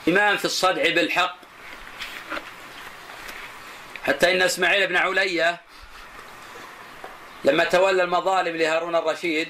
إمام 0.08 0.38
في 0.38 0.46
الصدع 0.46 0.82
بالحق. 0.82 1.36
حتى 4.04 4.32
إن 4.32 4.42
إسماعيل 4.42 4.88
بن 4.88 4.96
علية 4.96 5.62
لما 7.44 7.64
تولى 7.64 8.04
المظالم 8.04 8.56
لهارون 8.56 8.96
الرشيد 8.96 9.50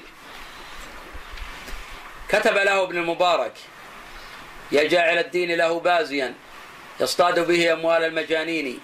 كتب 2.28 2.54
له 2.54 2.82
ابن 2.82 2.96
المبارك 2.96 3.52
يا 4.72 4.88
جاعل 4.88 5.18
الدين 5.18 5.54
له 5.54 5.80
بازيا 5.80 6.34
يصطاد 7.00 7.46
به 7.46 7.72
أموال 7.72 8.04
المجانين 8.04 8.80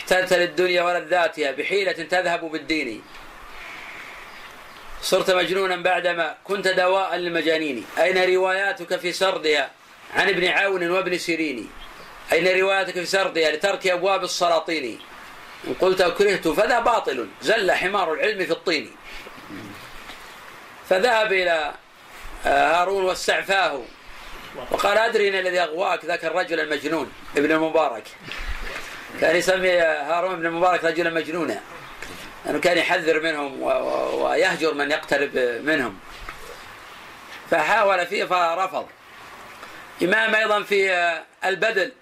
احتلت 0.00 0.32
للدنيا 0.32 0.82
ولذاتها 0.82 1.50
بحيلة 1.50 1.92
تذهب 1.92 2.44
بالدين. 2.44 3.02
صرت 5.02 5.30
مجنونا 5.30 5.76
بعدما 5.76 6.36
كنت 6.44 6.68
دواء 6.68 7.16
للمجانين. 7.16 7.86
أين 7.98 8.34
رواياتك 8.34 9.00
في 9.00 9.12
سردها 9.12 9.70
عن 10.14 10.28
ابن 10.28 10.46
عون 10.46 10.90
وابن 10.90 11.18
سيرين؟ 11.18 11.70
أين 12.32 12.60
رواياتك 12.60 12.92
في 12.92 13.06
سردها 13.06 13.50
لترك 13.50 13.86
أبواب 13.86 14.24
السلاطين؟ 14.24 14.98
إن 15.68 15.74
قلت 15.74 16.02
كرهت 16.02 16.48
فذا 16.48 16.80
باطل. 16.80 17.28
زل 17.42 17.72
حمار 17.72 18.14
العلم 18.14 18.44
في 18.44 18.52
الطين. 18.52 18.90
فذهب 20.88 21.32
إلى 21.32 21.74
هارون 22.44 23.04
واستعفاه. 23.04 23.82
وقال 24.70 24.98
أدري 24.98 25.40
الذي 25.40 25.60
أغواك 25.60 26.04
ذاك 26.04 26.24
الرجل 26.24 26.60
المجنون 26.60 27.12
ابن 27.36 27.52
المبارك. 27.52 28.04
كان 29.20 29.36
يسمي 29.36 29.70
هارون 29.80 30.36
بن 30.36 30.46
المبارك 30.46 30.84
رجلا 30.84 31.10
مجنونا. 31.10 31.60
لأنه 32.44 32.60
كان 32.60 32.78
يحذر 32.78 33.20
منهم 33.20 33.62
ويهجر 34.22 34.74
من 34.74 34.90
يقترب 34.90 35.36
منهم. 35.64 35.98
فحاول 37.50 38.06
فيه 38.06 38.24
فرفض. 38.24 38.88
إمام 40.02 40.34
أيضا 40.34 40.62
في 40.62 41.18
البدل. 41.44 41.92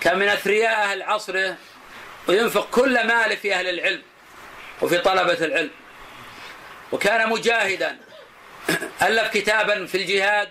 كان 0.00 0.18
من 0.18 0.28
أثرياء 0.28 0.82
أهل 0.82 1.02
عصره 1.02 1.56
وينفق 2.28 2.70
كل 2.70 3.06
ماله 3.06 3.34
في 3.34 3.54
أهل 3.54 3.68
العلم 3.68 4.02
وفي 4.82 4.98
طلبة 4.98 5.44
العلم. 5.44 5.70
وكان 6.92 7.28
مجاهدا. 7.28 7.98
ألف 9.02 9.32
كتابا 9.32 9.86
في 9.86 9.94
الجهاد. 9.94 10.48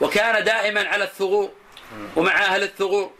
وكان 0.00 0.44
دائما 0.44 0.88
على 0.88 1.04
الثغور. 1.04 1.52
ومع 2.16 2.32
أهل 2.44 2.62
الثغور. 2.62 3.12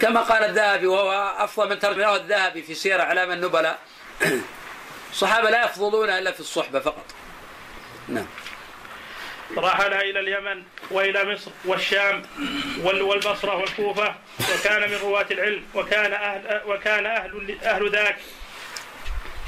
كما 0.00 0.20
قال 0.20 0.44
الذهبي 0.44 0.86
وهو 0.86 1.34
أفضل 1.38 1.68
من 1.70 1.78
ترجم 1.78 2.00
له 2.00 2.16
الذهبي 2.16 2.62
في 2.62 2.74
سير 2.74 3.00
أعلام 3.00 3.30
النبلاء. 3.32 3.78
الصحابة 5.10 5.50
لا 5.50 5.64
يفضلون 5.64 6.10
إلا 6.10 6.32
في 6.32 6.40
الصحبة 6.40 6.80
فقط. 6.80 7.04
نعم. 8.08 8.26
رحل 9.58 9.92
إلى 9.92 10.20
اليمن 10.20 10.62
وإلى 10.90 11.34
مصر 11.34 11.50
والشام 11.64 12.22
وال- 12.82 13.02
والبصرة 13.02 13.56
والكوفة 13.56 14.14
وكان 14.54 14.90
من 14.90 14.96
رواة 15.02 15.26
العلم 15.30 15.64
وكان 15.74 16.12
أهل 16.12 16.62
وكان 16.66 17.06
أهل 17.06 17.58
أهل 17.64 17.90
ذاك. 17.90 18.16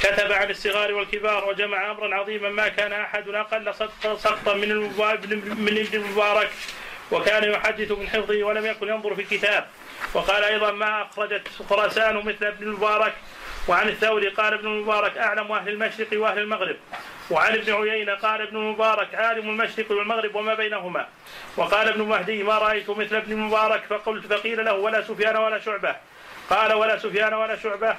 كتب 0.02 0.32
عن 0.32 0.50
الصغار 0.50 0.92
والكبار 0.94 1.48
وجمع 1.48 1.90
أمرا 1.90 2.14
عظيما 2.14 2.48
ما 2.48 2.68
كان 2.68 2.92
أقل 2.92 3.74
صدق- 3.74 4.14
سقطا 4.14 4.54
من 4.54 4.68
من 5.64 5.78
ابن 5.78 5.98
المبارك. 6.04 6.50
وكان 7.12 7.44
يحدث 7.44 7.90
من 7.92 8.08
حفظه 8.08 8.44
ولم 8.44 8.66
يكن 8.66 8.88
ينظر 8.88 9.14
في 9.14 9.20
الكتاب. 9.22 9.66
وقال 10.14 10.44
أيضا 10.44 10.70
ما 10.70 11.02
أخرجت 11.02 11.48
خراسان 11.70 12.16
مثل 12.16 12.46
ابن 12.46 12.66
المبارك. 12.66 13.14
وعن 13.68 13.88
الثوري 13.88 14.28
قال 14.28 14.52
ابن 14.52 14.66
المبارك 14.66 15.18
أعلم 15.18 15.52
أهل 15.52 15.68
المشرق 15.68 16.08
وأهل 16.12 16.38
المغرب. 16.38 16.76
وعن 17.30 17.54
ابن 17.54 17.72
عيينة 17.72 18.14
قال 18.14 18.42
ابن 18.42 18.56
المبارك 18.56 19.14
عالم 19.14 19.48
المشرق 19.48 19.90
والمغرب 19.90 20.34
وما 20.34 20.54
بينهما. 20.54 21.06
وقال 21.56 21.88
ابن 21.88 22.02
مهدي 22.02 22.42
ما 22.42 22.58
رأيت 22.58 22.90
مثل 22.90 23.16
ابن 23.16 23.32
المبارك؟ 23.32 23.82
فقلت 23.90 24.32
فقيل 24.32 24.64
له 24.64 24.72
ولا 24.72 25.02
سفيان 25.02 25.36
ولا 25.36 25.58
شعبة. 25.58 25.96
قال 26.50 26.72
ولا 26.72 26.98
سفيان 26.98 27.34
ولا 27.34 27.56
شعبة. 27.56 27.96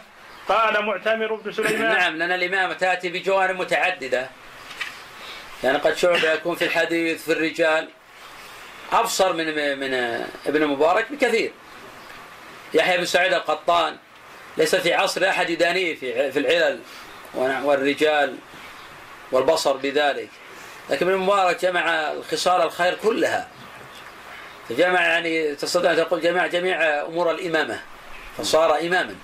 قال 0.50 0.86
معتمر 0.86 1.36
بن 1.36 1.52
سليمان. 1.52 1.94
نعم 1.98 2.18
لأن 2.18 2.32
الإمامة 2.32 2.74
تأتي 2.74 3.10
بجوانب 3.10 3.60
متعددة. 3.60 4.30
يعني 5.64 5.78
قد 5.78 5.98
شعبة 5.98 6.32
يكون 6.32 6.56
في 6.56 6.66
الحديث 6.66 7.24
في 7.24 7.32
الرجال. 7.32 7.90
أبصر 8.92 9.34
من 9.34 9.80
من 9.80 9.94
ابن 10.48 10.64
المبارك 10.64 11.12
بكثير. 11.12 11.52
يحيى 12.74 12.98
بن 12.98 13.06
سعيد 13.06 13.34
القطان. 13.34 13.98
ليس 14.58 14.76
في 14.76 14.94
عصر 14.94 15.30
أحد 15.30 15.50
يدانيه 15.50 15.96
في 15.96 16.32
في 16.32 16.40
العلل 16.40 16.80
والرجال 17.64 18.36
والبصر 19.32 19.78
بذلك. 19.78 20.30
لكن 20.90 21.06
ابن 21.06 21.16
المبارك 21.16 21.62
جمع 21.62 22.12
الخصال 22.12 22.62
الخير 22.62 22.96
كلها. 23.04 23.48
فجمع 24.70 25.02
يعني 25.02 25.56
تستطيع 25.56 25.92
أن 25.92 25.98
تقول 25.98 26.22
جمع 26.22 26.48
جميع 26.48 27.02
أمور 27.02 27.32
الإمامة. 27.32 27.82
فصار 28.38 28.80
إماما. 28.80 29.16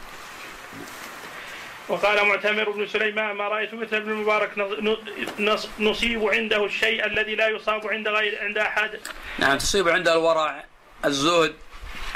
وقال 1.90 2.26
معتمر 2.28 2.70
بن 2.70 2.88
سليمان 2.88 3.32
ما 3.36 3.48
رأيت 3.48 3.74
مثل 3.74 3.96
ابن 3.96 4.12
المبارك 4.12 4.58
نص- 4.58 4.98
نص- 5.40 5.70
نصيب 5.80 6.24
عنده 6.26 6.66
الشيء 6.66 7.06
الذي 7.06 7.36
لا 7.36 7.48
يصاب 7.48 7.88
عند 7.88 8.08
غير 8.08 8.40
عند 8.44 8.58
أحد. 8.58 9.00
نعم 9.40 9.58
تصيب 9.58 9.90
عند 9.90 10.08
الورع 10.08 10.64
الزهد 11.06 11.56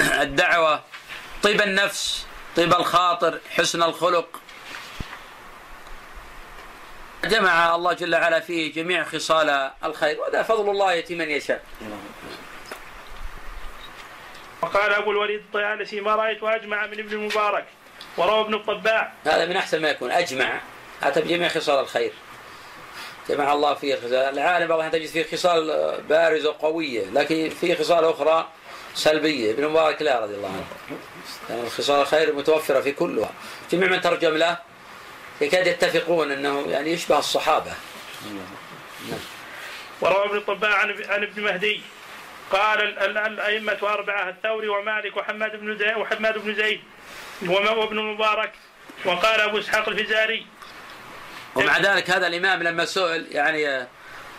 الدعوة 0.00 0.82
طيب 1.42 1.60
النفس 1.62 2.26
طيب 2.56 2.74
الخاطر 2.74 3.38
حسن 3.56 3.82
الخلق. 3.82 4.40
جمع 7.24 7.74
الله 7.74 7.92
جل 7.92 8.14
وعلا 8.14 8.40
فيه 8.40 8.72
جميع 8.72 9.04
خصال 9.04 9.70
الخير 9.84 10.20
وهذا 10.20 10.42
فضل 10.42 10.70
الله 10.70 10.92
يأتي 10.92 11.14
من 11.14 11.30
يشاء. 11.30 11.64
وقال 14.62 14.92
أبو 14.92 15.10
الوليد 15.10 15.40
الطيالسي 15.40 16.00
ما 16.00 16.14
رأيت 16.14 16.42
أجمع 16.42 16.86
من 16.86 16.98
ابن 16.98 17.12
المبارك. 17.12 17.66
وروى 18.16 18.40
ابن 18.40 18.54
الطباع. 18.54 19.12
هذا 19.24 19.46
من 19.46 19.56
أحسن 19.56 19.82
ما 19.82 19.88
يكون. 19.88 20.10
أجمع. 20.10 20.60
أتى 21.02 21.20
بجميع 21.20 21.48
خصال 21.48 21.78
الخير. 21.78 22.12
جمع 23.28 23.52
الله 23.52 23.74
فيه 23.74 23.96
خصال 23.96 24.14
العالم 24.14 24.66
بعض 24.66 24.78
الأحيان 24.78 24.92
تجد 24.92 25.06
فيه 25.06 25.36
خصال 25.36 25.94
بارزة 26.08 26.48
وقوية 26.50 27.04
لكن 27.14 27.50
فيه 27.60 27.74
خصال 27.74 28.04
أخرى 28.04 28.48
سلبية. 28.94 29.52
ابن 29.52 29.68
مبارك 29.68 30.02
لا 30.02 30.20
رضي 30.20 30.34
الله 30.34 30.48
عنه. 30.48 30.98
يعني 31.50 31.70
خصال 31.70 32.00
الخير 32.00 32.32
متوفرة 32.32 32.80
في 32.80 32.92
كلها. 32.92 33.30
جميع 33.72 33.88
من 33.88 34.00
ترجم 34.00 34.36
له 34.36 34.58
يكاد 35.40 35.66
يتفقون 35.66 36.30
أنه 36.30 36.66
يعني 36.68 36.90
يشبه 36.90 37.18
الصحابة. 37.18 37.72
وروى 40.00 40.24
ابن 40.24 40.36
الطباع 40.36 40.74
عن 40.74 41.04
عن 41.08 41.22
ابن 41.22 41.42
مهدي. 41.42 41.80
قال 42.52 42.82
ال- 42.82 42.98
ال- 42.98 43.18
الأئمة 43.18 43.78
أربعة 43.82 44.28
الثوري 44.28 44.68
ومالك 44.68 45.16
وحماد 45.16 45.60
بن 45.60 45.78
زيد 45.78 45.96
وحماد 45.96 46.38
بن 46.38 46.54
زيد. 46.54 46.80
وابن 47.48 47.98
المبارك 47.98 48.52
وقال 49.04 49.40
أبو 49.40 49.58
إسحاق 49.58 49.88
الفزاري. 49.88 50.46
ومع 51.54 51.78
ذلك 51.78 52.10
هذا 52.10 52.26
الإمام 52.26 52.62
لما 52.62 52.84
سئل 52.84 53.26
يعني 53.30 53.68
آه، 53.68 53.86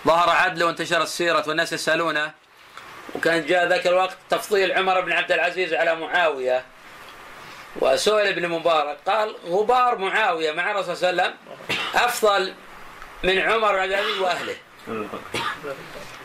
ظهر 0.08 0.30
عدله 0.30 0.66
وانتشرت 0.66 1.02
السيرة 1.02 1.44
والناس 1.48 1.74
يسألونه 1.74 2.32
وكان 3.16 3.46
جاء 3.46 3.68
ذاك 3.68 3.88
الوقت 3.88 4.18
تفضيل 4.30 4.72
عمر 4.72 5.02
بن 5.02 5.12
عبد 5.12 5.32
العزيز 5.32 5.74
على 5.74 5.96
معاوية. 5.96 6.66
وسئل 7.80 8.28
ابن 8.28 8.48
مبارك 8.48 8.98
قال 9.08 9.36
غبار 9.46 9.98
معاوية 9.98 10.52
مع 10.52 10.72
الرسول 10.72 10.98
صلى 10.98 11.10
الله 11.10 11.24
عليه 11.24 11.34
وسلم 11.34 11.38
أفضل 11.96 12.54
من 13.24 13.40
عمر 13.40 13.72
بن 13.72 13.80
عبد 13.80 13.92
العزيز 13.92 14.18
وأهله. 14.18 14.56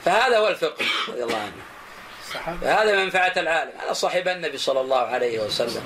فهذا 0.04 0.38
هو 0.38 0.48
الفقه 0.48 0.84
رضي 1.08 1.22
الله 1.22 1.38
عنه. 1.38 1.52
فهذا 2.60 3.04
منفعة 3.04 3.32
العالم. 3.36 3.72
هذا 3.80 3.92
صاحب 3.92 4.28
النبي 4.28 4.58
صلى 4.58 4.80
الله 4.80 5.00
عليه 5.00 5.38
وسلم. 5.38 5.84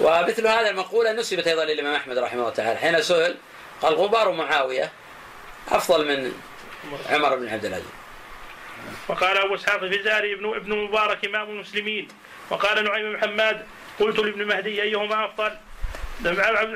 ومثل 0.00 0.46
هذا 0.46 0.70
المقولة 0.70 1.12
نسبت 1.12 1.46
أيضا 1.46 1.64
للإمام 1.64 1.94
أحمد 1.94 2.18
رحمه 2.18 2.40
الله 2.40 2.50
تعالى. 2.52 2.78
حين 2.78 3.02
سئل 3.02 3.36
قال 3.82 3.94
غبار 3.94 4.32
معاوية 4.32 4.92
أفضل 5.68 6.08
من 6.08 6.32
عمر 7.10 7.36
بن 7.36 7.48
عبد 7.48 7.64
العزيز. 7.64 7.86
وقال 9.08 9.36
أبو 9.38 9.54
إسحاق 9.54 9.82
الفزاري 9.82 10.34
ابن 10.34 10.56
ابن 10.56 10.76
مبارك 10.76 11.24
إمام 11.24 11.50
المسلمين. 11.50 12.08
وقال 12.50 12.84
نعيم 12.84 13.12
بن 13.12 13.20
حماد 13.20 13.66
قلت 14.00 14.18
لابن 14.18 14.44
مهدي 14.44 14.82
أيهما 14.82 15.24
أفضل؟ 15.24 15.52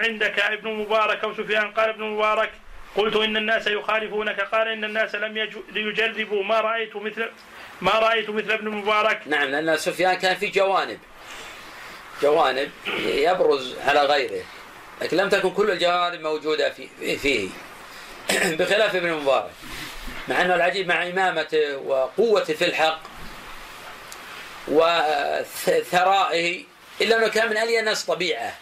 عندك 0.04 0.38
ابن 0.38 0.70
مبارك 0.70 1.24
أو 1.24 1.34
سفيان. 1.34 1.70
قال 1.72 1.88
ابن 1.88 2.02
مبارك 2.02 2.52
قلت 2.96 3.16
إن 3.16 3.36
الناس 3.36 3.66
يخالفونك. 3.66 4.40
قال 4.40 4.68
إن 4.68 4.84
الناس 4.84 5.14
لم 5.14 5.36
يج- 5.36 5.76
يجربوا 5.76 6.44
ما 6.44 6.60
رأيت 6.60 6.96
مثل 6.96 7.30
ما 7.80 7.92
رأيت 7.92 8.30
مثل 8.30 8.52
ابن 8.52 8.68
مبارك. 8.68 9.20
نعم 9.26 9.44
لأن 9.48 9.76
سفيان 9.76 10.14
كان 10.14 10.36
في 10.36 10.46
جوانب. 10.46 10.98
جوانب 12.22 12.70
يبرز 12.98 13.74
على 13.86 14.02
غيره 14.02 14.44
لكن 15.00 15.16
لم 15.16 15.28
تكن 15.28 15.50
كل 15.50 15.70
الجوانب 15.70 16.20
موجودة 16.20 16.70
في 16.70 17.16
فيه. 17.18 17.48
بخلاف 18.58 18.96
ابن 18.96 19.12
مبارك. 19.12 19.50
مع 20.28 20.42
أنه 20.42 20.54
العجيب 20.54 20.88
مع 20.88 21.06
إمامته 21.06 21.76
وقوته 21.76 22.54
في 22.54 22.64
الحق 22.64 23.00
وثرائه 24.68 26.64
إلا 27.00 27.16
أنه 27.16 27.28
كان 27.28 27.50
من 27.50 27.56
ألي 27.56 27.80
الناس 27.80 28.04
طبيعة. 28.04 28.54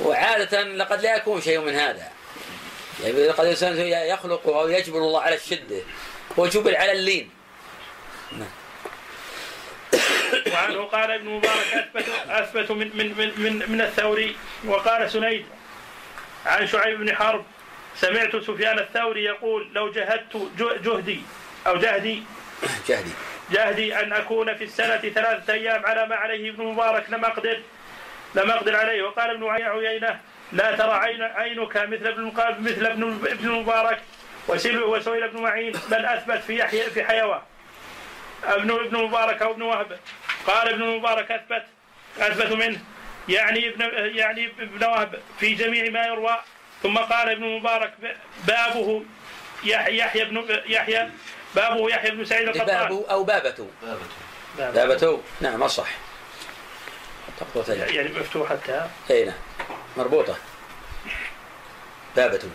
وعادة 0.00 0.62
لقد 0.62 1.02
لا 1.02 1.16
يكون 1.16 1.40
شيء 1.40 1.60
من 1.60 1.74
هذا. 1.74 2.08
يعني 3.02 3.28
قد 3.28 3.44
الإنسان 3.44 3.78
يخلق 3.86 4.48
أو 4.48 4.68
يجبر 4.68 4.98
الله 4.98 5.20
على 5.20 5.34
الشدة 5.34 5.82
هو 6.38 6.46
جبل 6.46 6.76
على 6.76 6.92
اللين. 6.92 7.30
وعنه 10.54 10.82
قال 10.82 11.10
ابن 11.10 11.28
مبارك 11.28 11.74
اثبت 11.74 12.08
أثبت 12.28 12.70
من 12.70 12.90
من 12.94 13.32
من 13.36 13.62
من, 13.68 13.80
الثوري 13.80 14.36
وقال 14.64 15.10
سنيد 15.10 15.46
عن 16.46 16.66
شعيب 16.66 17.00
بن 17.00 17.16
حرب 17.16 17.44
سمعت 17.96 18.36
سفيان 18.36 18.78
الثوري 18.78 19.24
يقول 19.24 19.68
لو 19.72 19.92
جهدت 19.92 20.50
جهدي 20.58 21.20
أو 21.66 21.76
جهدي 21.76 22.22
جهدي. 22.88 23.10
جهدي 23.50 24.00
أن 24.00 24.12
أكون 24.12 24.54
في 24.54 24.64
السنة 24.64 24.96
ثلاثة 24.96 25.52
أيام 25.52 25.86
على 25.86 26.06
ما 26.06 26.16
عليه 26.16 26.50
ابن 26.50 26.64
مبارك 26.64 27.10
لم 27.10 27.24
أقدر 27.24 27.60
لم 28.34 28.50
أقدر 28.50 28.76
عليه. 28.76 29.02
وقال 29.02 29.30
ابن 29.30 29.48
عيينة 29.48 30.20
لا 30.52 30.76
ترى 30.76 30.92
عين 30.92 31.22
عينك 31.22 31.76
مثل 31.76 32.06
ابن 32.06 32.32
مثل 32.58 32.86
ابن 32.86 33.18
ابن 33.26 34.00
وسئل 34.48 34.82
وسئل 34.82 35.22
ابن 35.22 35.42
معين 35.42 35.72
بل 35.90 36.04
أثبت 36.04 36.38
في 36.38 36.58
يحيى 36.58 36.82
في 36.82 37.04
حيوان. 37.04 37.40
ابن 38.44 38.70
ابن 38.70 38.98
مبارك 38.98 39.42
أو 39.42 39.50
ابن 39.50 39.62
وهب. 39.62 39.98
قال 40.46 40.68
ابن 40.68 40.84
مبارك 40.84 41.30
أثبت 41.30 41.64
أثبت 42.18 42.52
منه. 42.52 42.80
يعني 43.28 43.68
ابن 43.68 43.80
يعني 44.16 44.52
ابن 44.60 44.84
وهب 44.84 45.20
في 45.40 45.54
جميع 45.54 45.90
ما 45.90 46.06
يروى. 46.06 46.38
ثم 46.82 46.98
قال 46.98 47.28
ابن 47.28 47.44
مبارك 47.44 47.94
بابه 48.46 49.04
يحيى 49.64 49.98
يحيى 49.98 50.24
بن 50.24 50.62
يحيى 50.66 51.10
بابه 51.54 51.90
يحيى 51.90 52.10
بن 52.10 52.24
سعيد 52.24 52.48
القطان. 52.48 52.66
بابه 52.66 53.04
أو 53.10 53.24
بابته. 53.24 53.70
بابته. 54.58 55.22
نعم 55.40 55.62
أصح. 55.62 55.88
يعني 57.68 58.08
مفتوحة 58.08 58.54
التاء 58.54 58.90
إي 59.10 59.24
نعم. 59.24 59.34
مربوطة. 59.96 60.36
بابته. 62.16 62.48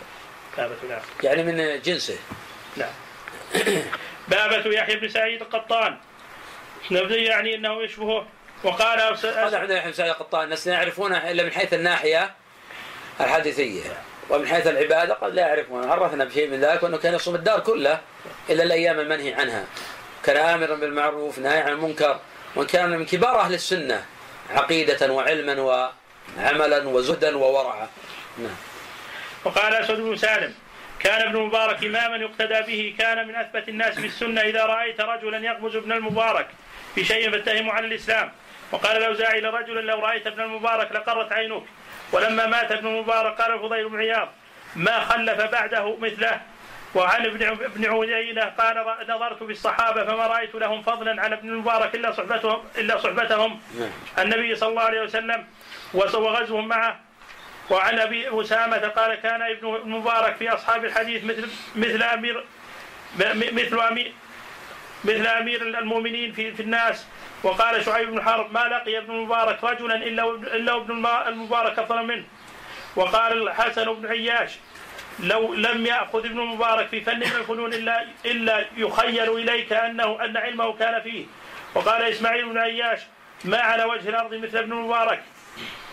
بابة 0.56 0.76
نعم. 0.88 1.00
يعني 1.22 1.42
من 1.42 1.82
جنسه. 1.82 2.18
نعم. 2.76 2.92
بابة 4.28 4.70
يحيى 4.70 4.96
بن 4.96 5.08
سعيد 5.08 5.42
القطان. 5.42 5.98
نبذي 6.90 7.24
يعني 7.24 7.54
إنه 7.54 7.82
يشبهه 7.82 8.26
وقال 8.64 9.00
هذا 9.00 9.14
أس- 9.50 9.54
عندنا 9.54 9.76
يحيى 9.76 9.90
بن 9.90 9.92
سعيد 9.92 10.10
القطان 10.10 10.44
الناس 10.44 10.66
لا 10.66 10.74
يعرفونه 10.74 11.30
إلا 11.30 11.42
من 11.42 11.52
حيث 11.52 11.74
الناحية 11.74 12.34
الحديثية. 13.20 13.82
ومن 14.30 14.46
حيث 14.48 14.66
العبادة 14.66 15.14
قد 15.14 15.34
لا 15.34 15.46
يعرفون 15.48 15.90
عرفنا 15.90 16.24
بشيء 16.24 16.50
من 16.50 16.60
ذلك 16.60 16.82
وأنه 16.82 16.96
كان 16.96 17.14
يصوم 17.14 17.34
الدار 17.34 17.60
كله 17.60 18.00
إلا 18.50 18.62
الأيام 18.62 19.00
المنهي 19.00 19.34
عنها. 19.34 19.64
كان 20.24 20.36
آمرا 20.36 20.74
بالمعروف 20.74 21.38
ناهي 21.38 21.60
عن 21.60 21.72
المنكر. 21.72 22.20
وكان 22.56 22.90
من 22.90 23.06
كبار 23.06 23.40
أهل 23.40 23.54
السنة 23.54 24.04
عقيدة 24.50 25.12
وعلما 25.12 25.60
وعملا 26.38 26.88
وزهدا 26.88 27.36
وورعا. 27.36 27.88
نعم. 28.38 28.56
وقال 29.44 29.74
أسود 29.74 30.00
بن 30.00 30.16
سالم 30.16 30.54
كان 31.00 31.22
ابن 31.28 31.36
المبارك 31.36 31.84
إماما 31.84 32.16
يقتدى 32.16 32.60
به. 32.66 32.94
كان 32.98 33.28
من 33.28 33.34
أثبت 33.34 33.68
الناس 33.68 33.98
بالسنة 33.98 34.40
إذا 34.40 34.66
رأيت 34.66 35.00
رجلا 35.00 35.38
يغمز 35.38 35.76
ابن 35.76 35.92
المبارك. 35.92 36.48
في 36.96 37.04
شيء 37.04 37.30
فاتهمه 37.30 37.72
عن 37.72 37.84
الإسلام. 37.84 38.32
وقال 38.72 38.96
الأوزاعي 38.96 39.40
لرجل 39.40 39.86
لو 39.86 40.00
رأيت 40.00 40.26
ابن 40.26 40.40
المبارك 40.40 40.92
لقرت 40.92 41.32
عينك 41.32 41.62
ولما 42.12 42.46
مات 42.46 42.72
ابن 42.72 42.86
المبارك 42.86 43.40
قال 43.40 43.54
الفضيل 43.54 43.88
بن 43.88 43.98
عياض 43.98 44.28
ما 44.76 45.00
خلف 45.00 45.40
بعده 45.40 45.96
مثله؟ 45.96 46.40
وعن 46.94 47.26
ابن 47.26 47.42
ابن 47.46 48.12
عيينة 48.14 48.44
قال 48.44 48.84
نظرت 49.08 49.42
بالصحابة 49.42 50.04
فما 50.04 50.26
رأيت 50.26 50.54
لهم 50.54 50.82
فضلا 50.82 51.22
على 51.22 51.34
ابن 51.34 51.48
المبارك 51.48 51.94
إلا 51.94 52.12
صحبتهم 52.12 52.64
إلا 52.78 52.98
صحبتهم. 52.98 53.60
النبي 54.18 54.54
صلى 54.56 54.68
الله 54.68 54.82
عليه 54.82 55.00
وسلم 55.00 55.46
وغزوهم 55.94 56.68
معه. 56.68 57.00
وعن 57.70 57.98
أبي 57.98 58.40
أسامة 58.40 58.76
قال 58.76 59.14
كان 59.14 59.42
ابن 59.42 59.76
المبارك 59.76 60.36
في 60.36 60.48
أصحاب 60.48 60.84
الحديث 60.84 61.24
مثل 61.24 61.48
مثل 61.76 62.02
امير 62.02 62.44
مثل 63.52 63.80
امير 63.80 64.12
مثل 65.06 65.26
أمير 65.26 65.62
المؤمنين 65.62 66.32
في 66.32 66.52
في 66.52 66.62
الناس. 66.62 67.06
وقال 67.42 67.84
شعيب 67.84 68.10
بن 68.10 68.22
حرب 68.22 68.52
ما 68.52 68.60
لقي 68.60 68.98
ابن 68.98 69.14
المبارك 69.14 69.64
رجلا 69.64 69.94
إلا 69.94 70.30
إلا 70.34 70.76
ابن 70.76 71.06
المبارك 71.06 71.78
أفضل 71.78 72.06
منه. 72.06 72.24
وقال 72.96 73.42
الحسن 73.42 73.92
بن 73.94 74.06
عياش 74.06 74.50
لو 75.20 75.54
لم 75.54 75.86
يأخذ 75.86 76.24
ابن 76.24 76.40
المبارك 76.40 76.86
في 76.88 77.00
فن 77.00 77.16
من 77.16 77.22
الفنون 77.22 77.74
الا 77.74 78.04
إلا 78.24 78.64
يخيل 78.76 79.30
إليك 79.38 79.72
انه 79.72 80.24
أن 80.24 80.36
علمه 80.36 80.72
كان 80.72 81.02
فيه. 81.02 81.24
وقال 81.74 82.02
إسماعيل 82.02 82.48
بن 82.48 82.58
عياش 82.58 83.00
ما 83.44 83.58
على 83.58 83.84
وجه 83.84 84.08
الأرض 84.08 84.34
مثل 84.34 84.58
ابن 84.58 84.72
المبارك 84.72 85.22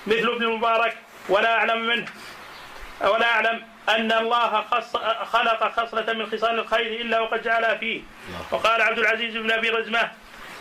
مثل 0.08 0.30
ابن 0.30 0.43
المبارك 0.43 0.97
ولا 1.30 1.58
أعلم 1.58 1.88
منه 1.88 2.06
ولا 3.02 3.26
أعلم 3.26 3.63
أن 3.89 4.11
الله 4.11 4.61
خلق 5.23 5.79
خصلة 5.79 6.13
من 6.13 6.25
خصال 6.25 6.59
الخير 6.59 7.01
إلا 7.01 7.19
وقد 7.19 7.43
جعلها 7.43 7.75
فيه. 7.75 8.01
وقال 8.51 8.81
عبد 8.81 8.99
العزيز 8.99 9.37
بن 9.37 9.51
أبي 9.51 9.69
رزمة 9.69 10.11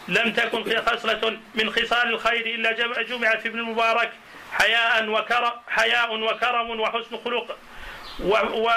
لم 0.09 0.33
تكن 0.33 0.81
خصلة 0.81 1.39
من 1.55 1.71
خصال 1.71 2.09
الخير 2.09 2.47
إلا 2.47 2.73
جمعت 3.03 3.41
في 3.41 3.49
ابن 3.49 3.59
المبارك 3.59 4.11
حياء 4.53 5.09
وكرم 5.09 5.53
حياء 5.69 6.15
وكرم 6.21 6.81
وحسن 6.81 7.17
خلق 7.25 7.57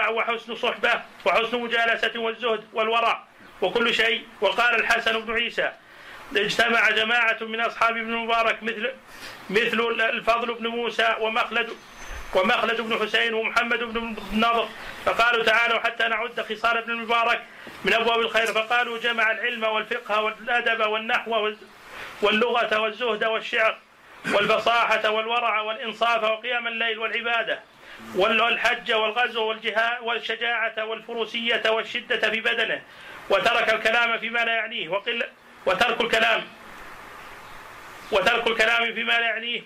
وحسن 0.10 0.56
صحبة 0.56 1.02
وحسن 1.26 1.60
مجالسة 1.60 2.12
والزهد 2.20 2.64
والورع 2.74 3.24
وكل 3.62 3.94
شيء. 3.94 4.24
وقال 4.42 4.76
الحسن 4.76 5.20
بن 5.20 5.34
عيسى 5.34 5.72
اجتمع 6.36 6.90
جماعة 6.90 7.38
من 7.42 7.62
أصحاب 7.62 7.98
ابن 7.98 8.14
المبارك 8.14 8.64
مثل 8.64 8.92
مثل 9.50 10.02
الفضل 10.02 10.54
بن 10.54 10.68
موسى 10.68 11.16
ومخلد 11.20 11.70
ومخلد 12.34 12.82
بن 12.82 13.00
حسين 13.00 13.34
ومحمد 13.34 13.80
بن 13.80 14.16
النضر. 14.34 14.68
فقالوا 15.06 15.44
تعالوا 15.44 15.80
حتى 15.80 16.08
نعد 16.08 16.42
خصال 16.42 16.78
ابن 16.78 16.92
المبارك 16.92 17.42
من 17.84 17.94
أبواب 17.94 18.20
الخير. 18.20 18.48
فقالوا 18.48 18.98
جمع 18.98 19.32
العلم 19.32 19.64
والفقه 19.64 20.22
والأدب 20.22 20.88
والنحو 20.88 21.54
واللغة 22.22 22.80
والزهد 22.80 23.24
والشعر 23.24 23.78
والفصاحه 24.34 25.10
والورع 25.10 25.62
والإنصاف 25.62 26.24
وقيام 26.24 26.68
الليل 26.68 27.00
والعبادة 27.00 27.60
والحج 28.16 28.92
والغزو 28.94 29.44
والجهاد 29.44 30.02
والشجاعة 30.02 30.86
والفروسية 30.86 31.64
والشدة 31.70 32.30
في 32.32 32.42
بدنه 32.42 32.82
وترك 33.30 33.74
الكلام 33.74 34.18
فيما 34.18 34.40
لا 34.40 34.56
يعنيه 34.56 34.90
وقل 34.90 35.24
وترك 35.66 36.02
الكلام 36.02 36.44
وترك 38.12 38.48
الكلام 38.48 38.94
فيما 38.94 39.12
لا 39.12 39.26
يعنيه 39.26 39.62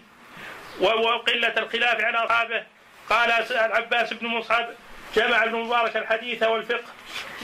وقلة 0.80 1.54
الخلاف 1.58 2.02
على 2.02 2.18
أصحابه. 2.18 2.64
قال 3.10 3.32
العباس 3.52 4.14
بن 4.14 4.28
مصعب 4.28 4.70
جمع 5.16 5.44
ابن 5.44 5.56
مبارك 5.56 5.98
الحديث 5.98 6.44
والفقه 6.44 6.84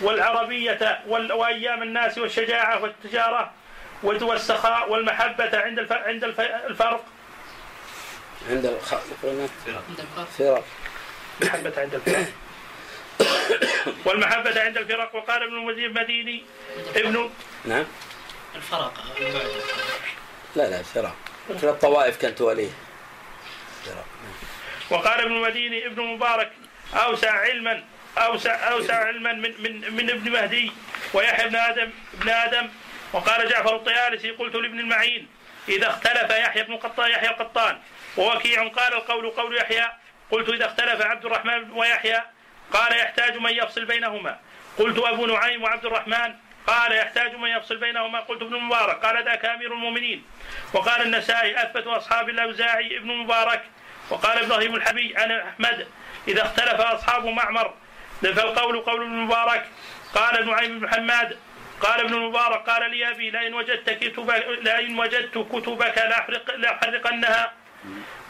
والعربية 0.02 1.00
وأيام 1.08 1.84
الناس 1.84 2.18
والشجاعة 2.18 2.84
والتجارة 2.84 3.52
والسخاء 4.04 4.92
والمحبة 4.92 5.58
عند 5.60 5.80
عند 5.92 6.24
الفرق. 6.24 7.06
عند 8.50 8.66
الفرق. 9.84 10.64
محبة 11.42 11.74
عند 11.78 11.94
الفرق. 11.94 12.26
والمحبة 14.06 14.62
عند 14.62 14.78
الفرق. 14.78 15.16
وقال 15.16 15.44
ابن 15.44 15.54
المدير 15.54 15.90
مديني 15.90 16.44
ابن 16.96 17.30
نعم. 17.66 17.86
الفرق. 18.56 18.94
لا 20.56 20.70
لا 20.70 20.80
الفرق. 20.80 21.16
الطوائف 21.50 22.18
كانت 22.18 22.38
توليه 22.38 22.70
وقال 24.90 25.20
ابن 25.20 25.32
المديني 25.32 25.86
ابن 25.86 26.04
مبارك 26.04 26.52
أوسع 26.94 27.32
علما 27.32 27.84
أوسع 28.18 28.72
أوسع 28.72 29.06
علما 29.06 29.34
من 29.34 29.54
من 29.60 29.94
من 29.94 30.10
ابن 30.10 30.32
مهدي 30.32 30.72
ويحيى 31.14 31.50
بن 31.50 31.56
آدم 31.56 31.90
ابن 32.14 32.30
آدم. 32.30 32.70
وقال 33.14 33.50
جعفر 33.50 33.76
الطيالسي 33.76 34.32
قلت 34.32 34.56
لابن 34.56 34.80
المعين 34.80 35.28
إذا 35.70 35.88
اختلف 35.88 36.30
يحيى 36.32 36.64
بن 36.64 36.76
قطان 36.76 37.12
يحيى 37.12 37.30
القطان. 37.30 37.80
ووكيع 38.18 38.68
قال 38.68 38.94
القول 38.94 39.30
قول 39.30 39.58
يحيى. 39.58 39.92
قلت 40.32 40.50
إذا 40.50 40.66
اختلف 40.66 41.02
عبد 41.02 41.26
الرحمن 41.26 41.72
ويحيى 41.72 42.22
قال 42.74 42.98
يحتاج 42.98 43.38
من 43.38 43.52
يفصل 43.52 43.86
بينهما. 43.86 44.40
قلت 44.78 44.98
أبو 44.98 45.26
نعيم 45.26 45.64
وعبد 45.64 45.86
الرحمن 45.86 46.36
قال 46.68 46.92
يحتاج 46.92 47.36
من 47.36 47.50
يفصل 47.50 47.78
بينهما. 47.78 48.20
قلت 48.20 48.42
ابن 48.42 48.56
مبارك 48.60 49.06
قال 49.06 49.26
ذاك 49.26 49.46
أمير 49.46 49.74
المؤمنين. 49.74 50.24
وقال 50.74 51.02
النسائي 51.02 51.64
أثبت 51.64 51.88
أصحاب 51.88 52.30
الأوزاعي 52.30 52.98
ابن 52.98 53.08
مبارك 53.08 53.64
وقال 54.10 54.44
إبراهيم 54.44 54.76
الحبي 54.76 55.18
عن 55.18 55.32
أحمد 55.32 55.88
إذا 56.28 56.42
اختلف 56.42 56.82
أصحاب 56.82 57.26
معمر 57.26 57.74
فالقول 58.22 58.80
قول 58.80 59.02
ابن 59.02 59.12
المبارك 59.12 59.66
قال 60.16 60.48
نعيم 60.48 60.80
بن 60.80 60.90
حماد 60.90 61.38
قال 61.82 62.00
ابن 62.00 62.14
المبارك 62.14 62.70
قال 62.70 62.92
لي 62.92 63.12
أبي 63.12 63.32
لئن 63.32 63.54
وجدت 63.54 63.90
كتبك 63.90 64.46
لئن 64.62 65.00
وجدت 65.00 65.38
كتبك 65.38 65.98
لاحرق 65.98 66.56
لأحرقنها. 66.56 67.54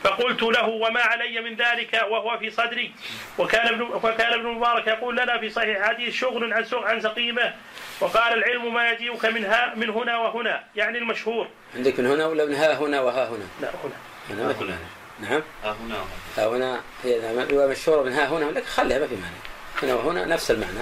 فقلت 0.04 0.44
له 0.44 0.68
وما 0.68 1.02
علي 1.02 1.42
من 1.42 1.56
ذلك 1.56 2.06
وهو 2.10 2.38
في 2.38 2.50
صدري. 2.50 2.92
وكان 3.38 3.68
ابن 3.68 3.82
وكان 3.82 4.34
ابن 4.34 4.46
المبارك 4.46 4.88
يقول 4.88 5.18
لنا 5.18 5.38
في 5.38 5.50
صحيح 5.50 5.88
حديث 5.88 6.16
شغل 6.16 6.54
عن 6.54 6.66
عن 6.74 7.02
سقيمة. 7.02 7.54
وقال 8.00 8.34
العلم 8.34 8.74
ما 8.74 8.92
يجيئك 8.92 9.26
من 9.26 9.46
ها 9.46 9.76
من 9.76 9.90
هنا 9.90 10.18
وهنا 10.18 10.64
يعني 10.76 10.98
المشهور. 10.98 11.48
عندك 11.76 12.00
من 12.00 12.06
هنا 12.06 12.26
ولا 12.26 12.46
من 12.46 12.56
ها 12.56 12.74
هنا 12.74 13.02
وها 13.02 13.30
هنا؟ 13.30 13.48
لا 13.62 13.70
هنا. 13.84 13.96
هنا 14.30 14.54
معنى 14.54 14.76
نعم 15.20 15.42
ها 15.64 15.76
هنا 15.82 16.06
ها 16.38 16.48
هنا 16.48 16.82
هي 17.04 17.46
رواية 17.52 17.68
مشهورة 17.68 18.04
من 18.04 18.14
ها 18.14 18.28
هنا 18.28 18.46
لكن 18.46 18.66
خليها 18.66 19.00
ما 19.00 19.08
في 19.08 19.16
معنى 19.16 19.36
هنا 19.84 19.94
وهنا 19.94 20.26
نفس 20.26 20.52
المعنى 20.52 20.80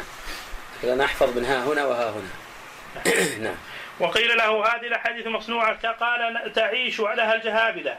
أنا 0.83 1.05
أحفظ 1.05 1.37
من 1.37 1.45
ها 1.45 1.63
هنا 1.63 1.85
وها 1.85 2.09
هنا 2.09 2.29
نعم 3.39 3.55
وقيل 3.99 4.37
له 4.37 4.65
هذه 4.65 4.87
الاحاديث 4.87 5.27
مصنوعه 5.27 5.91
قال 5.91 6.53
تعيش 6.55 7.01
عليها 7.01 7.35
الجهابذه 7.35 7.97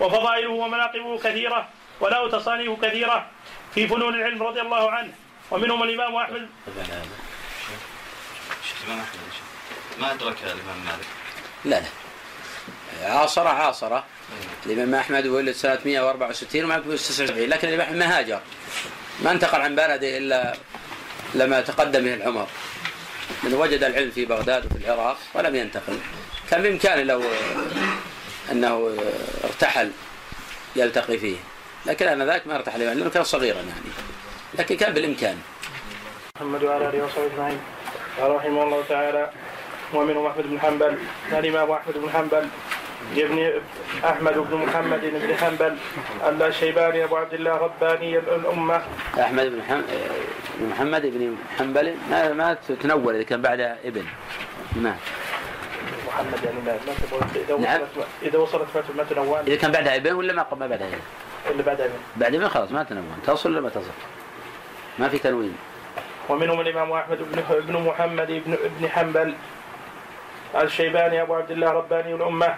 وفضائله 0.00 0.50
ومناقبه 0.50 1.18
كثيره 1.18 1.68
وله 2.00 2.30
تصانيف 2.30 2.84
كثيره 2.84 3.26
في 3.74 3.88
فنون 3.88 4.14
العلم 4.14 4.42
رضي 4.42 4.60
الله 4.60 4.90
عنه 4.90 5.12
ومنهم 5.50 5.82
الامام 5.82 6.16
احمد 6.16 6.48
شيخ 8.64 8.76
الامام 8.86 9.00
احمد 9.00 9.20
ما 10.00 10.12
ادرك 10.12 10.36
الامام 10.42 10.84
مالك 10.84 11.06
لا 11.64 11.80
لا 11.80 11.86
عاصرة 13.02 13.48
عاصرة. 13.48 14.04
الإمام 14.66 14.94
أحمد 14.94 15.26
ولد 15.26 15.52
سنة 15.52 15.78
164 15.84 16.64
ومعك 16.64 16.82
79 16.82 17.48
لكن 17.48 17.68
الإمام 17.68 17.86
أحمد 17.86 17.98
ما 17.98 18.18
هاجر 18.18 18.40
ما 19.22 19.30
انتقل 19.30 19.60
عن 19.60 19.74
بلده 19.74 20.18
إلا 20.18 20.56
لما 21.34 21.60
تقدم 21.60 22.04
به 22.04 22.14
العمر. 22.14 22.46
من 23.42 23.54
وجد 23.54 23.84
العلم 23.84 24.10
في 24.10 24.24
بغداد 24.24 24.66
وفي 24.66 24.76
العراق 24.76 25.18
ولم 25.34 25.54
ينتقل. 25.54 25.98
كان 26.50 26.62
بإمكانه 26.62 27.02
لو 27.02 27.22
أنه 28.52 28.96
ارتحل 29.44 29.90
يلتقي 30.76 31.18
فيه. 31.18 31.36
لكن 31.86 32.08
أنا 32.08 32.24
ذاك 32.24 32.46
ما 32.46 32.56
ارتحل 32.56 32.80
لأنه 32.80 33.10
كان 33.10 33.24
صغيرا 33.24 33.56
يعني. 33.56 33.90
لكن 34.54 34.76
كان 34.76 34.94
بالإمكان. 34.94 35.38
محمد 36.36 36.62
وعلى 36.64 36.88
آله 36.88 37.04
وصحبه 37.04 37.26
أجمعين. 37.26 37.60
قال 38.20 38.30
رحمه 38.30 38.62
الله 38.62 38.84
تعالى 38.88 39.30
ومنهم 39.94 40.26
أحمد 40.26 40.44
بن 40.46 40.60
حنبل 40.60 40.98
الإمام 41.32 41.70
أحمد 41.70 41.94
بن 41.94 42.10
حنبل 42.10 42.48
ابن 43.16 43.60
أحمد 44.04 44.38
بن 44.38 44.56
محمد 44.56 45.00
بن 45.00 45.36
حنبل 45.36 45.76
الشيباني 46.42 47.04
أبو 47.04 47.16
عبد 47.16 47.34
الله 47.34 47.56
رباني 47.56 48.18
الأمة. 48.18 48.82
أحمد 49.20 49.46
بن 49.46 49.62
حم... 49.62 49.82
محمد 50.70 51.02
بن 51.02 51.36
حنبل. 51.58 51.94
ما 52.10 52.32
ما 52.32 52.56
تنول 52.82 53.14
إذا 53.14 53.22
كان 53.22 53.42
بعد 53.42 53.60
ابن. 53.60 54.04
نعم 54.82 54.96
محمد 56.06 56.44
يعني 56.44 56.60
ما 56.66 56.78
إذا 57.34 57.56
نعم. 57.58 57.80
وصلت 57.80 58.06
إذا 58.22 58.38
وصلت 58.38 58.66
ما 58.96 59.04
تنول 59.10 59.38
إذا 59.46 59.56
كان 59.56 59.72
بعدها 59.72 59.96
ابن 59.96 60.12
ولا 60.12 60.32
ما 60.32 60.46
ما 60.52 60.66
بعدها 60.66 60.86
ابن؟ 60.86 61.00
اللي 61.50 61.62
بعدها 61.62 61.86
من 61.86 62.00
بعد 62.16 62.36
ما 62.36 62.48
خلاص 62.48 62.72
ما 62.72 62.82
تنون 62.82 63.22
تصل 63.26 63.50
ولا 63.50 63.60
ما 63.60 63.68
تصل؟ 63.68 63.90
ما 64.98 65.08
في 65.08 65.18
تنوين. 65.18 65.56
ومنهم 66.28 66.60
الإمام 66.60 66.92
أحمد 66.92 67.18
بن 67.18 67.42
بن 67.60 67.82
محمد 67.82 68.42
بن 68.46 68.52
ابن 68.64 68.88
حنبل 68.88 69.34
الشيباني 70.54 71.22
أبو 71.22 71.34
عبد 71.34 71.50
الله 71.50 71.70
رباني 71.70 72.14
الأمة. 72.14 72.56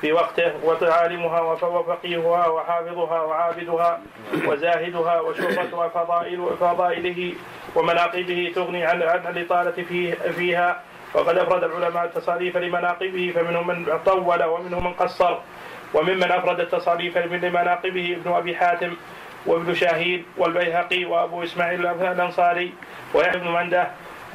في 0.00 0.12
وقته 0.12 0.52
وعالمها 0.64 1.40
وفقيهها 1.40 2.48
وحافظها 2.48 3.22
وعابدها 3.22 4.00
وزاهدها 4.46 5.20
وشهرتها 5.20 5.88
فضائل 5.88 6.50
فضائله 6.60 7.32
ومناقبه 7.74 8.52
تغني 8.54 8.84
عن 8.84 9.02
عن 9.02 9.36
الإطالة 9.36 9.84
فيه 9.88 10.14
فيها. 10.14 10.82
وقد 11.14 11.38
أفرد 11.38 11.64
العلماء 11.64 12.04
التصاريف 12.04 12.56
لمناقبه 12.56 13.32
فمنهم 13.34 13.66
من 13.66 13.98
طول 14.06 14.44
ومنهم 14.44 14.84
من 14.84 14.92
قصر 14.92 15.38
وممن 15.94 16.32
أفرد 16.32 16.60
التصاريف 16.60 17.18
لمناقبه 17.18 18.16
ابن 18.20 18.32
أبي 18.32 18.56
حاتم 18.56 18.96
وابن 19.46 19.74
شاهين 19.74 20.24
والبيهقي 20.38 21.04
وأبو 21.04 21.42
إسماعيل 21.42 21.86
الأنصاري 21.86 22.74
ويحيى 23.14 23.40
بن 23.40 23.48
مندة 23.48 23.90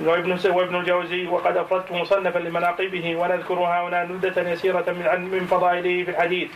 وابن 0.05 0.39
وابن 0.45 0.75
الجوزي 0.75 1.27
وقد 1.27 1.57
أفردت 1.57 1.91
مصنفا 1.91 2.39
لمناقبه 2.39 3.15
ونذكرها 3.15 3.87
هنا 3.87 4.03
نبذة 4.03 4.49
يسيرة 4.49 4.85
من 4.87 5.29
من 5.31 5.47
فضائله 5.51 6.03
في 6.03 6.11
الحديث 6.11 6.49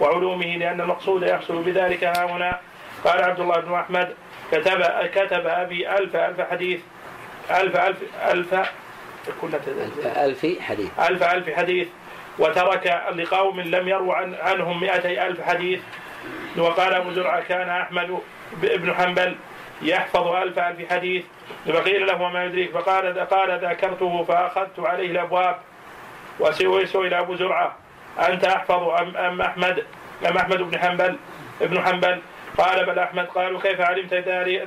وعلومه 0.00 0.56
لأن 0.56 0.80
المقصود 0.80 1.22
يحصل 1.22 1.62
بذلك 1.62 2.04
ها 2.04 2.24
هنا 2.24 2.60
قال 3.04 3.22
عبد 3.22 3.40
الله 3.40 3.60
بن 3.60 3.74
أحمد 3.74 4.14
كتب 4.52 4.82
كتب 5.14 5.46
أبي 5.46 5.90
ألف 5.90 6.16
ألف 6.16 6.40
حديث 6.40 6.80
ألف 7.50 7.76
ألف 7.76 7.98
ألف 8.30 8.54
كنا 9.40 9.60
ألف 10.24 10.60
حديث. 10.60 10.90
ألف 11.10 11.22
ألف 11.22 11.50
حديث 11.50 11.88
وترك 12.38 13.02
لقوم 13.14 13.60
لم 13.60 13.88
يروا 13.88 14.14
عن 14.14 14.34
عنهم 14.34 14.80
مئتي 14.80 15.26
ألف 15.26 15.42
حديث. 15.42 15.80
وقال 16.58 16.94
أبو 16.94 17.12
زرعة 17.12 17.40
كان 17.40 17.68
أحمد 17.68 18.18
بن 18.62 18.94
حنبل 18.94 19.36
يحفظ 19.82 20.26
ألف 20.26 20.58
ألف 20.58 20.92
حديث. 20.92 21.24
فقيل 21.66 22.06
له 22.06 22.22
وما 22.22 22.44
يدريك؟ 22.44 22.70
فقال 22.70 23.20
قال 23.20 23.64
ذكرته 23.64 24.24
فأخذت 24.24 24.80
عليه 24.80 25.10
الأبواب 25.10 25.58
وسئل 26.40 27.14
أبو 27.14 27.34
زرعة. 27.34 27.76
أنت 28.28 28.44
أحفظ 28.44 28.88
أم, 28.88 29.16
أم 29.16 29.42
أحمد؟ 29.42 29.84
أم 30.28 30.36
أحمد 30.36 30.62
بن 30.62 30.78
حنبل؟ 30.78 31.16
ابن 31.62 31.84
حنبل. 31.84 32.20
قال 32.58 32.86
بل 32.86 32.98
أحمد. 32.98 33.26
قالوا 33.26 33.60
كيف 33.60 33.80
علمت 33.80 34.14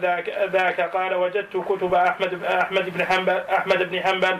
ذاك, 0.02 0.30
ذاك؟ 0.52 0.82
قال 0.82 1.14
وجدت 1.14 1.58
كتب 1.58 1.94
أحمد 1.94 2.44
أحمد 2.44 2.98
بن 2.98 3.06
حنبل 3.06 3.42
أحمد 3.58 3.90
بن 3.90 4.02
حنبل 4.02 4.38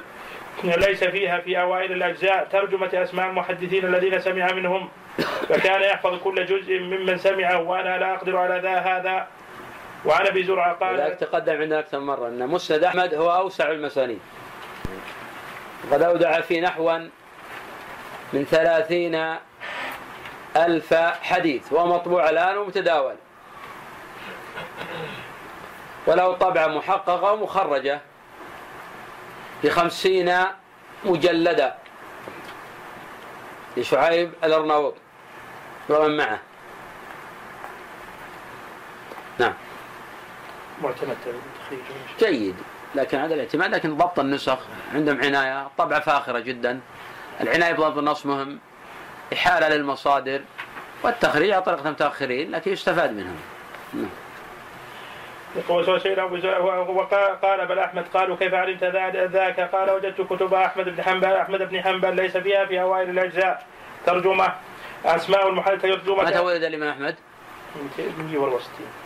ليس 0.64 1.04
فيها 1.04 1.40
في 1.40 1.62
أوائل 1.62 1.92
الأجزاء. 1.92 2.48
ترجمة 2.52 2.90
أسماء 2.94 3.30
المحدثين 3.30 3.86
الذين 3.86 4.20
سمع 4.20 4.52
منهم. 4.54 4.90
فكان 5.50 5.82
يحفظ 5.82 6.20
كل 6.24 6.46
جزء 6.46 6.80
ممن 6.80 7.18
سمعه 7.18 7.62
وأنا 7.62 7.98
لا 7.98 8.14
أقدر 8.14 8.38
على 8.38 8.60
ذا 8.60 8.80
هذا. 8.80 9.28
وعن 10.06 10.28
أبي 10.28 10.44
زرعة 10.44 10.74
قال 10.74 11.18
تقدم 11.18 11.62
عندنا 11.62 11.80
أكثر 11.80 12.00
مرة 12.00 12.28
أن 12.28 12.48
مسند 12.48 12.84
أحمد 12.84 13.14
هو 13.14 13.32
أوسع 13.32 13.72
المسانيد. 13.72 14.20
وقد 15.90 16.02
أودع 16.02 16.42
في 16.42 16.62
نحوا 16.62 16.98
من 18.34 18.46
ثلاثين 18.46 19.36
ألف 20.58 20.94
حديث 21.22 21.74
وهو 21.74 21.88
مطبوع 21.88 22.30
الآن 22.30 22.58
ومتداول. 22.58 23.16
وله 26.08 26.34
طبعة 26.34 26.68
محققة 26.68 27.32
ومخرجة 27.34 28.00
بخمسين 29.64 30.36
مجلدة. 31.06 31.76
لشعيب 33.78 34.32
الأرناوط. 34.44 34.96
ومن 35.90 36.18
معه. 36.18 36.40
نعم. 39.40 39.54
معتمد 40.84 41.18
جيد. 42.20 42.56
لكن 42.96 43.18
هذا 43.18 43.34
الاعتماد 43.34 43.72
لكن 43.72 43.98
ضبط 43.98 44.20
النسخ 44.20 44.60
عندهم 44.94 45.22
عناية 45.22 45.68
طبعة 45.78 46.00
فاخرة 46.00 46.40
جدا. 46.40 46.80
العناية 47.42 47.74
بضبط 47.74 47.98
النص 47.98 48.26
مهم. 48.26 48.60
إحالة 49.34 49.70
للمصادر 49.70 50.42
والتخريج 51.04 51.52
على 51.52 51.62
طريقة 51.62 51.88
المتأخرين 51.88 52.52
لكن 52.52 52.72
يستفاد 52.72 53.12
منهم. 53.12 53.36
نعم. 53.94 54.10
وسئل 55.70 56.22
وقال 56.22 57.68
بل 57.68 57.80
أحمد 57.80 58.06
قالوا 58.14 58.36
كيف 58.36 58.54
علمت 58.54 58.84
ذاك؟ 58.84 59.60
قال 59.60 59.90
وجدت 59.90 60.22
كتب 60.22 60.54
أحمد 60.54 60.86
بن 60.86 61.04
حنبل 61.04 61.34
أحمد 61.34 61.70
بن 61.70 61.82
حنبل 61.82 62.16
ليس 62.16 62.38
فيها 62.38 62.66
في 62.66 62.82
اوائل 62.82 63.10
الأجزاء. 63.10 63.66
ترجمة 64.06 64.54
أسماء 65.06 65.50
المحدث 65.50 65.82
ترجمه 65.82 66.24
متى 66.24 66.40
ولد 66.40 66.64
الامام 66.64 66.90
أحمد؟ 66.90 67.16
164 67.76 68.62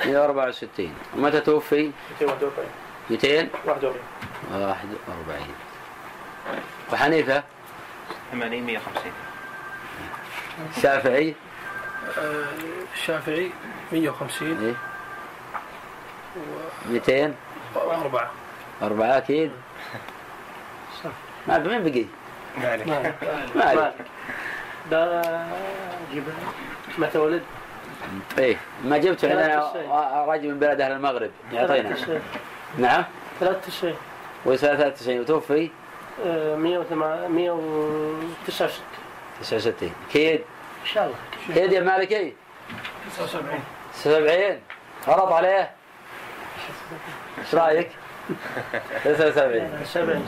164 0.05 0.93
ومتى 1.18 1.39
توفي؟ 1.41 1.91
241 2.22 2.68
241 3.09 3.95
41 5.07 5.47
وحنيفة 6.93 7.43
80 8.32 8.64
150 8.64 9.11
الشافعي 10.78 11.36
الشافعي 12.93 13.51
150 13.91 14.64
إيه 14.66 14.76
200 16.89 17.34
أربعة 17.76 18.32
أربعة 18.82 19.18
أكيد 19.18 19.51
ما 21.47 21.57
مين 21.59 21.84
بقي؟ 21.84 22.05
مالك 22.57 22.88
مالك 23.55 23.93
ده 24.91 25.22
جبل 26.14 26.34
متى 26.97 27.18
ولد؟ 27.18 27.43
إيه 28.38 28.58
ما 28.84 28.98
جبت 28.98 29.26
عندنا 29.26 29.72
ثلاثة 29.74 30.26
رجل 30.26 30.50
من 30.50 30.60
بلد 30.60 30.82
أهل 30.82 30.91
المغرب. 30.91 31.32
يعطينا. 31.52 31.89
93 31.89 32.22
نعم. 32.78 33.04
93 33.39 33.96
و93 34.46 35.10
وتوفي. 35.10 35.70
169 36.26 38.70
69 39.41 39.91
كيد. 40.12 40.41
إن 40.82 40.86
شاء 40.86 41.06
الله. 41.06 41.16
كيد 41.54 41.72
يا 41.72 41.82
مالكي. 41.82 42.34
79 43.18 43.60
79 44.04 44.60
غلط 45.08 45.32
عليه. 45.32 45.72
إيش 47.39 47.56
رأيك؟ 47.56 47.89
79 49.04 49.86
70 49.86 50.28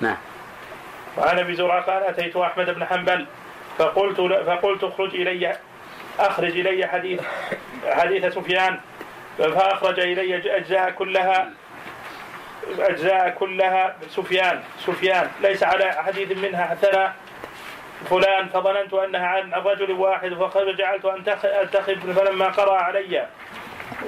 نعم. 0.00 0.16
وعن 1.18 1.38
أبي 1.38 1.54
زرعة 1.54 1.82
قال 1.82 2.02
أتيت 2.02 2.36
أحمد 2.36 2.70
بن 2.70 2.84
حنبل. 2.84 3.26
فقلت 3.78 4.20
فقلت 4.46 4.84
اخرج 4.84 5.14
إلي 5.14 5.56
أخرج 6.18 6.58
إلي 6.58 6.86
حديث 6.86 7.20
حديث 7.86 8.34
سفيان. 8.34 8.80
فأخرج 9.38 10.00
إلي 10.00 10.56
أجزاء 10.56 10.90
كلها 10.90 11.50
أجزاء 12.78 13.30
كلها 13.30 13.96
سفيان. 14.08 14.62
سفيان 14.86 15.30
ليس 15.40 15.62
على 15.62 15.92
حديث 15.92 16.38
منها 16.38 16.74
ثنى 16.74 17.12
فلان 18.10 18.48
فظننت 18.48 18.94
أنها 18.94 19.26
عن 19.26 19.52
رجل 19.52 19.92
واحد 19.92 20.34
فجعلت 20.34 21.04
انتخب 21.44 22.12
فلما 22.12 22.48
قرأ 22.48 22.74
علي 22.74 23.26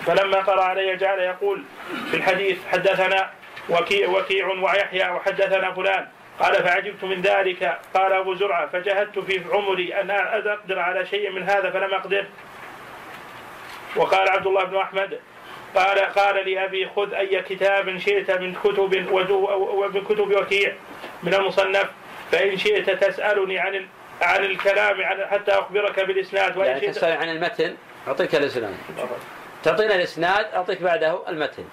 فلما 0.06 0.38
قرأ 0.38 0.62
علي 0.62 0.96
جعل 0.96 1.18
يقول 1.18 1.64
في 2.10 2.16
الحديث 2.16 2.58
حدثنا 2.72 3.30
وكيع, 3.68 4.08
وكيع 4.08 4.46
ويحيى 4.46 5.10
وحدثنا 5.10 5.72
فلان. 5.72 6.08
قال 6.40 6.54
فعجبت 6.54 7.04
من 7.04 7.22
ذلك. 7.22 7.78
قال 7.94 8.12
أبو 8.12 8.34
زرعة 8.34 8.66
فجهدت 8.66 9.18
في 9.18 9.42
عمري 9.52 9.94
أن 10.00 10.10
أقدر 10.10 10.78
على 10.78 11.06
شيء 11.06 11.30
من 11.30 11.42
هذا 11.42 11.70
فلم 11.70 11.94
أقدر. 11.94 12.26
وقال 13.96 14.28
عبد 14.28 14.46
الله 14.46 14.64
بن 14.64 14.76
أحمد 14.76 15.20
قال 15.74 15.98
قال 15.98 16.44
لي 16.44 16.64
أبي 16.64 16.88
خذ 16.96 17.14
أي 17.14 17.42
كتاب 17.42 17.98
شئت 17.98 18.30
من 18.30 18.54
كتب 18.54 19.12
ومن 19.12 20.04
كتب 20.04 20.36
وكيع 20.36 20.74
من 21.22 21.34
المصنف 21.34 21.90
فإن 22.32 22.56
شئت 22.56 22.90
تسألني 22.90 23.58
عن 23.58 23.86
عن 24.22 24.44
الكلام 24.44 25.00
عن 25.02 25.26
حتى 25.26 25.52
أخبرك 25.52 26.00
بالإسناد. 26.00 26.56
وإن 26.56 26.66
يعني 26.66 26.80
شئت 26.80 26.90
تسأل 26.90 27.12
عن 27.12 27.28
المتن 27.28 27.76
أعطيك 28.08 28.34
الإسناد. 28.34 28.74
تعطينا 29.62 29.94
الإسناد 29.94 30.46
أعطيك 30.54 30.82
بعده 30.82 31.28
المتن. 31.28 31.64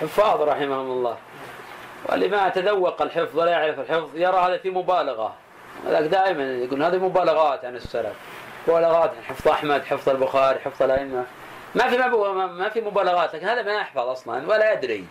حفاظ 0.00 0.42
رحمهم 0.42 0.90
الله. 0.90 1.18
واللي 2.04 2.28
ما 2.28 2.48
تذوق 2.48 3.02
الحفظ 3.02 3.38
ولا 3.38 3.50
يعرف 3.50 3.80
الحفظ 3.80 4.08
يرى 4.14 4.36
هذا 4.36 4.58
في 4.58 4.70
مبالغة. 4.70 5.34
هذاك 5.86 6.04
دائما 6.04 6.52
يقول 6.54 6.82
هذه 6.82 6.96
مبالغات 6.96 7.64
عن 7.64 7.76
السلف. 7.76 8.12
مبالغات 8.68 9.12
حفظ 9.28 9.48
أحمد 9.48 9.84
حفظ 9.84 10.08
البخاري 10.08 10.58
حفظ 10.58 10.82
الأئمة. 10.82 11.24
ما 11.74 11.88
في 11.88 11.96
ما, 11.96 12.68
في 12.68 12.80
مبالغات 12.80 13.34
لكن 13.34 13.48
هذا 13.48 13.62
ما 13.62 13.72
يحفظ 13.72 14.08
أصلا 14.08 14.48
ولا 14.48 14.72
يدري. 14.72 15.06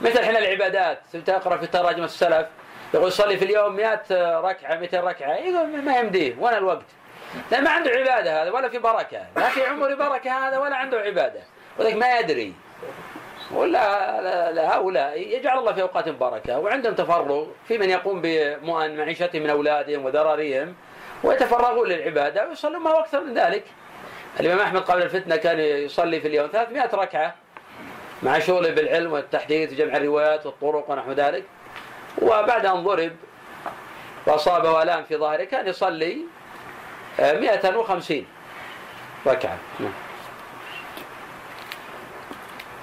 مثل 0.00 0.18
إحنا 0.18 0.38
العبادات 0.38 0.98
تقرأ 1.26 1.56
في 1.56 1.66
تراجم 1.66 2.04
السلف 2.04 2.46
يقول 2.94 3.12
صلي 3.12 3.36
في 3.36 3.44
اليوم 3.44 3.76
100 3.76 4.00
ركعة 4.40 4.76
200 4.76 5.00
ركعة 5.00 5.34
يقول 5.34 5.82
ما 5.82 5.96
يمديه 5.96 6.34
وين 6.40 6.54
الوقت؟ 6.54 6.84
لأن 7.50 7.64
ما 7.64 7.70
عنده 7.70 7.90
عبادة 7.90 8.42
هذا 8.42 8.50
ولا 8.50 8.68
في 8.68 8.78
بركة. 8.78 9.22
ما 9.36 9.48
في 9.48 9.66
عمر 9.66 9.94
بركة 9.94 10.48
هذا 10.48 10.58
ولا 10.58 10.76
عنده 10.76 10.98
عبادة. 10.98 11.40
ولكن 11.78 11.98
ما 11.98 12.18
يدري. 12.18 12.54
ولا 13.54 14.76
هؤلاء 14.76 15.20
يجعل 15.20 15.58
الله 15.58 15.72
في 15.72 15.82
أوقات 15.82 16.08
بركة. 16.08 16.58
وعندهم 16.58 16.94
تفرغ 16.94 17.46
في 17.68 17.78
من 17.78 17.90
يقوم 17.90 18.22
بمعيشتهم 18.22 19.42
من 19.42 19.50
أولادهم 19.50 20.04
وذراريهم 20.04 20.74
ويتفرغون 21.24 21.88
للعبادة 21.88 22.48
ويصلون 22.48 22.82
ما 22.82 22.90
هو 22.90 23.00
أكثر 23.00 23.20
من 23.20 23.34
ذلك. 23.34 23.64
الإمام 24.40 24.60
أحمد 24.60 24.80
قبل 24.80 25.02
الفتنة 25.02 25.36
كان 25.36 25.58
يصلي 25.58 26.20
في 26.20 26.28
اليوم 26.28 26.48
300 26.52 26.90
ركعة 26.94 27.34
مع 28.22 28.38
شغله 28.38 28.70
بالعلم 28.70 29.12
والتحديث 29.12 29.72
وجمع 29.72 29.96
الروايات 29.96 30.46
والطرق 30.46 30.90
ونحو 30.90 31.12
ذلك. 31.12 31.44
وبعد 32.22 32.66
أن 32.66 32.84
ضرب 32.84 33.12
وأصابه 34.26 34.82
آلام 34.82 35.04
في 35.04 35.16
ظهره 35.16 35.44
كان 35.44 35.68
يصلي 35.68 36.18
150 37.18 38.26
ركعة. 39.26 39.58
نعم. 39.80 39.92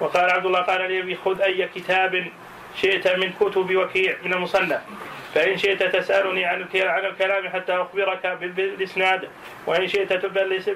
وقال 0.01 0.31
عبد 0.31 0.45
الله 0.45 0.61
قال 0.61 0.91
لي 0.91 1.15
خذ 1.15 1.41
أي 1.41 1.69
كتاب 1.75 2.27
شئت 2.75 3.07
من 3.07 3.33
كتب 3.39 3.75
وكيع 3.75 4.15
من 4.23 4.33
المصنف 4.33 4.81
فإن 5.33 5.57
شئت 5.57 5.83
تسألني 5.83 6.45
عن 6.45 6.65
عن 6.75 7.05
الكلام 7.05 7.49
حتى 7.49 7.73
أخبرك 7.73 8.27
بالإسناد 8.41 9.29
وإن 9.67 9.87
شئت 9.87 10.13
تبلس 10.13 10.69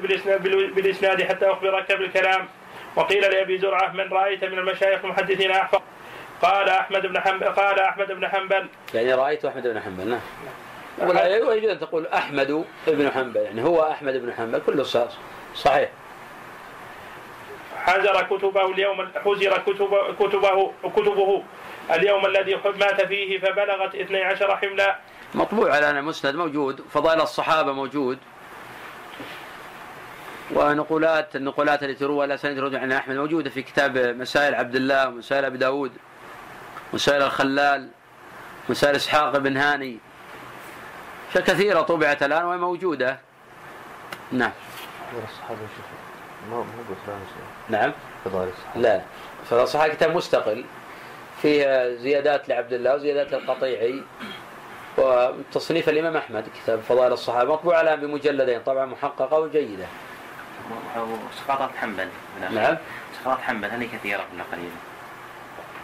بالإسناد, 0.76 1.24
حتى 1.24 1.46
أخبرك 1.46 1.92
بالكلام. 1.92 2.48
وقيل 2.96 3.22
لأبي 3.22 3.58
زرعة 3.58 3.92
من 3.92 4.14
رأيت 4.14 4.44
من 4.44 4.60
المشايخ 4.60 5.06
المحدثين 5.06 5.52
أحفظ. 5.52 5.82
قال 6.42 6.70
أحمد 6.70 7.06
بن 7.06 7.20
حنبل 7.20 7.46
قال 7.46 7.80
أحمد 7.80 8.12
بن 8.12 8.28
حنبل. 8.28 8.68
يعني 8.94 9.14
رأيت 9.14 9.46
أحمد 9.46 9.68
بن 9.68 9.80
حنبل 9.80 10.08
نعم. 10.08 10.28
ويجوز 11.48 11.70
أن 11.70 11.80
تقول 11.80 12.08
أحمد 12.08 12.66
بن 12.88 13.12
حنبل 13.12 13.42
يعني 13.42 13.64
هو 13.64 13.92
أحمد 13.92 14.14
بن 14.14 14.34
حنبل 14.34 14.62
كله 14.66 14.84
صحيح. 15.56 15.90
حزر 17.86 18.22
كتبه 18.24 18.72
اليوم 18.72 19.10
حزر 19.26 19.58
كتب 19.58 20.16
كتبه 20.20 20.72
كتبه 20.96 21.44
اليوم 21.92 22.26
الذي 22.26 22.56
مات 22.56 23.02
فيه 23.02 23.40
فبلغت 23.40 23.96
12 23.96 24.58
حملا. 24.58 25.00
مطبوع 25.36 25.76
على 25.76 26.02
مسند 26.02 26.36
موجود 26.36 26.82
فضائل 26.94 27.22
الصحابة 27.22 27.72
موجود. 27.72 28.18
ونقولات 30.52 31.36
النقولات 31.36 31.84
التي 31.84 31.94
تروى 31.94 32.28
لا 32.28 32.36
سند 32.36 32.60
رجع 32.60 32.82
عن 32.82 32.92
أحمد 32.92 33.16
موجودة 33.16 33.50
في 33.50 33.62
كتاب 33.62 33.98
مسائل 33.98 34.56
عبد 34.56 34.76
الله 34.76 35.08
ومسائل 35.08 35.46
أبي 35.46 35.58
داود 35.58 35.92
مسائل 36.94 37.22
الخلال 37.22 37.90
مسائل 38.70 38.96
إسحاق 38.96 39.38
بن 39.38 39.58
هاني. 39.58 40.00
كثيره 41.36 41.82
طبعت 41.82 42.24
الآن 42.24 42.46
وموجوده 42.46 43.20
نعم. 44.32 44.52
الصحابة 45.24 45.60
ما 46.52 46.58
مو 46.58 46.64
نعم 47.70 47.92
لا 48.76 49.02
فضائل 49.46 49.64
الصحابه 49.64 49.94
كتاب 49.94 50.16
مستقل 50.16 50.66
فيه 51.42 51.90
زيادات 51.96 52.50
لعبد 52.50 52.74
الله 52.74 52.96
وزيادات 52.96 53.34
القطيعي 53.34 54.02
وتصنيف 54.98 55.90
الإمام 55.90 56.18
أحمد 56.18 56.46
كتاب 56.64 56.80
فضائل 56.90 57.14
الصحابة 57.14 57.54
مطبوع 57.54 57.82
الان 57.82 58.00
بمجلدين 58.00 58.62
طبعا 58.62 58.86
محققة 58.86 59.40
وجيدة. 59.40 59.86
سقطات 61.48 61.70
حنبل 61.76 62.08
نعم 62.42 62.78
سقطات 63.24 63.40
حنبل 63.42 63.68
هل 63.72 63.82
هي 63.82 63.88
كثيرة 63.88 64.26
ولا 64.34 64.44
قليله؟ 64.52 64.70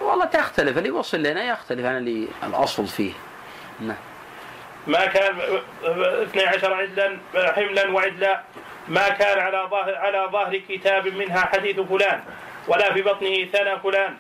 والله 0.02 0.26
تختلف 0.26 0.78
اللي 0.78 0.92
وصل 0.92 1.18
لنا 1.24 1.44
يختلف 1.44 1.86
عن 1.86 1.98
اللي 1.98 2.28
الأصل 2.44 2.88
فيه. 2.88 3.14
نعم. 3.80 3.96
ما 4.88 5.06
كان 5.06 5.40
12 5.84 6.74
عدلا 6.74 7.18
حملا 7.36 7.92
وعدلا 7.92 8.42
ما 8.88 9.10
كان 9.10 9.40
على 9.40 9.68
ظهر 9.72 9.96
على 9.96 10.30
ظهر 10.32 10.58
كتاب 10.70 11.08
منها 11.08 11.40
حديث 11.40 11.80
فلان 11.80 12.24
ولا 12.68 12.94
في 12.94 13.02
بطنه 13.02 13.46
ثنى 13.46 13.80
فلان. 13.80 14.18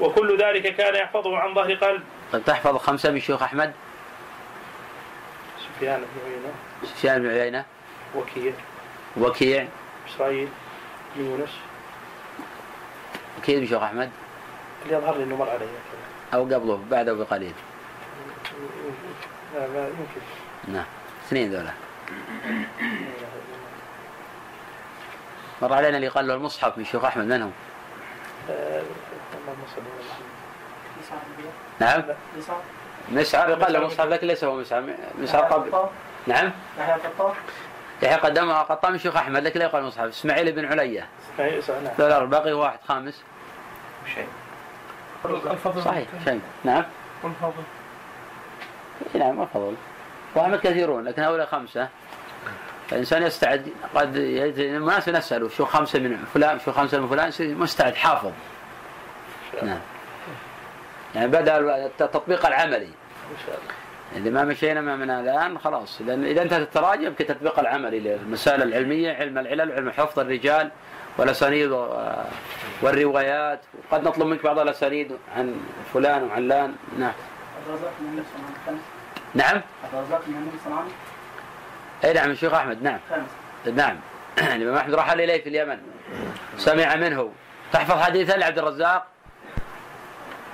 وكل 0.00 0.38
ذلك 0.38 0.76
كان 0.76 0.94
يحفظه 0.94 1.38
عن 1.38 1.54
ظهر 1.54 1.74
قلب. 1.74 2.02
طيب 2.32 2.44
تحفظ 2.44 2.76
خمسة 2.76 3.10
من 3.10 3.20
شيوخ 3.20 3.42
أحمد؟ 3.42 3.72
سفيان 5.58 6.00
بن 6.00 6.30
عيينة. 6.30 6.52
سفيان 6.84 7.22
بن 7.22 7.28
عيينة. 7.28 7.64
وكيع. 8.14 8.52
وكيع. 9.16 9.68
إسرائيل. 10.08 10.48
بن 11.16 11.24
يونس. 11.24 11.50
وكيع 13.38 13.58
بن 13.58 13.66
شيوخ 13.66 13.82
أحمد؟ 13.82 14.10
اللي 14.82 14.96
يظهر 14.96 15.16
لي 15.16 15.22
إنه 15.24 15.36
مر 15.36 15.50
علي. 15.50 15.66
أو 16.34 16.42
قبله 16.42 16.84
بعده 16.90 17.12
بقليل. 17.12 17.54
لا 19.54 19.66
لا 19.66 19.88
يمكن 19.88 20.20
نعم. 20.68 20.84
اثنين 21.26 21.52
ذولا. 21.52 21.70
مر 25.62 25.72
علينا 25.72 25.96
اللي 25.96 26.08
قال 26.08 26.28
له 26.28 26.34
المصحف 26.34 26.78
من 26.78 26.84
شيوخ 26.84 27.04
أحمد 27.04 27.24
من 27.24 27.42
هم؟ 27.42 27.52
آه، 28.50 28.82
نعم. 31.80 32.02
مسعر 33.08 33.50
يقال 33.50 33.72
له 33.72 33.86
مصحف 33.86 34.06
لكن 34.06 34.26
ليس 34.26 34.44
هو 34.44 34.56
مسعر. 34.56 34.84
مسعر 35.18 35.42
قبل. 35.42 35.88
نعم. 36.26 36.52
يحيى 36.78 36.94
القطان 36.94 37.34
يحيى 38.02 38.16
قطان 38.16 38.92
من 38.92 38.98
شيوخ 38.98 39.16
أحمد 39.16 39.42
لكن 39.42 39.58
لا 39.60 39.66
يقال 39.66 39.84
مصحف. 39.84 40.04
إسماعيل 40.04 40.52
بن 40.52 40.64
عليا. 40.64 41.06
لا 41.98 42.22
الباقي 42.22 42.52
واحد 42.52 42.78
خامس. 42.88 43.22
شيء. 44.14 44.28
صحيح 45.84 46.08
شيء. 46.24 46.40
نعم. 46.64 46.84
والفضل 47.22 47.62
نعم 49.14 49.38
والفضل 49.38 49.74
واحمد 50.34 50.60
كثيرون 50.60 51.04
لكن 51.04 51.22
هؤلاء 51.22 51.46
خمسة. 51.46 51.88
الإنسان 52.92 53.22
يستعد 53.22 53.72
قد 53.94 54.16
الناس 54.16 55.08
نساله 55.08 55.48
شو 55.48 55.64
خمسة 55.64 55.98
من 55.98 56.24
فلان 56.34 56.58
شو 56.58 56.72
خمسة 56.72 57.00
من 57.00 57.08
فلان 57.08 57.32
مستعد 57.40 57.94
حافظ. 57.94 58.32
نعم. 59.62 59.78
يعني 61.14 61.28
بدأ 61.28 61.86
التطبيق 61.86 62.46
العملي. 62.46 62.88
اذا 64.16 64.30
ما 64.30 64.44
مشينا 64.44 64.80
من 64.80 65.10
الآن 65.10 65.58
خلاص. 65.58 66.00
لأن 66.00 66.24
إذا 66.24 66.42
انتهت 66.42 66.60
التراجم 66.60 67.14
كتطبيق 67.14 67.58
العملي 67.58 68.00
للمسائل 68.00 68.62
العلمية 68.62 69.12
علم 69.12 69.38
العلل 69.38 69.72
علم 69.72 69.90
حفظ 69.90 70.18
الرجال 70.18 70.70
والأسانيد 71.18 71.70
والروايات. 72.82 73.60
وقد 73.90 74.04
نطلب 74.08 74.26
منك 74.26 74.44
بعض 74.44 74.58
الأسانيد 74.58 75.12
عن 75.36 75.54
فلان 75.94 76.22
وعلان 76.22 76.74
نعم. 76.98 77.12
نعم. 79.34 79.60
اي 82.04 82.12
نعم 82.12 82.30
الشيخ 82.30 82.52
أحمد 82.54 82.82
نعم. 82.82 82.98
نعم. 83.74 83.96
الإمام 84.38 84.76
أحمد 84.76 84.94
رحل 84.94 85.20
اليه 85.20 85.42
في 85.42 85.48
اليمن. 85.48 85.78
سمع 86.58 86.94
منه. 86.94 87.32
تحفظ 87.72 88.02
حديثا 88.02 88.32
لعبد 88.36 88.58
الرزاق؟ 88.58 89.06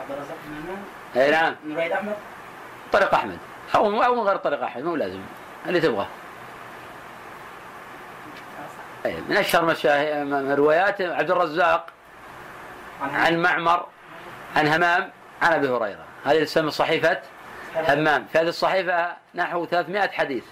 عبد 0.00 0.10
الرزاق 0.10 0.36
اي 1.16 1.30
نعم. 1.30 1.56
من 1.64 1.74
روايه 1.74 1.94
احمد 1.94 2.16
طريق 2.92 3.14
أحمد. 3.14 3.38
أو 3.74 4.02
أو 4.02 4.14
من 4.14 4.20
غير 4.20 4.36
طريق 4.36 4.62
أحمد 4.62 4.84
مو 4.84 4.96
لازم. 4.96 5.20
اللي 5.66 5.80
تبغاه. 5.80 6.06
أي 9.06 9.16
من 9.28 9.36
أشهر 9.36 9.64
من 10.24 10.52
روايات 10.52 11.00
عبد 11.00 11.30
الرزاق 11.30 11.86
عن 13.02 13.42
معمر 13.42 13.86
عن 14.56 14.66
همام 14.66 15.10
عن 15.42 15.52
أبي 15.52 15.68
هريرة. 15.68 16.13
هذه 16.24 16.44
تسمى 16.44 16.70
صحيفة 16.70 17.18
همام 17.88 18.26
في 18.32 18.38
هذه 18.38 18.48
الصحيفة 18.48 19.16
نحو 19.34 19.66
300 19.66 20.08
حديث. 20.08 20.44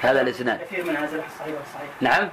هذا 0.00 0.20
الإسناد. 0.20 0.60
كثير 0.60 0.84
من 0.84 0.96
هذه 0.96 1.04
الصحيفة 1.04 1.60
الصحيح 1.60 1.90
نعم. 2.00 2.28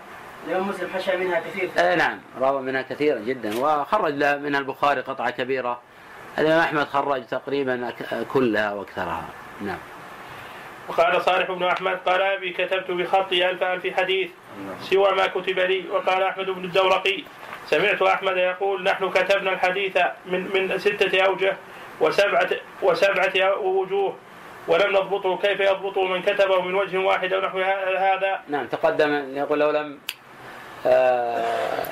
الإمام 0.48 0.68
مسلم 0.70 0.90
حشى 0.96 1.18
منها 1.18 1.40
كثير. 1.40 1.70
اي 1.78 1.96
نعم. 1.96 2.20
روى 2.40 2.62
منها 2.62 2.82
كثيرا 2.82 3.20
جدا. 3.20 3.60
وخرج 3.60 4.14
له 4.14 4.38
منها 4.38 4.60
البخاري 4.60 5.02
قطعة 5.02 5.30
كبيرة. 5.30 5.82
الإمام 6.38 6.60
أحمد 6.60 6.88
خرج 6.88 7.26
تقريبا 7.26 7.94
كلها 8.34 8.74
وأكثرها. 8.74 9.26
نعم. 9.62 9.78
وقال 10.88 11.22
صالح 11.22 11.52
بن 11.52 11.64
أحمد 11.64 11.98
قال 12.06 12.22
أبي 12.22 12.50
كتبت 12.50 12.92
بخطي 12.92 13.50
ألف 13.50 13.64
ألف 13.64 14.00
حديث 14.00 14.30
سوى 14.82 15.12
ما 15.12 15.28
كتب 15.28 15.60
لي. 15.60 15.90
وقال 15.90 16.24
أحمد 16.24 16.46
بن 16.46 16.66
الدورقي 16.66 17.24
سمعت 17.66 18.02
أحمد 18.02 18.38
يقول 18.38 18.84
نحن 18.84 19.10
كتبنا 19.10 19.54
الحديث 19.54 19.98
من 20.26 20.50
من 20.54 20.80
ستة 20.80 21.22
أوجه. 21.22 21.58
وسبعة 22.02 22.50
وسبعة 22.82 23.58
وجوه. 23.60 24.16
ولم 24.68 24.92
نضبطه 24.92 25.38
كيف 25.38 25.60
يضبطه 25.60 26.04
من 26.08 26.22
كتبه 26.22 26.62
من 26.62 26.76
وجه 26.76 26.98
واحد 26.98 27.34
أو 27.34 27.42
نحو 27.42 27.60
هذا؟ 27.98 28.40
نعم 28.48 28.68
تقدم 28.68 29.38
يقول 29.38 29.60
لو 29.60 29.72
لم 29.72 30.00
آه، 30.86 31.84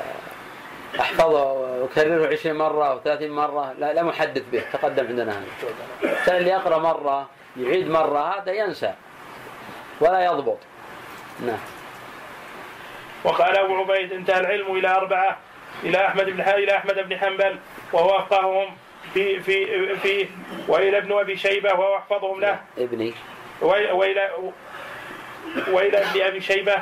أحفظه 1.00 1.54
وأكرره 1.54 2.28
20 2.28 2.56
مرة 2.56 2.86
أو 2.92 3.00
30 3.00 3.30
مرة 3.32 3.74
لا 3.80 3.94
لا 3.94 4.04
محدث 4.04 4.44
به 4.52 4.64
تقدم 4.74 5.08
عندنا 5.08 5.32
هذا. 5.32 6.38
اللي 6.38 6.50
يقرأ 6.50 6.78
مرة 6.78 7.30
يعيد 7.58 7.90
مرة 7.90 8.20
هذا 8.20 8.52
ينسى. 8.52 8.94
ولا 10.02 10.26
يضبط. 10.26 10.58
نعم. 11.46 11.60
وقال 13.24 13.58
أبو 13.58 13.76
عبيد 13.76 14.14
انتهى 14.14 14.40
العلم 14.40 14.76
إلى 14.76 14.88
أربعة 14.88 15.38
إلى 15.84 16.08
أحمد 16.08 16.26
بن 16.26 16.42
إلى 16.42 16.78
أحمد 16.78 17.00
بن 17.10 17.18
حنبل 17.18 17.60
وهو 17.94 18.20
أفقههم. 18.20 18.76
في 19.14 19.40
في 19.40 19.96
في 19.96 20.28
وإلى 20.68 20.98
ابن 20.98 21.12
أبي 21.12 21.38
شيبة 21.38 21.74
وهو 21.74 21.98
احفظهم 21.98 22.42
له. 22.42 22.60
ابني. 22.78 23.14
وإلى 23.62 24.32
وإلى 25.72 25.98
ابن 25.98 26.22
أبي 26.22 26.42
شيبة 26.42 26.76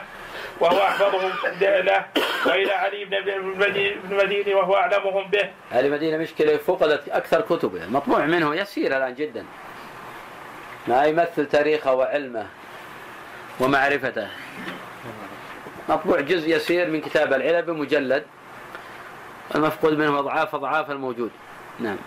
وهو 0.60 0.78
أحفظهم 0.78 1.32
له. 1.62 2.06
وإلى 2.46 2.72
علي 2.72 3.06
بن 3.06 3.14
المديني 4.12 4.54
وهو 4.54 4.76
أعلمهم 4.76 5.28
به. 5.30 5.50
هذه 5.72 5.86
المدينة 5.86 6.18
مشكلة 6.18 6.58
فقدت 6.58 7.10
أكثر 7.10 7.42
كتبه. 7.42 7.84
المطبوع 7.84 8.26
منه 8.26 8.56
يسير 8.56 8.98
الآن 8.98 9.16
جدا. 9.16 9.46
ما 10.88 11.06
يمثل 11.06 11.46
تاريخه 11.46 11.94
وعلمه 11.94 12.48
ومعرفته. 13.60 14.28
مطبوع 15.90 16.20
جزء 16.20 16.56
يسير 16.56 16.88
من 16.88 17.02
كتاب 17.02 17.34
العلب 17.34 17.70
مجلد 17.70 18.24
المفقود 19.56 19.98
منه 19.98 20.20
أضعاف 20.20 20.56
أضعاف 20.56 20.92
الموجود. 20.92 21.32
نعم. 21.80 21.98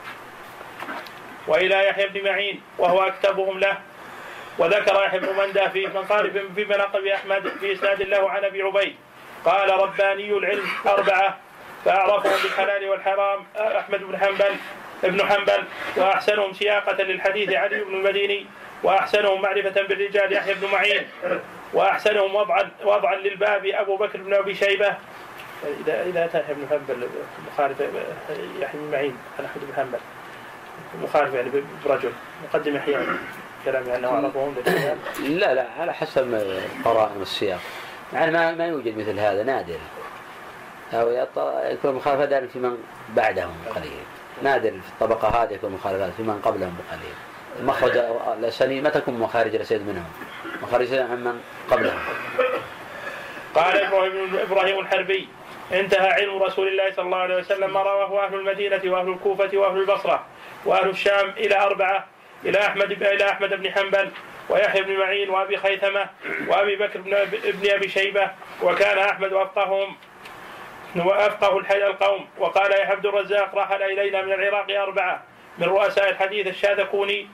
وإلى 1.47 1.89
يحيى 1.89 2.09
بن 2.09 2.25
معين 2.25 2.61
وهو 2.79 3.03
أكتبهم 3.03 3.59
له. 3.59 3.79
وذكر 4.59 5.05
يحيى 5.05 5.21
بن 5.21 5.37
منده 5.39 5.69
في 5.69 5.87
من 5.87 6.05
قال 6.05 6.51
في 6.55 6.65
مناقب 6.65 7.07
أحمد 7.07 7.49
في 7.61 7.73
إسناد 7.73 8.03
له 8.03 8.31
عن 8.31 8.45
أبي 8.45 8.63
عبيد. 8.63 8.97
قال 9.45 9.71
رباني 9.71 10.31
العلم 10.31 10.65
أربعة 10.87 11.39
فأعرفهم 11.85 12.43
بالحلال 12.43 12.89
والحرام 12.89 13.47
أحمد 13.57 14.03
بن 14.03 14.19
حنبل 14.19 14.57
ابن 15.05 15.23
حنبل 15.23 15.65
وأحسنهم 15.97 16.53
سياقة 16.53 17.03
للحديث 17.03 17.53
علي 17.53 17.85
بن 17.85 17.95
المديني 17.95 18.47
وأحسنهم 18.83 19.43
معرفة 19.43 19.83
بالرجال 19.83 20.33
يحيى 20.33 20.55
بن 20.55 20.67
معين 20.73 21.07
وأحسنهم 21.73 22.35
وضعا 22.35 22.71
وضعا 22.85 23.15
للباب 23.15 23.67
أبو 23.67 23.97
بكر 23.97 24.19
بن 24.19 24.35
أبي 24.35 24.55
شيبة 24.55 24.95
إذا 25.65 26.03
إذا 26.03 26.25
أتى 26.25 26.39
يحيى 26.39 26.55
بن 26.55 26.67
حنبل 26.71 27.09
مخالف 27.53 27.81
يحيى 28.61 28.81
بن 28.81 28.91
معين 28.93 29.17
عن 29.39 29.45
أحمد 29.45 29.63
بن 29.67 29.75
حنبل 29.77 29.99
مخالف 31.03 31.35
يعني 31.35 31.51
برجل 31.85 32.13
مقدم 32.45 32.77
يحيى 32.77 32.97
كلامي 33.65 33.97
أنه 33.97 34.09
أعرفهم 34.09 34.55
لا 35.21 35.55
لا 35.55 35.67
على 35.81 35.95
حسب 35.95 36.57
قرائن 36.85 37.23
السياق. 37.23 37.61
يعني 38.13 38.33
ما 38.33 38.55
ما 38.55 38.67
يوجد 38.67 38.99
مثل 38.99 39.19
هذا 39.19 39.43
نادر. 39.43 39.79
أو 40.93 41.11
يكون 41.71 41.95
مخالفة 41.95 42.25
دائما 42.25 42.47
في 42.47 42.59
من 42.59 42.79
بعدهم 43.17 43.55
قليل. 43.75 44.03
نادر 44.43 44.71
في 44.71 44.89
الطبقة 44.89 45.29
هذه 45.29 45.53
يكون 45.53 45.73
مخالفات 45.73 46.13
في 46.17 46.23
من 46.23 46.41
قبلهم 46.45 46.77
بقليل. 46.79 47.15
المخرج 47.61 47.97
الأسانيد 48.39 48.83
ما 48.83 48.91
تكون 48.91 49.15
مخارج 49.19 49.55
الأسانيد 49.55 49.87
منهم. 49.87 50.09
مخارج 50.63 50.95
عن 50.95 51.25
من 51.25 51.41
قبلهم. 51.71 51.99
قال 53.55 53.77
إبراهيم 53.77 54.37
إبراهيم 54.51 54.79
الحربي 54.79 55.29
انتهى 55.73 56.09
علم 56.09 56.43
رسول 56.43 56.69
الله 56.69 56.93
صلى 56.93 57.05
الله 57.05 57.19
عليه 57.19 57.37
وسلم 57.37 57.73
ما 57.73 57.83
رواه 57.83 58.27
أهل 58.27 58.35
المدينة 58.35 58.81
وأهل 58.85 59.09
الكوفة 59.09 59.51
وأهل 59.55 59.81
البصرة 59.81 60.27
وأهل 60.65 60.89
الشام 60.89 61.29
إلى 61.29 61.63
أربعة 61.63 62.07
إلى 62.45 62.59
أحمد 62.59 63.03
إلى 63.03 63.31
أحمد 63.31 63.55
بن 63.55 63.71
حنبل 63.71 64.11
ويحيى 64.49 64.83
بن 64.83 64.97
معين 64.97 65.31
وأبي 65.31 65.57
خيثمة 65.57 66.07
وأبي 66.49 66.77
بكر 66.77 67.01
بن 67.45 67.71
أبي 67.71 67.89
شيبة 67.89 68.31
وكان 68.63 68.99
أحمد 68.99 69.33
أفقههم 69.33 69.97
وأفقه 70.97 71.59
القوم 71.87 72.29
وقال 72.39 72.73
يا 72.73 72.87
عبد 72.87 73.07
الرزاق 73.07 73.55
رحل 73.55 73.83
إلينا 73.83 74.23
من 74.23 74.33
العراق 74.33 74.81
أربعة 74.81 75.23
من 75.59 75.67
رؤساء 75.67 76.11
الحديث 76.11 76.47
الشاذكوني 76.47 77.29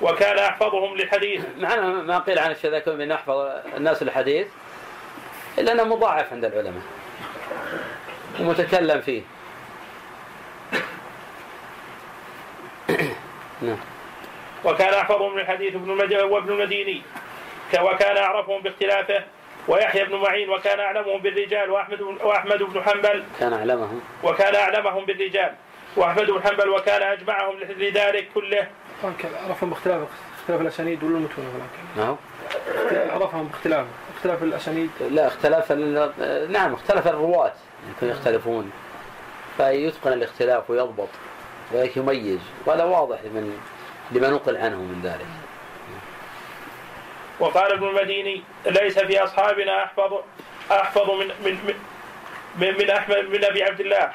وكان 0.00 0.38
أحفظهم 0.38 0.96
للحديث. 0.96 1.44
مع 1.56 1.76
ما 1.80 2.18
قيل 2.18 2.38
عن 2.38 2.50
الشاذكوني 2.50 2.96
من 2.96 3.12
أحفظ 3.12 3.48
الناس 3.76 4.02
الحديث 4.02 4.46
الا 5.58 5.72
انه 5.72 5.84
مضاعف 5.84 6.32
عند 6.32 6.44
العلماء. 6.44 6.82
ومتكلم 8.40 9.00
فيه. 9.00 9.22
نعم. 13.62 13.78
وكان 14.64 14.94
احفظهم 14.94 15.38
للحديث 15.38 15.74
ابن 15.74 15.90
وابن 16.22 16.52
المديني 16.52 17.02
وكان 17.80 18.16
أعرفهم 18.16 18.62
باختلافه 18.62 19.24
ويحيى 19.68 20.04
بن 20.04 20.16
معين 20.16 20.50
وكان 20.50 20.80
أعلمهم 20.80 21.20
بالرجال 21.20 21.70
وأحمد 21.70 22.00
وأحمد 22.00 22.62
بن 22.62 22.82
حنبل. 22.82 23.24
كان 23.40 23.52
أعلمهم. 23.52 24.00
وكان 24.22 24.54
أعلمهم 24.54 25.04
بالرجال. 25.04 25.54
وأحمد 25.96 26.30
بن 26.30 26.42
حنبل 26.42 26.68
وكان 26.68 27.02
أجمعهم 27.02 27.58
لذلك 27.60 28.28
كله. 28.34 28.68
عرفهم 29.48 29.70
باختلاف 29.70 30.08
اختلاف 30.40 30.60
الأسانيد 30.60 31.04
ولا 31.04 31.16
المتون 31.16 31.68
نعم. 31.96 32.16
عرفهم 32.92 33.48
باختلاف. 33.48 33.86
اختلاف 34.18 34.42
الأسانيد؟ 34.42 34.90
لا 35.10 35.26
اختلاف 35.26 35.72
نعم 36.50 36.74
اختلف 36.74 37.06
الرواة 37.06 37.52
يمكن 37.88 38.08
يختلفون. 38.08 38.72
فيتقن 39.56 40.12
الاختلاف 40.12 40.70
ويضبط 40.70 41.08
وذلك 41.72 41.96
يميز 41.96 42.40
وهذا 42.66 42.84
واضح 42.84 43.18
لمن 43.24 43.58
لما 44.12 44.30
نقل 44.30 44.56
عنه 44.56 44.76
من 44.76 45.00
ذلك. 45.02 45.26
وقال 47.40 47.72
ابن 47.72 47.88
المديني 47.88 48.42
ليس 48.66 48.98
في 48.98 49.24
أصحابنا 49.24 49.84
احفظ 49.84 50.12
أحفظ 50.72 51.10
من 51.10 51.26
من 51.26 51.74
من, 52.56 52.78
من 52.78 52.90
أحمد 52.90 53.16
من 53.16 53.44
أبي 53.44 53.62
عبد 53.62 53.80
الله. 53.80 54.12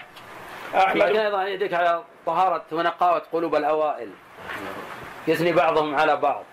احمد 0.75 1.01
لكن 1.01 1.19
أيضا 1.19 1.47
يدك 1.47 1.73
على 1.73 2.03
طهارة 2.25 2.63
ونقاوة 2.71 3.21
قلوب 3.33 3.55
الأوائل. 3.55 4.09
يثني 5.27 5.51
بعضهم 5.51 5.95
على 5.95 6.15
بعض. 6.15 6.43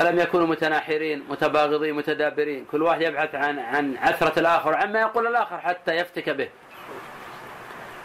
ولم 0.00 0.18
يكونوا 0.18 0.46
متناحرين 0.46 1.24
متباغضين 1.28 1.94
متدابرين. 1.94 2.64
كل 2.64 2.82
واحد 2.82 3.02
يبحث 3.02 3.34
عن 3.34 3.58
عن 3.58 3.96
عثرة 3.96 4.38
الآخر 4.38 4.74
عما 4.74 5.00
يقول 5.00 5.26
الآخر 5.26 5.58
حتى 5.58 5.96
يفتك 5.96 6.30
به. 6.30 6.48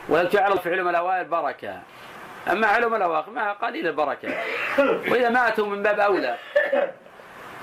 وجعل 0.09 0.57
في 0.57 0.69
علم 0.69 0.87
الأوائل 0.87 1.25
بركة. 1.25 1.79
أما 2.51 2.67
علم 2.67 2.95
الأواخر 2.95 3.31
ما 3.31 3.51
قليل 3.51 3.87
البركة. 3.87 4.29
وإذا 4.79 5.29
ماتوا 5.29 5.67
من 5.67 5.83
باب 5.83 5.99
أولى 5.99 6.37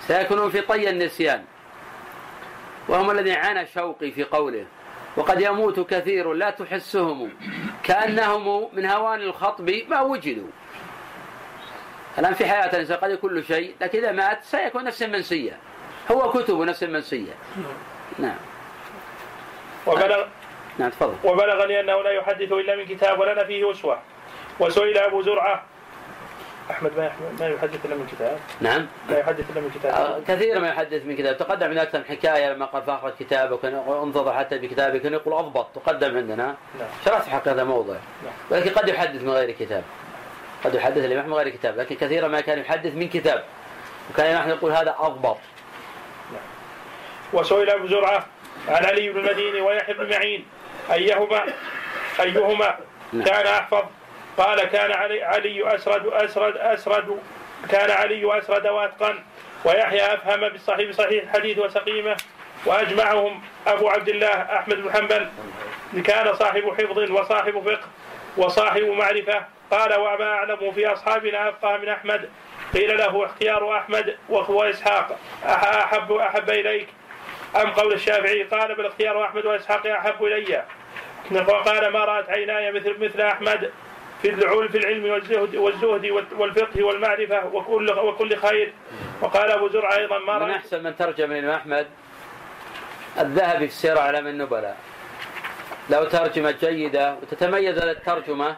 سيكونون 0.01 0.51
في 0.51 0.61
طي 0.61 0.91
النسيان. 0.91 1.45
وهم 2.89 3.11
الذين 3.11 3.35
عانى 3.35 3.67
شوقي 3.67 4.11
في 4.11 4.25
قوله 4.25 4.67
وقد 5.17 5.41
يموت 5.41 5.81
كثير 5.81 6.33
لا 6.33 6.51
تحسهم 6.51 7.33
كأنهم 7.85 8.69
من 8.73 8.87
هوان 8.87 9.21
الخطب 9.21 9.71
ما 9.89 10.01
وجدوا. 10.01 10.49
الآن 12.19 12.35
في 12.35 12.47
حياة 12.47 12.71
الإنسان 12.73 12.97
قد 12.97 13.11
يكون 13.11 13.35
له 13.35 13.43
شيء 13.43 13.75
لكن 13.81 13.99
إذا 13.99 14.13
مات 14.13 14.45
سيكون 14.45 14.85
نفس 14.85 15.03
منسية. 15.03 15.57
هو 16.11 16.31
كتب 16.31 16.61
نفس 16.61 16.83
منسية. 16.83 17.33
نعم. 18.19 18.37
وبلغ 19.87 20.27
نعم 20.79 20.91
تفضل. 20.91 21.15
وبلغني 21.25 21.81
أنه 21.81 22.03
لا 22.03 22.11
يحدث 22.11 22.53
إلا 22.53 22.77
من 22.77 22.87
كتاب 22.87 23.21
ولنا 23.21 23.45
فيه 23.45 23.71
أسوة. 23.71 23.99
وسئل 24.61 24.99
أبو 24.99 25.23
زرعة. 25.23 25.63
أحمد 26.71 26.91
ما 26.97 27.13
ما 27.41 27.49
يحدث 27.49 27.87
إلا 27.87 27.95
من 27.95 28.07
كتاب؟ 28.13 28.39
نعم. 28.61 28.87
لا 29.09 29.19
يحدث 29.19 29.51
إلا 29.51 29.61
من 29.61 29.71
كتاب. 29.75 29.95
آه 29.95 30.21
كثير 30.29 30.61
ما 30.61 30.69
يحدث 30.69 31.05
من 31.05 31.17
كتاب. 31.17 31.39
تقدم 31.39 31.67
عندنا 31.67 31.83
أكثر 31.83 31.99
من 31.99 32.05
حكاية 32.05 32.53
لما 32.53 32.67
قال 32.67 32.83
فأخرج 32.83 33.13
كتابك 33.21 33.65
انتظر 33.65 34.33
حتى 34.33 34.59
بكتابك 34.59 35.05
يقول 35.05 35.35
أضبط 35.35 35.67
تقدم 35.75 36.17
عندنا. 36.17 36.57
نعم. 36.79 36.89
شرحت 37.05 37.29
حق 37.29 37.49
هذا 37.49 37.63
الموضوع. 37.63 37.97
نعم. 38.25 38.33
ولكن 38.51 38.71
قد 38.71 38.89
يحدث 38.89 39.23
من 39.23 39.31
غير 39.31 39.51
كتاب. 39.51 39.85
قد 40.65 40.75
يحدث 40.75 41.05
الإمام 41.05 41.27
من 41.27 41.35
غير 41.35 41.49
كتاب 41.49 41.77
لكن 41.77 41.97
كثيرا 41.97 42.29
ما 42.29 42.41
كان 42.41 42.59
يحدث 42.59 42.95
من 42.95 43.09
كتاب 43.09 43.45
وكان 44.11 44.27
الإمام 44.27 44.49
يقول 44.49 44.73
هذا 44.73 44.97
أضبط. 44.99 45.39
وسئل 47.33 47.71
أبو 47.71 47.87
زرعة 47.87 48.27
عن 48.69 48.85
علي 48.85 49.09
بن 49.09 49.21
المديني 49.21 49.61
ويحيى 49.61 49.95
بن 49.95 50.11
معين 50.11 50.47
أيهما 50.93 51.45
أيهما 52.21 52.77
نعم. 53.13 53.25
كان 53.25 53.47
أحفظ 53.47 53.85
قال 54.39 54.65
كان 54.65 54.93
علي, 54.93 55.23
علي 55.23 55.75
أسرد 55.75 56.07
أسرد 56.07 56.57
أسرد 56.57 57.19
كان 57.71 57.91
علي 57.91 58.39
أسرد 58.39 58.67
وأتقن 58.67 59.19
ويحيى 59.65 60.15
أفهم 60.15 60.49
بالصحيح 60.49 60.91
بصحيح 60.91 61.23
الحديث 61.23 61.59
وسقيمة 61.59 62.17
وأجمعهم 62.67 63.43
أبو 63.67 63.89
عبد 63.89 64.09
الله 64.09 64.29
أحمد 64.29 64.77
بن 64.77 64.93
حنبل 64.93 65.29
كان 66.05 66.35
صاحب 66.35 66.75
حفظ 66.79 67.11
وصاحب 67.11 67.63
فقه 67.65 67.89
وصاحب 68.37 68.83
معرفة 68.83 69.45
قال 69.73 70.01
وما 70.01 70.25
أعلم 70.25 70.73
في 70.73 70.87
أصحابنا 70.87 71.49
أفقه 71.49 71.77
من 71.77 71.89
أحمد. 71.89 72.29
قيل 72.75 72.99
له 72.99 73.25
اختيار 73.25 73.77
أحمد 73.77 74.17
وهو 74.29 74.63
إسحاق. 74.63 75.19
أحب 75.45 76.13
أحب 76.13 76.51
إليك. 76.51 76.89
أم 77.57 77.71
قول 77.71 77.93
الشافعي؟ 77.93 78.43
قال 78.43 78.75
بل 78.75 78.87
اختيار 78.87 79.25
أحمد 79.25 79.47
وإسحاق 79.47 79.87
أحب 79.87 80.25
إلي. 80.25 80.65
وقال 81.31 81.89
ما 81.89 82.05
رأت 82.05 82.31
عيناي 82.31 82.73
مثل 82.73 83.05
مثل 83.05 83.21
أحمد 83.21 83.71
في 84.23 84.29
العلم 84.31 84.69
في 84.69 84.79
العلم 84.79 85.11
والزهد 85.11 85.57
والزهد 85.57 86.07
والفقه 86.39 86.83
والمعرفة 86.83 87.47
وكل 87.47 87.91
وكل 87.91 88.37
خير. 88.37 88.73
وقال 89.21 89.51
أبو 89.51 89.69
زرعة 89.69 89.97
أيضا 89.97 90.19
ما 90.19 90.39
من 90.39 90.51
أحسن 90.51 90.83
من 90.83 90.97
ترجم 90.97 91.33
الإمام 91.33 91.55
أحمد 91.55 91.87
الذهبي 93.19 93.69
في 93.69 93.75
سير 93.75 93.99
علم 93.99 94.27
النبلاء. 94.27 94.77
لو 95.91 96.05
ترجمة 96.05 96.51
جيدة 96.51 97.15
وتتميز 97.15 97.79
الترجمة 97.79 98.57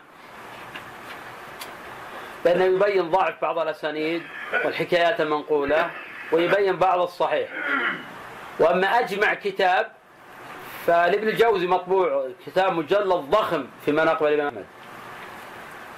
بأنه 2.45 2.65
يبين 2.65 3.11
ضعف 3.11 3.35
بعض 3.43 3.59
الأسانيد 3.59 4.23
والحكايات 4.65 5.21
المنقولة 5.21 5.91
ويبين 6.33 6.77
بعض 6.77 7.01
الصحيح. 7.01 7.49
وأما 8.59 8.87
أجمع 8.87 9.35
كتاب 9.35 9.93
فلابن 10.87 11.29
الجوزي 11.29 11.67
مطبوع 11.67 12.31
كتاب 12.47 12.73
مجلد 12.73 13.13
ضخم 13.13 13.67
في 13.85 13.93
مناقب 13.93 14.27
الإمام 14.27 14.47
أحمد. 14.47 14.67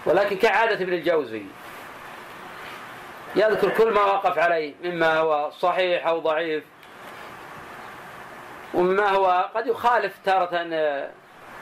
ولكن 0.07 0.37
كعادة 0.37 0.75
ابن 0.75 0.93
الجوزي. 0.93 1.43
يذكر 3.37 3.69
كل 3.69 3.91
ما 3.91 4.01
وقف 4.05 4.39
عليه 4.39 4.75
مما 4.85 5.19
هو 5.19 5.51
صحيح 5.51 6.07
أو 6.07 6.19
ضعيف. 6.19 6.65
ومما 8.75 9.09
هو 9.11 9.51
قد 9.55 9.67
يخالف 9.67 10.13
تارة 10.25 10.67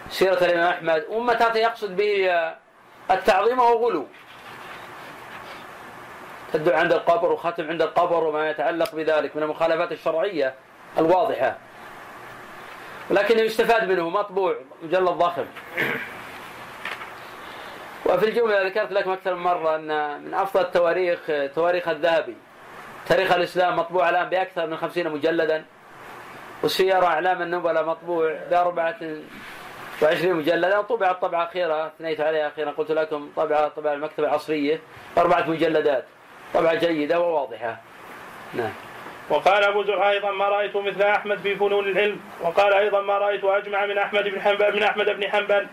سيرة 0.09 0.45
الإمام 0.45 0.73
أحمد. 0.73 1.05
وما 1.09 1.35
تارة 1.35 1.59
يقصد 1.59 1.97
به 1.97 2.31
التعظيم 3.11 3.61
أو 3.61 3.87
غلو. 3.87 4.07
الدعاء 6.55 6.81
عند 6.81 6.93
القبر 6.93 7.33
وختم 7.33 7.69
عند 7.69 7.83
القبر 7.83 8.25
وما 8.25 8.51
يتعلق 8.51 8.95
بذلك 8.95 9.37
من 9.37 9.43
المخالفات 9.43 9.93
الشرعية 9.93 10.55
الواضحة. 10.99 11.57
ولكن 13.11 13.39
يستفاد 13.39 13.89
منه 13.89 14.11
مطبوع 14.11 14.57
مجلد 14.83 15.09
ضخم. 15.09 15.45
وفي 18.07 18.29
الجملة 18.29 18.67
ذكرت 18.67 18.93
لكم 18.93 19.11
أكثر 19.11 19.35
من 19.35 19.43
مرة 19.43 19.77
أن 19.77 20.21
من 20.23 20.35
أفضل 20.35 20.61
التواريخ 20.61 21.19
تواريخ 21.55 21.89
الذهبي. 21.89 22.37
تاريخ 23.07 23.33
الإسلام 23.33 23.77
مطبوع 23.77 24.09
الآن 24.09 24.29
بأكثر 24.29 24.67
من 24.67 24.77
خمسين 24.77 25.11
مجلدا. 25.11 25.65
والسيارة 26.63 27.07
أعلام 27.07 27.43
النبلاء 27.43 27.85
مطبوع 27.85 28.39
بأربعة 28.51 28.97
وعشرين 30.03 30.35
مجلدا. 30.35 30.81
طبع 30.81 31.11
الطبعة 31.11 31.43
الأخيرة 31.43 31.93
ثنيت 31.99 32.21
عليها 32.21 32.49
أخيرا. 32.49 32.71
قلت 32.71 32.91
لكم 32.91 33.31
طبعة 33.37 33.69
طبع 33.69 33.93
المكتبة 33.93 34.29
العصرية 34.29 34.81
أربعة 35.19 35.51
مجلدات. 35.51 36.05
طبعة 36.55 36.75
جيدة 36.75 37.21
وواضحة. 37.21 37.77
نعم. 38.55 38.73
وقال 39.31 39.65
أبو 39.65 39.85
زرعة 39.85 40.11
أيضا 40.11 40.31
ما 40.31 40.49
رأيت 40.49 40.77
مثل 40.77 41.03
أحمد 41.03 41.39
في 41.39 41.57
فنون 41.57 41.89
العلم. 41.89 42.21
وقال 42.41 42.75
أيضا 42.75 43.01
ما 43.01 43.19
رأيت 43.19 43.45
أجمع 43.45 43.87
من 43.87 43.99
أحمد 43.99 44.29
بن 44.29 44.41
حنبل 44.41 44.77
من 44.77 44.83
أحمد 44.83 45.11
بن 45.11 45.31
حنبل. 45.31 45.67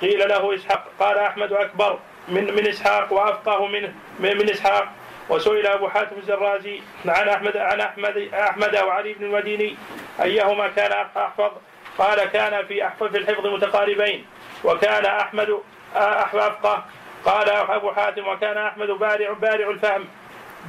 قيل 0.00 0.28
له 0.28 0.54
إسحاق 0.54 0.84
قال 1.00 1.18
أحمد 1.18 1.52
أكبر 1.52 1.98
من 2.28 2.54
من 2.54 2.66
إسحاق 2.66 3.12
وأفقه 3.12 3.66
من 3.66 3.92
من 4.18 4.50
إسحاق. 4.50 4.88
وسئل 5.28 5.66
أبو 5.66 5.88
حاتم 5.88 6.16
الزرازي 6.16 6.80
عن 7.06 7.28
أحمد 7.28 7.56
عن 7.56 7.80
أحمد 7.80 8.28
أحمد 8.34 8.76
وعلي 8.76 9.12
بن 9.12 9.24
المديني 9.24 9.76
أيهما 10.22 10.68
كان 10.68 10.92
أحفظ. 10.92 11.50
قال 11.98 12.24
كان 12.24 12.66
في 12.66 12.86
أحفظ 12.86 13.06
في 13.06 13.18
الحفظ 13.18 13.46
متقاربين. 13.46 14.26
وكان 14.64 15.04
أحمد 15.04 15.58
أفقه 15.96 16.84
قال 17.24 17.50
أبو 17.50 17.92
حاتم 17.92 18.28
وكان 18.28 18.58
أحمد 18.58 18.88
بارع 18.88 19.32
بارع 19.32 19.70
الفهم. 19.70 20.04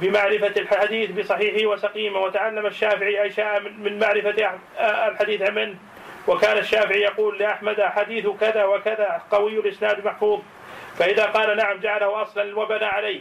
بمعرفة 0.00 0.60
الحديث 0.60 1.10
بصحيحه 1.10 1.66
وسقيمه. 1.66 2.18
وتعلم 2.18 2.66
الشافعي 2.66 3.22
أي 3.22 3.30
شاء 3.30 3.60
من 3.60 3.98
معرفة 3.98 4.58
الحديث 5.08 5.50
منه. 5.50 5.74
وكان 6.26 6.58
الشافعي 6.58 7.00
يقول 7.00 7.38
لأحمد 7.38 7.80
حديث 7.80 8.26
كذا 8.40 8.64
وكذا 8.64 9.22
قوي 9.30 9.60
الإسناد 9.60 10.04
محفوظ. 10.04 10.40
فإذا 10.98 11.24
قال 11.24 11.56
نعم 11.56 11.80
جعله 11.80 12.22
أصلا 12.22 12.58
وبنى 12.58 12.84
عليه. 12.84 13.20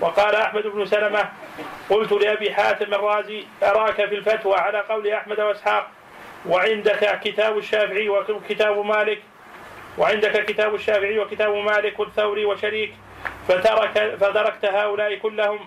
وقال 0.00 0.34
أحمد 0.34 0.66
بن 0.66 0.84
سلمة 0.84 1.28
قلت 1.90 2.12
لأبي 2.12 2.54
حاتم 2.54 2.94
الرازي 2.94 3.44
أراك 3.62 3.94
في 3.94 4.14
الفتوى 4.14 4.54
على 4.54 4.80
قول 4.80 5.08
أحمد 5.08 5.40
وإسحاق 5.40 5.90
وعندك 6.46 7.20
كتاب 7.20 7.58
الشافعي 7.58 8.08
وكتاب 8.08 8.78
مالك 8.86 9.22
وعندك 9.98 10.44
كتاب 10.44 10.74
الشافعي 10.74 11.18
وكتاب 11.18 11.54
مالك 11.54 12.00
والثوري 12.00 12.44
وشريك 12.44 12.94
فترك 13.48 14.16
فدركت 14.20 14.64
هؤلاء 14.64 15.14
كلهم 15.14 15.58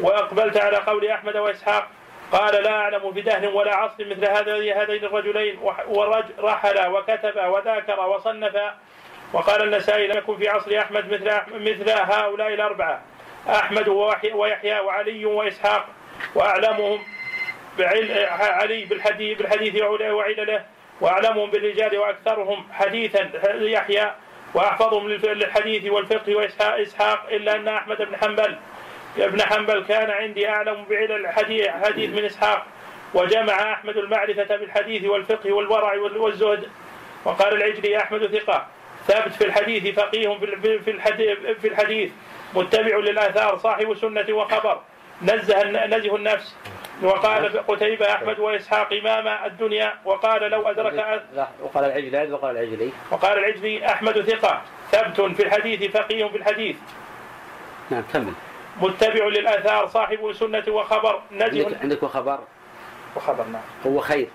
وأقبلت 0.00 0.56
على 0.56 0.76
قول 0.76 1.06
أحمد 1.06 1.36
وإسحاق 1.36 1.88
قال 2.32 2.62
لا 2.62 2.70
أعلم 2.70 3.10
بدهن 3.10 3.46
ولا 3.46 3.76
عصر 3.76 4.04
مثل 4.04 4.24
هذين 4.24 5.04
الرجلين. 5.04 5.58
ورحل 5.88 6.86
وكتب 6.86 7.36
وذاكر 7.36 8.00
وصنف. 8.00 8.56
وقال 9.32 9.62
النسائي 9.62 10.06
لم 10.06 10.18
يكن 10.18 10.36
في 10.36 10.48
عصر 10.48 10.78
أحمد 10.78 11.12
مثل 11.12 11.40
مثل 11.54 11.90
هؤلاء 11.90 12.54
الأربعة. 12.54 13.02
أحمد 13.48 13.88
ويحيى 14.34 14.80
وعلي 14.80 15.24
وإسحاق 15.26 15.86
وأعلمهم 16.34 16.98
علي 18.40 18.84
بالحديث 18.84 19.38
بالحديث 19.38 19.82
وعلله. 19.82 20.64
وأعلمهم 21.00 21.50
بالرجال 21.50 21.98
وأكثرهم 21.98 22.68
حديثا 22.72 23.30
يحيى. 23.60 24.14
وأحفظهم 24.54 25.08
للحديث 25.08 25.92
والفقه 25.92 26.36
وإسحاق 26.36 27.26
إلا 27.30 27.56
أن 27.56 27.68
أحمد 27.68 27.96
بن 28.02 28.16
حنبل 28.16 28.58
ابن 29.18 29.42
حنبل 29.42 29.84
كان 29.84 30.10
عندي 30.10 30.48
أعلم 30.48 30.84
بعلل 30.90 31.12
الحديث 31.12 31.68
حديث 31.68 32.10
من 32.10 32.24
إسحاق 32.24 32.66
وجمع 33.14 33.72
أحمد 33.72 33.96
المعرفة 33.96 34.56
بالحديث 34.56 35.04
والفقه 35.04 35.52
والورع 35.52 35.94
والزهد 36.16 36.68
وقال 37.24 37.54
العجلي 37.54 37.98
أحمد 37.98 38.26
ثقة. 38.26 38.66
ثابت 39.06 39.32
في 39.32 39.44
الحديث 39.44 39.94
فقيه 40.00 40.38
في 40.84 40.90
الحديث, 40.90 41.38
في 41.60 41.68
الحديث 41.68 42.12
متبع 42.54 42.96
للآثار 42.96 43.58
صاحب 43.58 43.94
سنة 43.94 44.34
وخبر. 44.34 44.80
نزه 45.22 45.86
نزه 45.86 46.16
النفس. 46.16 46.56
وقال 47.02 47.66
قتيبة 47.66 48.14
أحمد 48.14 48.38
وإسحاق 48.38 48.92
إمام 48.92 49.28
الدنيا 49.46 49.94
وقال 50.04 50.50
لو 50.50 50.68
أدرك 50.68 51.22
وقال 51.62 51.84
العجلي 51.84 52.32
وقال 52.32 52.56
العجلي. 52.56 52.92
وقال 53.10 53.38
العجلي 53.38 53.86
أحمد 53.86 54.20
ثقة. 54.20 54.62
ثبت 54.90 55.20
في 55.20 55.42
الحديث 55.42 55.96
فقيه 55.96 56.24
في 56.24 56.36
الحديث. 56.36 56.76
نعم 57.90 58.02
كمل. 58.12 58.32
متبع 58.80 59.24
للآثار 59.24 59.88
صاحب 59.88 60.32
سنة 60.32 60.64
وخبر 60.68 61.22
نزه 61.32 61.76
عندك 61.82 62.02
وخبر؟ 62.02 62.38
وخبر 63.16 63.44
نعم. 63.44 63.62
هو 63.86 64.00
خير. 64.00 64.28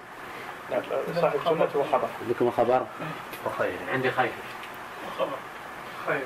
نعم 0.72 0.82
صاحب 1.22 1.40
سنة 1.46 1.70
وخبر. 1.76 2.08
عندكم 2.22 2.52
خبر 2.52 2.86
وخير. 3.46 3.78
عندي 3.94 4.12
خير. 4.12 4.32
خبر 5.20 5.38
خير. 6.08 6.22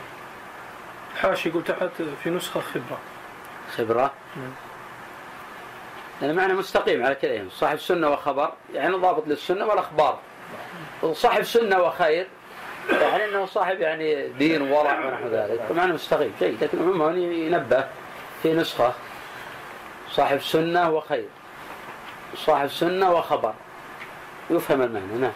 حاشي 1.21 1.49
قلت 1.49 1.71
تحت 1.71 1.89
في 2.23 2.29
نسخة 2.29 2.59
خبرة. 2.59 2.97
خبرة؟ 3.77 4.11
لأن 6.21 6.35
معنى 6.35 6.53
مستقيم 6.53 7.05
على 7.05 7.15
كذا 7.15 7.45
صاحب 7.51 7.77
سنة 7.77 8.09
وخبر 8.09 8.53
يعني 8.73 8.95
ضابط 8.95 9.27
للسنة 9.27 9.65
والأخبار. 9.65 10.19
صاحب 11.13 11.43
سنة 11.43 11.81
وخير 11.81 12.27
يعني 12.89 13.25
أنه 13.25 13.45
صاحب 13.45 13.79
يعني 13.79 14.27
دين 14.27 14.71
وورع 14.71 15.05
ونحو 15.05 15.27
ذلك. 15.27 15.61
فمعنى 15.69 15.93
مستقيم 15.93 16.33
جيد 16.39 16.63
لكن 16.63 16.79
عموما 16.79 17.11
ينبه. 17.17 17.87
في 18.43 18.53
نسخة. 18.53 18.93
صاحب 20.09 20.41
سنة 20.41 20.89
وخير. 20.89 21.27
صاحب 22.35 22.67
سنة 22.67 23.11
وخبر. 23.11 23.53
يفهم 24.49 24.81
المعنى 24.81 25.17
نعم. 25.21 25.31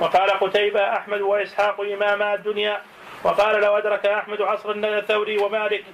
وقال 0.00 0.30
قتيبة 0.30 0.96
أحمد 0.96 1.20
وإسحاق 1.20 1.80
إماما 1.80 2.34
الدنيا. 2.34 2.82
وقال 3.24 3.60
لو 3.60 3.78
أدرك 3.78 4.06
أحمد 4.06 4.42
عصر 4.42 4.70
الثوري 4.70 5.38
ومالك 5.38 5.84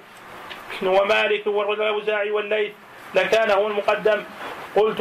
ومالك 0.83 1.47
والأوزاعي 1.47 2.31
والليث 2.31 2.73
لكان 3.15 3.51
هو 3.51 3.67
المقدم. 3.67 4.25
قلت 4.77 4.99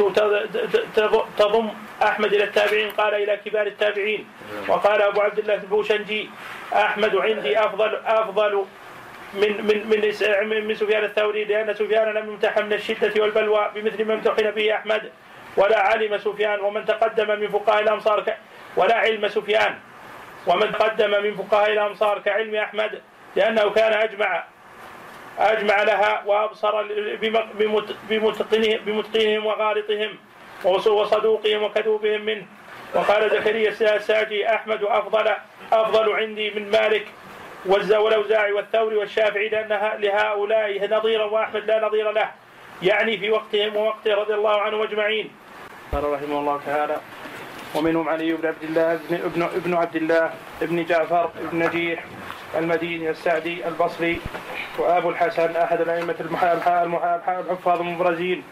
تضم 1.38 1.68
أحمد 2.02 2.32
إلى 2.34 2.44
التابعين 2.44 2.90
قال 2.90 3.14
إلى 3.14 3.36
كبار 3.44 3.66
التابعين. 3.66 4.28
وقال 4.68 5.02
أبو 5.02 5.20
عبد 5.20 5.38
الله 5.38 5.54
البوشنجي 5.54 6.30
أحمد 6.72 7.16
عندي 7.16 7.58
أفضل 7.58 7.94
أفضل 8.06 8.64
من 9.34 9.66
من 9.66 9.86
من 10.48 10.66
من 10.66 10.74
سفيان 10.74 11.04
الثوري 11.04 11.44
لأن 11.44 11.74
سفيان 11.74 12.08
لم 12.14 12.28
يمتحن 12.28 12.64
من 12.64 12.72
الشدة 12.72 13.22
والبلوى 13.22 13.70
بمثل 13.74 14.04
ما 14.04 14.14
امتحن 14.14 14.50
به 14.50 14.74
أحمد 14.74 15.10
ولا 15.56 15.78
علم 15.78 16.18
سفيان 16.18 16.60
ومن 16.60 16.84
تقدم 16.84 17.40
من 17.40 17.48
فقهاء 17.48 17.82
الأمصار 17.82 18.24
ولا 18.76 18.94
علم 18.94 19.28
سفيان 19.28 19.74
ومن 20.46 20.72
تقدم 20.72 21.22
من 21.22 21.34
فقهاء 21.34 21.72
الأمصار 21.72 22.18
كعلم 22.18 22.54
أحمد 22.54 23.02
لأنه 23.36 23.70
كان 23.70 23.92
أجمع 23.92 24.44
أجمع 25.38 25.82
لها 25.82 26.22
وأبصر 26.26 26.82
بمتقنهم 28.86 29.46
وغالطهم 29.46 30.18
وصدوقهم 30.64 31.62
وكذوبهم 31.62 32.20
منه. 32.20 32.46
وقال 32.94 33.30
زكريا 33.30 33.96
الساجي 33.96 34.54
أحمد 34.54 34.82
أفضل 34.82 35.32
أفضل 35.72 36.12
عندي 36.12 36.50
من 36.50 36.70
مالك. 36.70 37.06
والأوزاعي 37.66 38.52
والثوري 38.52 38.96
والشافعي 38.96 39.48
لأن 39.48 40.00
لهؤلاء 40.00 40.98
نظيرا 40.98 41.24
وأحمد 41.24 41.64
لا 41.64 41.86
نظير 41.86 42.10
له. 42.10 42.30
يعني 42.82 43.18
في 43.18 43.30
وقتهم 43.30 43.76
ووقته 43.76 44.14
رضي 44.14 44.34
الله 44.34 44.60
عنهم 44.60 44.82
أجمعين. 44.82 45.30
قال 45.92 46.04
رحمه 46.04 46.38
الله 46.38 46.60
تعالى 46.66 46.96
ومنهم 47.74 48.08
علي 48.08 48.32
بن 48.32 48.46
عبد 48.48 48.62
الله 48.62 48.92
ابن 48.92 49.14
ابن 49.14 49.42
ابن 49.42 49.74
عبد 49.74 49.96
الله 49.96 50.30
ابن 50.62 50.84
جعفر 50.84 51.30
ابن 51.40 51.58
نجيح 51.58 52.04
المديني 52.58 53.10
السعدي 53.10 53.68
البصري 53.68 54.20
وأبو 54.78 55.10
الحسن 55.10 55.56
أحد 55.56 55.80
الأئمة 55.80 56.14
الحفاظ 56.20 57.80
المبرزين. 57.80 58.42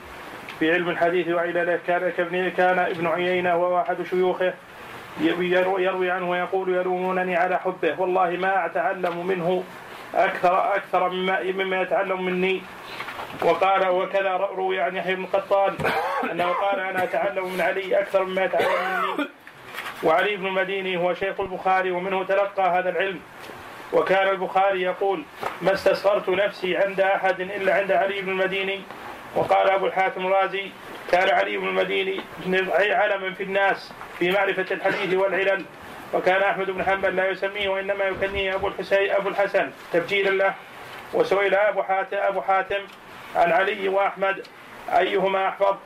في 0.59 0.73
علم 0.73 0.91
الحديث 0.91 1.29
وعلله 1.29 1.79
كان 1.87 2.13
كابن 2.17 2.51
كان 2.51 2.79
ابن 2.79 3.07
عيينة 3.07 3.57
وهو 3.57 3.81
أحد 3.81 4.03
شيوخه. 4.03 4.55
يروي 5.21 6.11
عنه 6.11 6.31
ويقول 6.31 6.75
يلومونني 6.75 7.37
على 7.37 7.59
حبه. 7.59 8.01
والله 8.01 8.31
ما 8.31 8.67
أتعلم 8.67 9.27
منه 9.27 9.65
أكثر 10.15 10.75
أكثر 10.75 11.09
مما 11.09 11.43
مما 11.43 11.83
يتعلم 11.83 12.25
مني. 12.25 12.63
وقال 13.43 13.89
وكذا 13.89 14.37
روي 14.37 14.81
عن 14.81 14.97
يحيى 14.97 15.15
بن 15.15 15.27
قطان 15.27 15.77
أنه 16.33 16.53
قال 16.53 16.81
أنا 16.81 17.05
أتعلم 17.05 17.53
من 17.53 17.61
علي 17.61 18.01
أكثر 18.01 18.25
مما 18.25 18.45
يتعلم 18.45 18.69
مني. 19.17 19.29
وعلي 20.03 20.37
بن 20.37 20.47
المديني 20.47 20.97
هو 20.97 21.15
شيخ 21.15 21.41
البخاري 21.41 21.91
ومنه 21.91 22.25
تلقى 22.25 22.79
هذا 22.79 22.91
العلم. 22.91 23.21
وكان 23.93 24.29
البخاري 24.29 24.83
يقول 24.83 25.23
ما 25.63 25.73
استصغرت 25.73 26.29
نفسي 26.29 26.77
عند 26.77 27.01
أحد 27.01 27.41
إلا 27.41 27.75
عند 27.75 27.93
علي 27.93 28.21
بن 28.21 28.29
المديني. 28.29 28.81
وقال 29.35 29.71
أبو 29.71 29.87
الحاتم 29.87 30.27
الرازي 30.27 30.71
كان 31.13 31.29
علي 31.29 31.57
بن 31.57 31.69
المديني 31.69 32.21
علما 32.75 33.35
في 33.35 33.43
الناس 33.43 33.93
في 34.19 34.31
معرفة 34.31 34.67
الحديث 34.71 35.15
والعلل 35.15 35.65
وكان 36.15 36.43
أحمد 36.43 36.71
بن 36.71 36.85
حنبل 36.85 37.17
لا 37.17 37.29
يسميه 37.29 37.69
وإنما 37.69 38.05
يكنيه 38.05 38.55
أبو 38.55 38.69
الحسين 38.69 39.11
أبو 39.11 39.29
الحسن 39.29 39.71
تبجيلا 39.93 40.31
له 40.31 40.55
وسئل 41.15 41.55
أبو 41.55 41.83
حاتم, 41.83 42.17
أبو 42.17 42.41
حاتم 42.41 42.81
عن 43.37 43.53
علي 43.53 43.89
وأحمد 43.89 44.47
أيهما 44.97 45.49
أحفظ؟ 45.49 45.77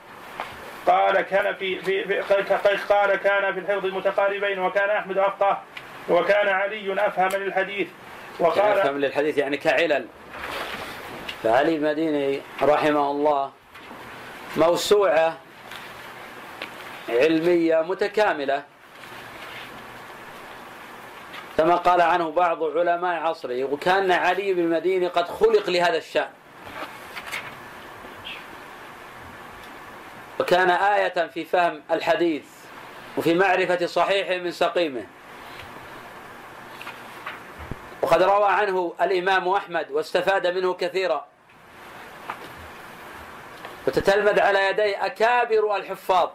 قال 0.87 1.21
كان 1.21 1.55
في, 1.55 1.81
في, 1.81 2.23
في 2.23 2.77
قال 2.89 3.17
كان 3.17 3.55
في 3.55 3.61
الحفظ 3.61 3.87
متقاربين 3.87 4.59
وكان 4.59 4.91
أحمد 4.91 5.19
أفقه 5.19 5.63
وكان 6.09 6.49
علي 6.49 7.07
أفهم 7.07 7.43
للحديث 7.43 7.89
وقال 8.39 8.79
أفهم 8.79 8.99
للحديث 8.99 9.39
يعني 9.39 9.57
كعلل. 9.57 10.07
فعلي 11.43 11.77
المديني 11.77 12.41
رحمه 12.63 13.11
الله 13.11 13.51
موسوعة 14.57 15.39
علمية 17.09 17.83
متكاملة. 17.83 18.63
كما 21.59 21.77
قال 21.77 22.01
عنه 22.01 22.31
بعض 22.31 22.65
علماء 22.65 23.23
عصره 23.23 23.65
وكان 23.65 24.13
علي 24.13 24.55
بن 24.55 24.61
المديني 24.61 25.07
قد 25.07 25.29
خلق 25.29 25.71
لهذا 25.71 25.99
الشأن. 25.99 26.31
وكان 30.41 30.71
آية 30.71 31.27
في 31.27 31.45
فهم 31.45 31.83
الحديث 31.91 32.45
وفي 33.17 33.35
معرفة 33.35 33.87
صحيحه 33.87 34.43
من 34.43 34.51
سقيمه. 34.51 35.07
وقد 38.03 38.23
روى 38.23 38.49
عنه 38.49 38.95
الإمام 39.01 39.49
أحمد 39.49 39.91
واستفاد 39.91 40.47
منه 40.47 40.75
كثيرا. 40.75 41.32
وتتلمذ 43.87 44.41
على 44.41 44.67
يدي 44.67 44.97
أكابر 44.97 45.77
الحفاظ. 45.77 46.31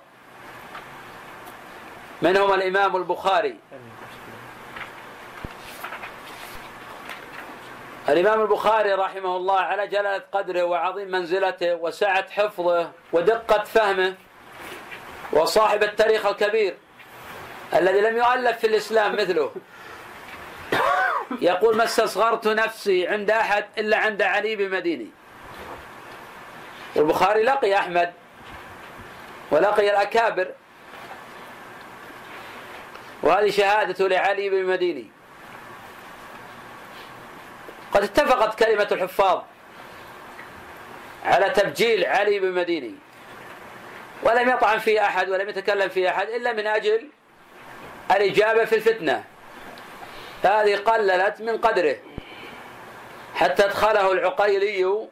منهم 2.21 2.53
الإمام 2.53 2.95
البخاري؟ 2.95 3.55
الإمام 8.09 8.41
البخاري 8.41 8.93
رحمه 8.93 9.35
الله 9.37 9.59
على 9.59 9.87
جلالة 9.87 10.23
قدره 10.31 10.63
وعظيم 10.63 11.11
منزلته 11.11 11.75
وسعة 11.75 12.29
حفظه 12.29 12.91
ودقة 13.13 13.63
فهمه 13.63 14.15
وصاحب 15.33 15.83
التاريخ 15.83 16.25
الكبير 16.25 16.77
الذي 17.73 18.01
لم 18.01 18.17
يؤلف 18.17 18.57
في 18.57 18.67
الإسلام 18.67 19.15
مثله. 19.15 19.51
يقول 21.41 21.77
ما 21.77 21.83
استصغرت 21.83 22.47
نفسي 22.47 23.07
عند 23.07 23.31
أحد 23.31 23.65
إلا 23.77 23.97
عند 23.97 24.21
علي 24.21 24.55
بن 24.55 24.69
مديني 24.69 25.07
والبخاري 26.97 27.43
لقي 27.43 27.77
أحمد 27.77 28.13
ولقي 29.51 29.89
الأكابر. 29.89 30.51
وهذه 33.23 33.49
شهادة 33.49 34.07
لعلي 34.07 34.49
بن 34.49 34.65
مديني. 34.65 35.11
قد 37.91 38.03
اتفقت 38.03 38.59
كلمة 38.63 38.87
الحفاظ 38.91 39.41
على 41.25 41.49
تبجيل 41.49 42.05
علي 42.05 42.39
بن 42.39 42.51
مديني. 42.51 42.95
ولم 44.23 44.49
يطعن 44.49 44.79
فيه 44.79 45.05
أحد 45.05 45.29
ولم 45.29 45.49
يتكلم 45.49 45.89
فيه 45.89 46.09
أحد 46.09 46.29
إلا 46.29 46.53
من 46.53 46.67
أجل 46.67 47.09
الإجابة 48.11 48.65
في 48.65 48.75
الفتنة. 48.75 49.23
هذه 50.43 50.75
قللت 50.75 51.41
من 51.41 51.57
قدره. 51.57 51.95
حتى 53.35 53.65
أدخله 53.65 54.11
العقيلي 54.11 55.07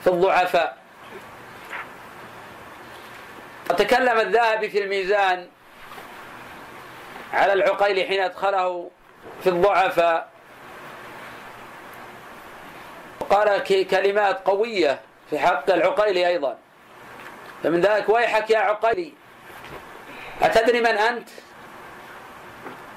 في 0.00 0.06
الضعفاء. 0.06 0.76
وتكلم 3.70 4.20
الذهبي 4.20 4.70
في 4.70 4.84
الميزان 4.84 5.48
على 7.32 7.52
العقيل 7.52 8.08
حين 8.08 8.20
أدخله 8.20 8.90
في 9.42 9.48
الضعفاء. 9.48 10.28
وقال 13.20 13.62
كلمات 13.90 14.46
قوية 14.46 15.00
في 15.30 15.38
حق 15.38 15.70
العقيلي 15.70 16.26
أيضا. 16.26 16.58
فمن 17.62 17.80
ذلك 17.80 18.08
ويحك 18.08 18.50
يا 18.50 18.58
عقيلي 18.58 19.12
أتدري 20.42 20.80
من 20.80 20.86
أنت؟ 20.86 21.28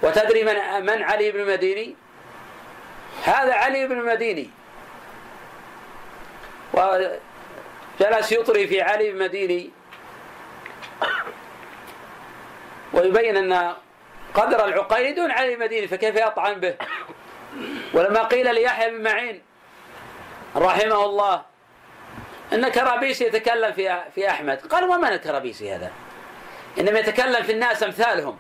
وتدري 0.04 0.44
من 0.44 0.86
من 0.86 1.04
علي 1.04 1.32
بن 1.32 1.40
المديني؟ 1.40 1.96
هذا 3.24 3.54
علي 3.54 3.88
بن 3.88 4.00
المديني. 4.00 4.50
وجلس 6.76 8.32
يطري 8.32 8.68
في 8.68 8.82
علي 8.82 9.10
المديني 9.10 9.72
ويبين 12.94 13.38
أن 13.38 13.74
قدر 14.34 14.66
العقيلي 14.66 15.12
دون 15.14 15.32
علي 15.32 15.54
المديني 15.54 15.88
فكيف 15.88 16.16
يطعن 16.16 16.60
به؟ 16.60 16.76
ولما 17.94 18.24
قيل 18.24 18.56
ليحيى 18.56 18.92
بن 18.92 19.04
معين 19.04 19.42
رحمه 20.56 21.06
الله 21.06 21.42
أن 22.54 22.70
كرابيسي 22.70 23.26
يتكلم 23.26 23.72
في 23.74 24.04
في 24.16 24.30
أحمد. 24.30 24.60
قال 24.60 24.84
ومن 24.84 25.08
الكرابيسي 25.08 25.76
هذا؟ 25.76 25.92
إنما 26.80 27.00
يتكلم 27.00 27.44
في 27.44 27.52
الناس 27.52 27.84
أمثالهم. 27.84 28.38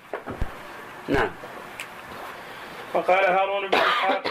نعم. 1.07 1.31
وقال 2.95 3.25
هارون 3.25 3.67
بن 3.67 3.77
إسحاق 3.77 4.23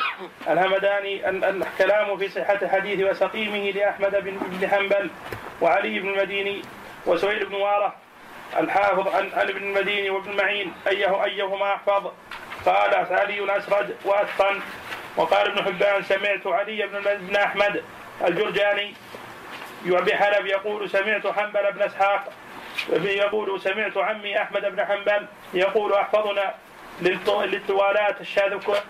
الهمداني 0.49 1.29
ان 1.29 1.65
كلامه 1.79 2.17
في 2.17 2.29
صحة 2.29 2.69
حديث 2.69 3.11
وسقيمه 3.11 3.71
لأحمد 3.71 4.25
بن 4.25 4.69
حنبل 4.69 5.11
وعلي 5.61 6.01
بن 6.01 6.09
المديني 6.09 6.63
وسهيل 7.07 7.47
بن 7.47 7.55
وارة 7.55 7.95
الحافظ 8.57 9.09
عن 9.09 9.31
ابن 9.49 9.57
المديني 9.63 10.11
وابن 10.11 10.37
معين 10.37 10.73
أيه 10.87 11.25
أيهما 11.25 11.75
أحفظ؟ 11.75 12.13
قال 12.67 12.95
علي 12.95 13.59
أسرد 13.59 13.97
وأتقن. 14.05 14.61
وقال 15.17 15.51
ابن 15.51 15.65
حبان 15.65 16.03
سمعت 16.03 16.47
علي 16.47 16.87
بن 16.87 17.01
بن 17.29 17.37
أحمد 17.37 17.83
الجرجاني 18.27 18.95
بحلب 19.87 20.47
يقول 20.47 20.91
سمعت 20.91 21.27
حنبل 21.27 21.73
بن 21.73 21.83
إسحاق 21.83 22.33
يقول 22.93 23.61
سمعت 23.61 23.97
عمي 23.97 24.43
أحمد 24.43 24.61
بن 24.77 24.85
حنبل 24.85 25.27
يقول 25.55 25.93
أحفظنا 25.93 26.55
للطوالات 27.01 28.21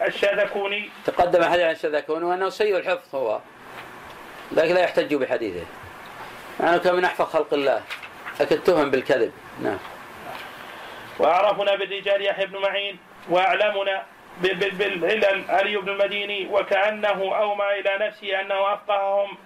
الشاذكوني. 0.06 0.90
تقدم 1.06 1.44
حديث 1.44 1.64
عن 1.64 1.70
الشاذكوني 1.70 2.24
وأنه 2.24 2.48
سيء 2.48 2.76
الحفظ 2.76 3.14
هو 3.14 3.40
لكن 4.52 4.74
لا 4.74 4.80
يحتج 4.80 5.14
بحديثه. 5.14 5.66
يعني 6.60 6.78
كان 6.78 6.94
من 6.94 7.04
أحفظ 7.04 7.24
خلق 7.24 7.54
الله 7.54 7.82
لكن 8.40 8.56
اتهم 8.56 8.90
بالكذب. 8.90 9.32
نعم. 9.62 9.78
وأعرفنا 11.18 11.76
بالرجال 11.76 12.22
يحيى 12.22 12.46
بن 12.46 12.58
معين 12.58 12.98
وأعلمنا 13.28 14.02
بالعلل 14.40 15.44
علي 15.48 15.76
بن 15.76 15.88
المديني 15.88 16.48
وكأنه 16.50 17.36
أومى 17.36 17.64
إلى 17.80 18.06
نفسه 18.06 18.40
أنه 18.40 18.74
أفقههم. 18.74 19.36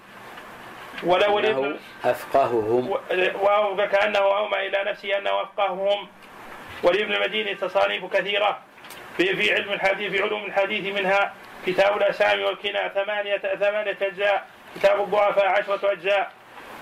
ولو 1.02 1.38
أنه 1.38 1.76
أفقههم. 2.04 2.90
وكأنه 3.50 4.18
أومى 4.18 4.66
إلى 4.66 4.90
نفسه 4.90 5.18
أنه 5.18 5.42
أفقههم. 5.42 6.09
ولابن 6.82 7.12
المديني 7.12 7.54
تصانيف 7.54 8.04
كثيرة 8.04 8.58
في 9.16 9.36
في 9.36 9.54
علم 9.54 9.72
الحديث 9.72 10.12
في 10.12 10.22
علوم 10.22 10.44
الحديث 10.44 10.98
منها 10.98 11.32
كتاب 11.66 11.96
الأسامي 11.96 12.44
والكنى 12.44 12.90
ثمانية 12.94 13.36
ثمانية 13.36 13.98
أجزاء. 14.02 14.46
كتاب 14.76 15.00
الضعفاء 15.00 15.46
عشرة 15.46 15.92
أجزاء. 15.92 16.30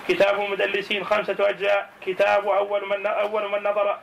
كتاب 0.07 0.41
المدلسين 0.41 1.03
خمسة 1.03 1.35
أجزاء. 1.39 1.89
كتاب 2.05 2.47
أول 2.47 2.89
من 2.89 3.05
أول 3.05 3.51
من 3.51 3.63
نظر 3.63 3.99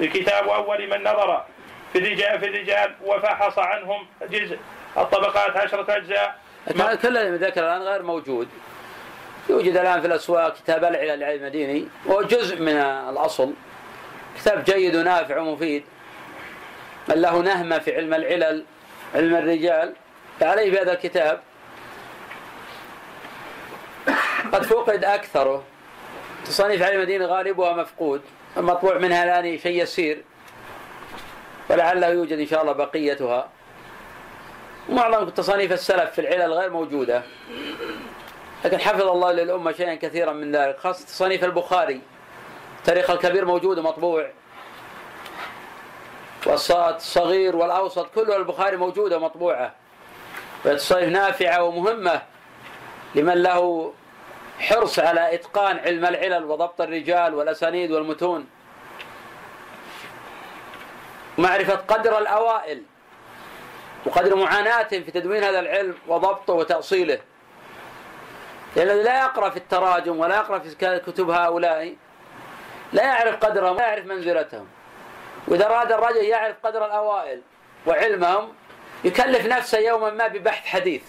كتاب 0.00 0.48
أول 0.48 0.90
من 0.90 1.00
نظر. 1.02 1.44
في 1.92 1.98
الرجال 1.98 2.40
في 2.40 2.46
الرجال 2.46 2.94
وفحص 3.04 3.58
عنهم 3.58 4.06
جزء. 4.30 4.58
الطبقات 4.96 5.56
عشرة 5.56 5.96
أجزاء. 5.96 6.38
كل 7.02 7.38
ذكر 7.38 7.60
الآن 7.60 7.82
غير 7.82 8.02
موجود. 8.02 8.48
يوجد 9.50 9.76
الآن 9.76 10.00
في 10.00 10.06
الأسواق 10.06 10.54
كتاب 10.54 10.84
العلل 10.84 11.18
للعلم 11.18 11.42
المديني 11.42 11.88
وهو 12.06 12.22
جزء 12.22 12.60
من 12.60 12.76
الأصل. 13.10 13.52
كتاب 14.36 14.64
جيد 14.64 14.96
ونافع 14.96 15.38
ومفيد. 15.38 15.84
من 17.08 17.14
له 17.14 17.42
نهمة 17.42 17.78
في 17.78 17.96
علم 17.96 18.14
العلل 18.14 18.64
علم 19.14 19.34
الرجال. 19.34 19.92
فعليه 20.40 20.70
بهذا 20.70 20.92
الكتاب. 20.92 21.40
قد 24.52 24.62
فقد 24.62 25.04
أكثره. 25.04 25.64
تصانيف 26.44 26.82
علم 26.82 26.96
المدينة 26.96 27.26
غالبها 27.26 27.72
مفقود 27.72 28.22
المطبوع 28.56 28.98
منها 28.98 29.24
الآن 29.24 29.58
شيء 29.58 29.82
يسير. 29.82 30.22
ولعله 31.70 32.08
يوجد 32.08 32.38
إن 32.38 32.46
شاء 32.46 32.62
الله 32.62 32.72
بقيتها. 32.72 33.48
معظم 34.88 35.28
تصانيف 35.28 35.72
السلف 35.72 36.10
في 36.10 36.20
العلل 36.20 36.52
غير 36.52 36.70
موجودة. 36.70 37.22
لكن 38.64 38.78
حفظ 38.78 39.02
الله 39.02 39.32
للأمة 39.32 39.72
شيئا 39.72 39.94
كثيرا 39.94 40.32
من 40.32 40.56
ذلك 40.56 40.78
خاصة 40.78 41.06
تصانيف 41.06 41.44
البخاري. 41.44 42.00
التاريخ 42.88 43.10
الكبير 43.10 43.44
موجود 43.44 43.78
ومطبوع. 43.78 44.30
والصغير 46.46 47.56
والأوسط 47.56 48.06
كله 48.14 48.36
البخاري 48.36 48.76
موجودة 48.76 49.16
ومطبوعة. 49.16 49.74
فتصانيف 50.64 51.08
نافعة 51.08 51.62
ومهمة 51.62 52.22
لمن 53.14 53.42
له 53.42 53.92
حرص 54.58 54.98
على 54.98 55.34
إتقان 55.34 55.78
علم 55.78 56.06
العلل 56.06 56.44
وضبط 56.44 56.80
الرجال 56.80 57.34
والأسانيد 57.34 57.90
والمتون. 57.90 58.46
معرفة 61.38 61.74
قدر 61.74 62.18
الأوائل 62.18 62.82
وقدر 64.06 64.36
معاناتهم 64.36 65.02
في 65.02 65.10
تدوين 65.10 65.44
هذا 65.44 65.60
العلم 65.60 65.94
وضبطه 66.08 66.52
وتأصيله. 66.52 67.18
لأن 68.76 68.90
الذي 68.90 69.02
لا 69.02 69.20
يقرأ 69.20 69.50
في 69.50 69.56
التراجم 69.56 70.18
ولا 70.18 70.36
يقرأ 70.36 70.58
في 70.58 70.98
كتب 70.98 71.30
هؤلاء. 71.30 71.96
لا 72.92 73.02
يعرف 73.02 73.36
قدرهم 73.44 73.76
ولا 73.76 73.86
يعرف 73.86 74.06
منزلتهم. 74.06 74.68
وإذا 75.48 75.66
أراد 75.66 75.92
الرجل 75.92 76.24
يعرف 76.24 76.56
قدر 76.64 76.86
الأوائل 76.86 77.42
وعلمهم 77.86 78.52
يكلف 79.04 79.46
نفسه 79.46 79.78
يوما 79.78 80.10
ما 80.10 80.26
ببحث 80.26 80.66
حديث. 80.66 81.02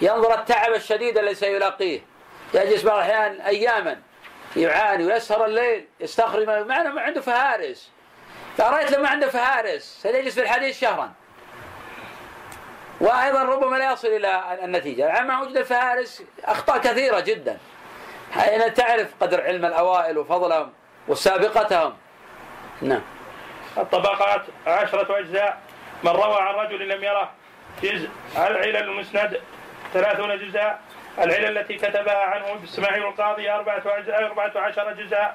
ينظر 0.00 0.34
التعب 0.34 0.72
الشديد 0.72 1.18
الذي 1.18 1.34
سيلاقيه. 1.34 2.00
يجلس 2.54 2.82
بعض 2.82 2.96
الأحيان 2.96 3.40
أياما 3.40 4.00
يعاني 4.56 5.04
ويسهر 5.04 5.44
الليل 5.44 5.86
يستخرج 6.00 6.46
مع 6.46 6.62
ما 6.62 7.00
عنده 7.00 7.20
فهارس. 7.20 7.90
فرأيت 8.58 8.90
لو 8.90 9.02
ما 9.02 9.08
عنده 9.08 9.28
فهارس 9.28 9.98
سيجلس 10.02 10.34
في 10.34 10.42
الحديث 10.42 10.80
شهرا. 10.80 11.12
وأيضا 13.00 13.42
ربما 13.42 13.76
لا 13.76 13.92
يصل 13.92 14.08
إلى 14.08 14.58
النتيجة. 14.62 15.22
مع 15.22 15.42
وجود 15.42 15.56
الفهارس 15.56 16.22
أخطاء 16.44 16.78
كثيرة 16.78 17.20
جدا. 17.20 17.58
حين 18.32 18.74
تعرف 18.74 19.14
قدر 19.20 19.42
علم 19.42 19.64
الأوائل 19.64 20.18
وفضلهم 20.18 20.72
وسابقتهم. 21.08 21.96
نعم. 22.82 23.02
الطبقات 23.78 24.42
عشرة 24.66 25.18
أجزاء. 25.18 25.60
من 26.04 26.10
روى 26.10 26.40
عن 26.40 26.54
رجل 26.54 26.88
لم 26.88 27.04
يره. 27.04 27.30
جزء 27.82 28.08
العلل 28.36 28.76
المسند 28.76 29.40
ثلاثون 29.92 30.38
جزءا. 30.38 30.78
العلل 31.18 31.58
التي 31.58 31.74
كتبها 31.74 32.24
عنه 32.24 32.64
إسماعيل 32.64 33.04
القاضي 33.04 33.50
أربعة 33.50 33.82
أجزاء 33.86 34.26
أربعة 34.26 34.52
عشر 34.56 34.92
جزءا 34.92 35.34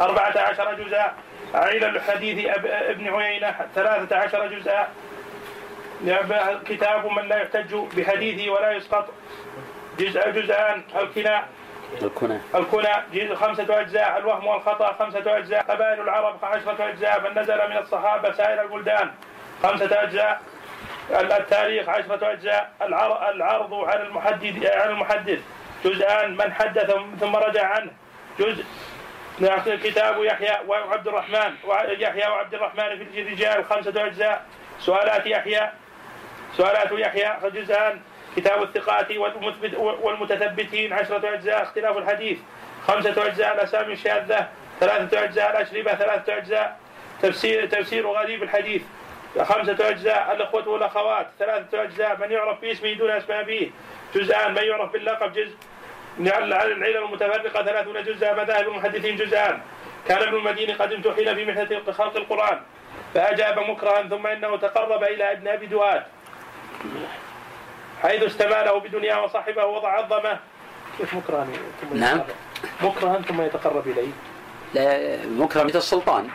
أربعة 0.00 0.38
عشر 0.38 0.74
جزءا. 0.74 1.14
علل 1.54 2.00
حديث 2.00 2.46
ابن 2.66 3.14
عيينة 3.14 3.66
ثلاثة 3.74 4.16
عشر 4.16 4.46
جزءا. 4.46 4.88
كتاب 6.66 7.06
من 7.06 7.28
لا 7.28 7.36
يحتج 7.36 7.74
بحديثه 7.74 8.50
ولا 8.50 8.72
يسقط. 8.72 9.08
جزء 9.98 10.30
جزءان 10.30 10.82
الكناء. 10.96 11.48
الكنى. 12.02 12.38
الكنى 12.54 12.92
جزء 13.12 13.34
خمسة 13.34 13.80
أجزاء 13.80 14.18
الوهم 14.18 14.46
والخطأ 14.46 14.92
خمسة 14.92 15.38
أجزاء. 15.38 15.62
قبائل 15.62 16.00
العرب 16.00 16.44
عشرة 16.44 16.88
أجزاء 16.88 17.20
من 17.20 17.38
نزل 17.38 17.70
من 17.70 17.76
الصحابة 17.76 18.32
سائر 18.32 18.62
البلدان. 18.62 19.10
خمسة 19.62 20.02
أجزاء. 20.02 20.40
التاريخ 21.10 21.88
عشرة 21.88 22.32
أجزاء. 22.32 22.70
العرض 22.82 23.74
على 23.74 24.02
المحدث 24.02 24.66
على 24.66 24.90
المحدث. 24.90 25.40
جزءان 25.84 26.36
من 26.36 26.52
حدث 26.52 26.90
ثم 27.20 27.36
رجع 27.36 27.66
عنه. 27.66 27.90
جزء 28.38 28.64
كتاب 29.76 30.24
يحيى 30.24 30.56
وعبد 30.66 31.08
الرحمن. 31.08 31.54
يحيى 31.98 32.26
وعبد 32.26 32.54
الرحمن 32.54 33.04
في 33.12 33.22
الرجال 33.22 33.64
خمسة 33.64 34.06
أجزاء. 34.06 34.44
سؤالات 34.78 35.26
يحيى. 35.26 35.70
سؤالات 36.56 36.92
يحيى 36.92 37.50
جزءان 37.50 38.00
كتاب 38.36 38.62
الثقات 38.62 39.10
والمتثبتين 39.78 40.92
عشرة 40.92 41.34
أجزاء 41.34 41.62
اختلاف 41.62 41.96
الحديث 41.96 42.38
خمسة 42.86 43.26
أجزاء 43.26 43.54
الأسامي 43.54 43.92
الشاذة 43.92 44.48
ثلاثة 44.80 45.24
أجزاء 45.24 45.50
الأشربة 45.50 45.94
ثلاثة 45.94 46.36
أجزاء 46.36 46.78
تفسير 47.22 47.66
تفسير 47.66 48.06
غريب 48.06 48.42
الحديث 48.42 48.82
خمسة 49.42 49.88
أجزاء 49.88 50.32
الأخوة 50.32 50.68
والأخوات 50.68 51.26
ثلاثة 51.38 51.82
أجزاء 51.82 52.16
من 52.20 52.30
يعرف 52.30 52.60
باسمه 52.60 52.92
دون 52.92 53.10
أسماء 53.10 53.40
أبيه 53.40 53.70
جزءان 54.14 54.54
من 54.54 54.62
يعرف 54.62 54.92
باللقب 54.92 55.32
جزء 55.32 55.56
على 56.20 56.44
العلل 56.44 56.96
المتفرقة 56.96 57.64
ثلاثون 57.64 58.02
جزءا 58.02 58.32
مذاهب 58.32 58.68
المحدثين 58.68 59.16
جزءان. 59.16 59.60
كان 60.08 60.22
ابن 60.22 60.36
المديني 60.36 60.72
قد 60.72 60.92
امتحن 60.92 61.34
في 61.34 61.44
محنة 61.44 61.92
خلق 61.92 62.16
القرآن 62.16 62.60
فأجاب 63.14 63.58
مكرها 63.58 64.02
ثم 64.02 64.26
إنه 64.26 64.56
تقرب 64.56 65.04
إلى 65.04 65.32
ابن 65.32 65.48
أبي 65.48 65.66
دواد 65.66 66.02
حيث 68.02 68.22
استماله 68.22 68.78
بدنيا 68.78 69.16
وصاحبه 69.16 69.64
وعظمه 69.64 70.38
كيف 70.98 71.14
مكرها 71.14 71.46
نعم. 71.94 72.20
مكرها 72.82 73.20
ثم 73.28 73.42
يتقرب 73.42 73.88
إليه. 73.88 74.12
لا 74.74 75.16
مكره 75.26 75.62
مثل 75.62 75.78
السلطان. 75.78 76.28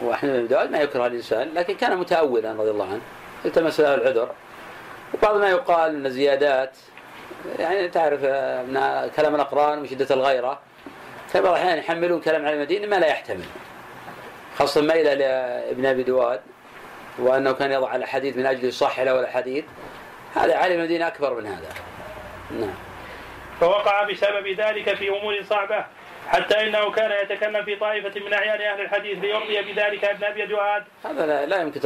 بن 0.00 0.46
دواد 0.48 0.70
ما 0.70 0.78
يكره 0.78 1.06
الإنسان 1.06 1.54
لكن 1.54 1.74
كان 1.74 1.96
متاولا 1.96 2.52
رضي 2.52 2.70
الله 2.70 2.84
عنه. 2.84 3.00
التمس 3.44 3.80
له 3.80 3.94
العذر. 3.94 4.30
وبعض 5.14 5.36
ما 5.36 5.50
يقال 5.50 6.02
من 6.02 6.10
زيادات 6.10 6.76
يعني 7.58 7.88
تعرف 7.88 8.20
من 8.68 9.10
كلام 9.16 9.34
الأقران 9.34 9.82
وشده 9.82 10.14
الغيرة. 10.14 10.58
في 11.28 11.40
بعض 11.40 11.52
الأحيان 11.52 11.78
يحملون 11.78 12.20
كلام 12.20 12.46
على 12.46 12.54
المدينة 12.54 12.86
ما 12.86 12.96
لا 12.96 13.06
يحتمل. 13.06 13.44
خاصة 14.58 14.80
ميله 14.80 15.14
لابن 15.14 15.86
أبي 15.86 16.02
دواد 16.02 16.40
وأنه 17.18 17.52
كان 17.52 17.72
يضع 17.72 17.96
الاحاديث 17.96 18.36
من 18.36 18.46
أجل 18.46 18.64
يصحح 18.64 19.00
له 19.00 19.20
الاحاديث 19.20 19.64
هذا 20.34 20.56
علم 20.56 20.78
المدينة 20.80 21.06
أكبر 21.06 21.34
من 21.34 21.46
هذا. 21.46 21.68
نعم. 22.50 22.74
فوقع 23.60 24.02
بسبب 24.02 24.46
ذلك 24.46 24.94
في 24.94 25.08
أمور 25.08 25.42
صعبة 25.42 25.84
حتى 26.28 26.60
إنه 26.60 26.90
كان 26.90 27.10
يتكلم 27.24 27.64
في 27.64 27.76
طائفة 27.76 28.20
من 28.20 28.32
أعيان 28.32 28.60
أهل 28.60 28.80
الحديث 28.80 29.18
ليرضي 29.18 29.72
بذلك 29.72 30.04
ابن 30.04 30.24
أبي 30.24 30.46
دؤاد 30.46 30.84
هذا 31.04 31.26
لا, 31.26 31.46
لا 31.46 31.62
يمكن 31.62 31.80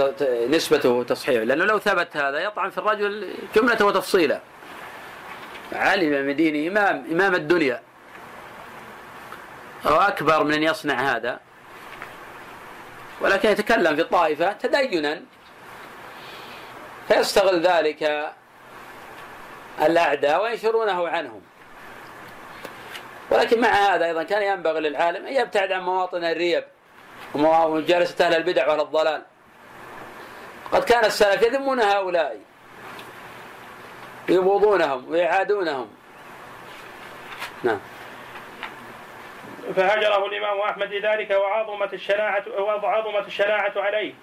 نسبته 0.51 1.03
تصحيح 1.03 1.43
لأنه 1.43 1.65
لو 1.65 1.79
ثبت 1.79 2.17
هذا 2.17 2.39
يطعن 2.39 2.71
في 2.71 2.79
الرجل 2.79 3.35
جملة 3.55 3.85
وتفصيلا. 3.85 4.41
علم 5.73 6.29
مديني 6.29 6.69
امام 6.69 7.07
إمام 7.13 7.35
الدنيا. 7.35 7.83
أو 9.87 9.97
أكبر 9.97 10.45
من 10.45 10.53
أن 10.53 10.63
يصنع 10.63 10.95
هذا. 10.95 11.41
ولكن 13.21 13.49
يتكلم 13.49 13.97
في 13.97 14.03
الطائفة 14.03 14.53
تدينا 14.53 15.23
فيستغل 17.13 17.67
ذلك 17.67 18.33
الأعداء 19.83 20.43
وينشرونه 20.43 21.09
عنهم. 21.09 21.43
ولكن 23.31 23.61
مع 23.61 23.69
هذا 23.69 24.07
أيضا 24.07 24.23
كان 24.23 24.43
ينبغي 24.43 24.81
للعالم 24.81 25.27
أن 25.27 25.33
يبتعد 25.33 25.73
عن 25.73 25.83
مواطن 25.83 26.25
الريب 26.25 26.65
ومجالسة 27.35 28.27
أهل 28.27 28.35
البدع 28.35 28.69
وأهل 28.69 28.81
الضلال. 28.81 29.23
قد 30.73 30.85
كان 30.85 31.05
السلف 31.05 31.43
يذمون 31.43 31.81
هؤلاء 31.81 32.41
يبغضونهم 34.29 35.11
ويعادونهم. 35.11 35.89
نعم. 37.63 37.81
فهجره 39.77 40.27
الإمام 40.27 40.61
أحمد 40.61 40.93
لذلك 40.93 41.31
وعظمت 41.31 41.95
الشناعة 41.95 42.45
وعظمت 42.59 43.27
الشناعة 43.27 43.73
عليه. 43.77 44.15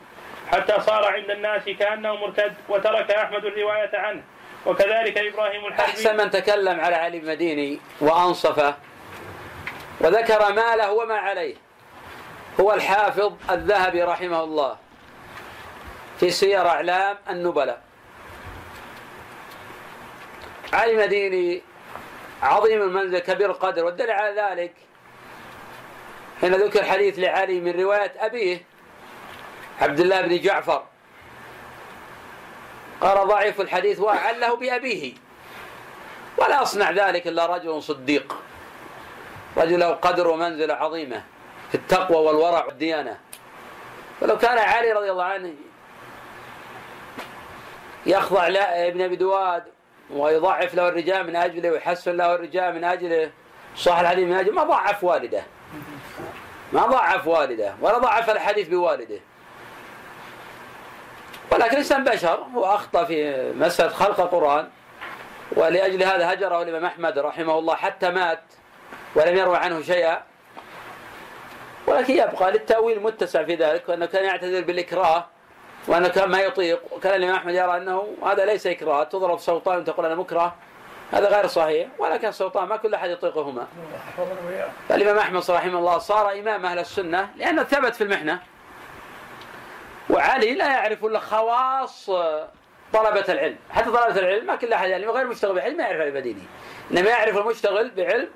حتى 0.52 0.82
صار 0.82 1.06
عند 1.06 1.30
الناس 1.32 1.64
كأنه 1.80 2.16
مرتد 2.16 2.54
وترك 2.70 3.12
أحمد 3.12 3.46
الرواية 3.46 3.98
عنه. 3.98 4.22
وكذلك 4.66 5.18
إبراهيم 5.18 5.66
الحربي 5.66 5.90
أحسن 5.92 6.18
من 6.18 6.32
تكلم 6.32 6.80
على 6.80 6.96
علي 6.96 7.18
المديني 7.18 7.80
وأنصفه 8.02 8.76
وذكر 10.00 10.54
ما 10.54 10.76
له 10.76 10.92
وما 10.92 11.18
عليه. 11.18 11.56
هو 12.60 12.74
الحافظ 12.74 13.34
الذهبي 13.50 14.04
رحمه 14.04 14.44
الله 14.44 14.78
في 16.20 16.30
سير 16.30 16.68
أعلام 16.68 17.18
النبلاء. 17.30 17.82
علي 20.74 20.98
مديني 20.98 21.62
عظيم 22.42 22.82
المنزل 22.82 23.20
كبير 23.20 23.50
القدر 23.50 23.86
والدليل 23.86 24.12
على 24.12 24.42
ذلك 24.42 24.74
حين 26.42 26.54
ذكر 26.54 26.84
حديث 26.84 27.20
لعلي 27.20 27.60
من 27.60 27.82
رواية 27.82 28.14
أبيه 28.18 28.62
عبد 29.82 30.00
الله 30.00 30.22
بن 30.22 30.40
جعفر. 30.40 30.84
قال 33.02 33.28
ضعيف 33.28 33.62
الحديث 33.62 34.00
وعله 34.00 34.56
بأبيه. 34.56 35.14
ولا 36.38 36.62
يصنع 36.62 36.92
ذلك 36.92 37.28
إلا 37.28 37.46
رجل 37.46 37.84
صديق. 37.84 38.36
رجل 39.58 39.80
له 39.80 39.92
قدر 39.92 40.28
ومنزلة 40.28 40.74
عظيمة 40.74 41.24
في 41.70 41.76
التقوى 41.76 42.18
والورع 42.18 42.66
والديانة. 42.66 43.20
ولو 44.22 44.38
كان 44.38 44.58
علي 44.58 44.92
رضي 44.92 45.12
الله 45.12 45.24
عنه 45.24 45.54
يخضع 48.06 48.48
لابن 48.48 49.02
أبي 49.02 49.16
دواد 49.16 49.64
ويضعف 50.12 50.76
له 50.76 50.88
الرجال 50.88 51.28
من 51.28 51.36
أجله 51.36 51.72
ويحسن 51.72 52.18
له 52.18 52.36
الرجال 52.36 52.76
من 52.76 52.84
أجله 52.84 53.32
صح 53.78 54.00
الحديث 54.00 54.28
من 54.28 54.34
أجله 54.34 54.54
ما 54.54 54.64
ضعف 54.64 55.04
والده. 55.04 55.44
ما 56.74 56.86
ضعف 56.86 57.28
والده 57.28 57.76
ولا 57.82 57.98
ضعف 57.98 58.30
الحديث 58.30 58.68
بوالده. 58.68 59.20
ولكن 61.52 61.72
الإنسان 61.72 62.04
بشر 62.04 62.46
هو 62.56 62.66
أخطأ 62.66 63.04
في 63.04 63.52
مسألة 63.56 63.90
خلق 63.90 64.20
القرآن 64.20 64.68
ولأجل 65.52 66.04
هذا 66.04 66.34
هجره 66.34 66.62
الإمام 66.62 66.86
أحمد 66.86 67.20
رحمه 67.20 67.60
الله 67.60 67.76
حتى 67.76 68.10
مات 68.10 68.42
ولم 69.16 69.38
يروي 69.38 69.58
عنه 69.58 69.82
شيئا. 69.82 70.22
ولكن 71.88 72.14
يبقى 72.14 72.52
للتأويل 72.52 73.04
متسع 73.04 73.44
في 73.44 73.56
ذلك 73.56 73.90
وأنه 73.90 74.06
كان 74.06 74.26
يعتذر 74.26 74.62
بالإكراه 74.62 75.26
وأنه 75.88 76.08
كان 76.08 76.30
ما 76.30 76.40
يطيق. 76.40 76.80
وكان 76.92 77.16
الإمام 77.16 77.36
أحمد 77.36 77.54
يرى 77.54 77.78
أنه 77.78 78.08
هذا 78.26 78.46
ليس 78.46 78.68
إكراه 78.68 79.04
تضرب 79.04 79.40
سلطان 79.40 79.78
وتقول 79.78 80.06
أنا 80.06 80.16
مكره. 80.16 80.56
هذا 81.12 81.28
غير 81.28 81.48
صحيح 81.48 81.88
ولكن 82.00 82.28
السلطان 82.28 82.68
ما 82.68 82.78
كل 82.78 82.94
أحد 82.94 83.10
يطيقهما. 83.10 83.68
فالإمام 84.90 85.18
أحمد 85.18 85.44
رحمه 85.50 85.80
الله 85.80 85.98
صار 85.98 86.32
إمام 86.32 86.66
أهل 86.66 86.80
السنة 86.80 87.30
لأنه 87.36 87.64
ثبت 87.64 87.96
في 87.96 88.04
المحنة. 88.04 88.40
وعلي 90.10 90.54
لا 90.54 90.68
يعرف 90.68 91.06
إلا 91.06 91.20
خواص 91.20 92.06
طلبة 92.94 93.26
العلم. 93.30 93.58
حتى 93.72 93.86
طلبة 93.86 94.20
العلم 94.20 94.46
ما 94.46 94.56
كل 94.56 94.74
أحد 94.74 94.90
يعني 94.90 95.08
غير 95.08 95.28
مشتغل 95.28 95.54
بالعلم 95.54 95.78
ما 95.78 95.84
يعرف 95.84 95.96
العلم 95.96 96.18
ديني. 96.18 96.44
إنما 96.92 97.10
يعرف 97.10 97.38
المشتغل 97.38 97.90
بعلم 97.90 98.30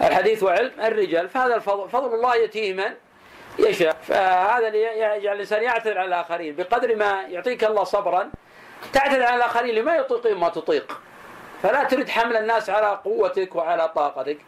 الحديث 0.00 0.42
وعلم 0.42 0.72
الرجال. 0.80 1.28
فهذا 1.28 1.54
الفضل 1.54 1.88
فضل 1.88 2.14
الله 2.14 2.36
يأتيه 2.36 2.72
من 2.72 2.94
يشاء. 3.58 3.96
فهذا 4.02 4.68
اللي 4.68 4.82
يجعل 4.82 5.34
الإنسان 5.34 5.62
يعتذر 5.62 5.98
على 5.98 6.08
الآخرين 6.08 6.56
بقدر 6.56 6.96
ما 6.96 7.22
يعطيك 7.22 7.64
الله 7.64 7.84
صبرا 7.84 8.30
تعتذر 8.92 9.22
على 9.22 9.36
الآخرين 9.36 9.74
لما 9.74 9.96
يطيقون 9.96 10.34
ما 10.34 10.48
تطيق. 10.48 11.00
فلا 11.62 11.84
تريد 11.84 12.08
حمل 12.08 12.36
الناس 12.36 12.70
على 12.70 13.00
قوتك 13.04 13.56
وعلى 13.56 13.88
طاقتك. 13.88 14.38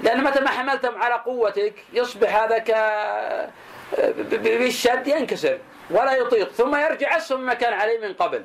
لأن 0.00 0.24
متى 0.24 0.40
ما 0.40 0.50
حملتهم 0.50 1.02
على 1.02 1.14
قوتك 1.14 1.74
يصبح 1.92 2.42
هذا 2.42 2.58
ك 2.58 2.70
بالشد 4.32 5.06
ينكسر. 5.08 5.58
ولا 5.92 6.12
يطيق. 6.12 6.48
ثم 6.52 6.76
يرجع 6.76 7.16
أسوأ 7.16 7.36
مما 7.36 7.54
كان 7.54 7.72
عليه 7.72 7.98
من 7.98 8.14
قبل. 8.14 8.44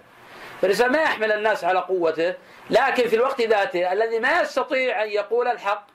فالإنسان 0.62 0.92
ما 0.92 1.02
يحمل 1.02 1.32
الناس 1.32 1.64
على 1.64 1.80
قوته 1.80 2.34
لكن 2.70 3.08
في 3.08 3.16
الوقت 3.16 3.42
ذاته 3.42 3.94
الذي 3.94 4.20
ما 4.20 4.42
يستطيع 4.42 5.04
أن 5.04 5.10
يقول 5.10 5.48
الحق 5.48 5.88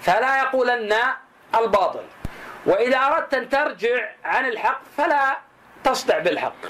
فلا 0.00 0.38
يقولن 0.38 0.94
الباطل. 1.54 2.04
وإذا 2.66 2.98
أردت 2.98 3.34
أن 3.34 3.48
ترجع 3.48 4.08
عن 4.24 4.46
الحق 4.48 4.80
فلا 4.96 5.36
تصدع 5.84 6.18
بالحق. 6.18 6.62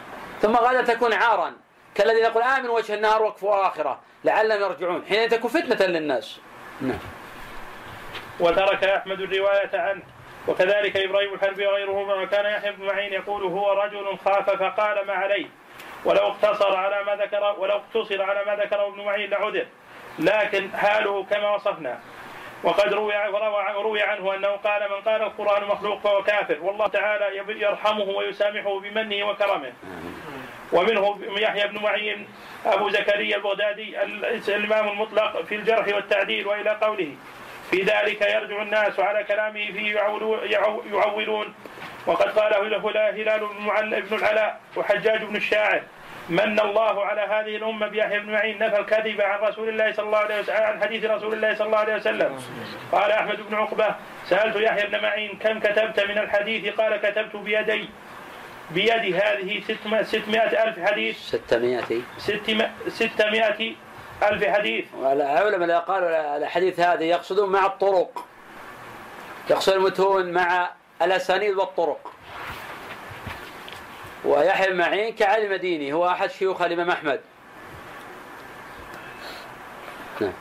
ثم 0.42 0.56
غدا 0.56 0.94
تكون 0.94 1.12
عارا 1.12 1.52
كالذي 1.94 2.20
يقول 2.20 2.42
آمن 2.42 2.68
وجه 2.68 2.94
النهار 2.94 3.22
وكفوا 3.22 3.66
آخرة 3.66 4.00
لعلهم 4.24 4.60
يرجعون 4.60 5.04
حين 5.08 5.28
تكون 5.28 5.50
فتنة 5.50 5.86
للناس. 5.86 6.38
نعم. 6.80 6.98
وترك 8.40 8.84
أحمد 8.84 9.20
الرواية 9.20 9.70
عنه. 9.74 10.02
وكذلك 10.48 10.96
إبراهيم 10.96 11.34
الحربي 11.34 11.66
وغيره 11.66 12.22
وكان 12.22 12.46
يحيى 12.46 12.72
بن 12.72 12.86
معين 12.86 13.12
يقول 13.12 13.42
هو 13.42 13.72
رجل 13.72 14.18
خاف 14.24 14.50
فقال 14.50 15.06
ما 15.06 15.12
عليه 15.12 15.46
ولو 16.04 16.26
اقتصر 16.26 16.76
على 16.76 17.04
ما 17.04 17.16
ذكر 17.16 17.54
ولو 17.58 17.74
اقتصر 17.74 18.22
على 18.22 18.42
ما 18.46 18.56
ذكره 18.56 18.88
ابن 18.88 19.04
معين 19.04 19.30
لعذر 19.30 19.66
لكن 20.18 20.70
حاله 20.76 21.24
كما 21.24 21.54
وصفنا. 21.54 22.00
وقد 22.64 22.92
روي 22.92 23.14
روي 23.76 24.02
عنه 24.02 24.34
أنه 24.34 24.48
قال 24.48 24.90
من 24.90 25.00
قال 25.00 25.22
القرآن 25.22 25.64
مخلوق 25.64 26.00
فهو 26.00 26.22
كافر. 26.22 26.58
والله 26.62 26.86
تعالى 26.86 27.36
يرحمه 27.48 28.04
ويسامحه 28.04 28.80
بمنه 28.80 29.28
وكرمه. 29.28 29.72
ومنه 30.72 31.18
يحيى 31.38 31.68
بن 31.68 31.82
معين 31.82 32.28
أبو 32.66 32.88
زكريا 32.88 33.36
البغدادي 33.36 34.02
الإمام 34.48 34.88
المطلق 34.88 35.42
في 35.42 35.54
الجرح 35.54 35.88
والتعديل 35.88 36.46
وإلى 36.46 36.70
قوله. 36.70 37.16
في 37.72 37.82
ذلك 37.82 38.20
يرجع 38.22 38.62
الناس 38.62 39.00
على 39.00 39.24
كلامه 39.24 39.66
فيه 39.72 39.94
يعولون. 40.92 41.54
وقد 42.06 42.28
قاله 42.38 42.68
له 42.68 43.10
هلال 43.10 44.02
بن 44.02 44.16
العلاء 44.16 44.60
وحجاج 44.76 45.24
بن 45.24 45.36
الشاعر 45.36 45.82
من 46.28 46.60
الله 46.60 47.04
على 47.04 47.20
هذه 47.20 47.56
الأمة 47.56 47.86
بيحيى 47.86 48.18
بن 48.18 48.32
معين 48.32 48.58
نفى 48.58 48.78
الكذب 48.78 49.20
عن 49.20 49.38
رسول 49.38 49.68
الله 49.68 49.92
صلى 49.92 50.06
الله 50.06 50.18
عليه 50.18 50.40
وسلم 50.40 50.56
عن 50.56 50.82
حديث 50.82 51.04
رسول 51.04 51.34
الله 51.34 51.54
صلى 51.54 51.66
الله 51.66 51.78
عليه 51.78 51.94
وسلم. 51.94 52.38
قال 52.92 53.10
أحمد 53.10 53.40
بن 53.40 53.54
عقبة 53.54 53.94
سألت 54.26 54.56
يحيى 54.56 54.86
بن 54.86 55.02
معين 55.02 55.38
كم 55.38 55.60
كتبت 55.60 56.00
من 56.00 56.18
الحديث؟ 56.18 56.74
قال 56.74 56.96
كتبت 56.96 57.36
بيدي 57.36 57.88
بيدي 58.70 59.14
هذه 59.14 59.60
ستمائة 60.02 60.62
ألف 60.64 60.78
حديث. 60.90 61.18
ستمائة. 61.18 62.00
ستمائة 62.88 63.72
ألف 64.22 64.44
حديث؟ 64.44 64.84
العلماء 64.94 65.62
اللي 65.62 65.78
قالوا 65.78 66.36
الحديث 66.36 66.80
هذه 66.80 67.04
يقصدون 67.04 67.52
مع 67.52 67.66
الطرق. 67.66 68.26
يقصد 69.50 69.72
المتون 69.72 70.32
مع 70.32 70.70
الأسانيد 71.02 71.54
والطرق. 71.54 72.12
ويحيى 74.24 74.70
بن 74.70 74.76
معين 74.76 75.14
كعلم 75.14 75.54
ديني 75.54 75.92
هو 75.92 76.08
أحد 76.08 76.30
شيوخ 76.30 76.62
الإمام 76.62 76.90
أحمد. 76.90 77.20
نعم. 80.20 80.32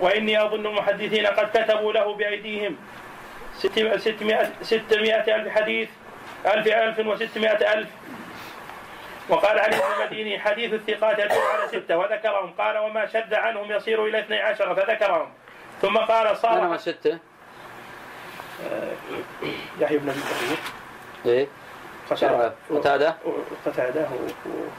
وإني 0.00 0.44
أظن 0.44 0.66
المحدثين 0.66 1.26
قد 1.26 1.50
كتبوا 1.54 1.92
له 1.92 2.14
بأيديهم. 2.14 2.76
ستمائة, 3.58 4.52
ستمائة 4.62 5.36
ألف 5.36 5.48
حديث 5.48 5.88
ألف 6.46 6.66
ألف 6.66 7.06
وستمائة 7.06 7.72
ألف 7.72 7.88
وقال 9.28 9.58
علي 9.58 9.76
بن 9.76 10.02
المديني 10.02 10.38
حديث 10.38 10.74
الثقات 10.74 11.18
يدل 11.18 11.32
على 11.32 11.68
ستة. 11.68 11.96
وذكرهم. 11.96 12.52
قال 12.58 12.78
وما 12.78 13.06
شد 13.06 13.34
عنهم 13.34 13.72
يصير 13.72 14.06
إلى 14.06 14.20
اثني 14.20 14.40
عشر. 14.40 14.74
فذكرهم. 14.74 15.28
ثم 15.82 15.98
قال 15.98 16.36
صار 16.36 16.68
من 16.68 16.78
ستة؟ 16.78 17.18
آه، 18.70 18.92
يحيى 19.80 19.98
بن 19.98 20.08
أبي 20.08 20.20
كثير. 20.20 20.58
إيه. 21.26 21.46
قتادة. 22.70 23.14
قتادة. 23.66 24.06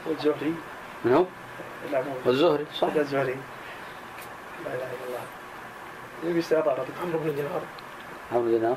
والزهري. 0.06 0.54
من 1.04 1.14
هو؟ 1.14 1.24
والزهري. 2.24 2.66
صح. 2.74 2.88
الزهري. 2.96 3.36
لا 4.64 4.74
إله 4.74 4.74
إلا 4.74 5.06
الله. 5.06 5.24
يبي 6.24 6.42
عمرو 7.02 7.18
بن 7.18 7.34
دينار. 7.34 7.62
عمرو 8.32 8.44
بن 8.44 8.50
دينار. 8.50 8.76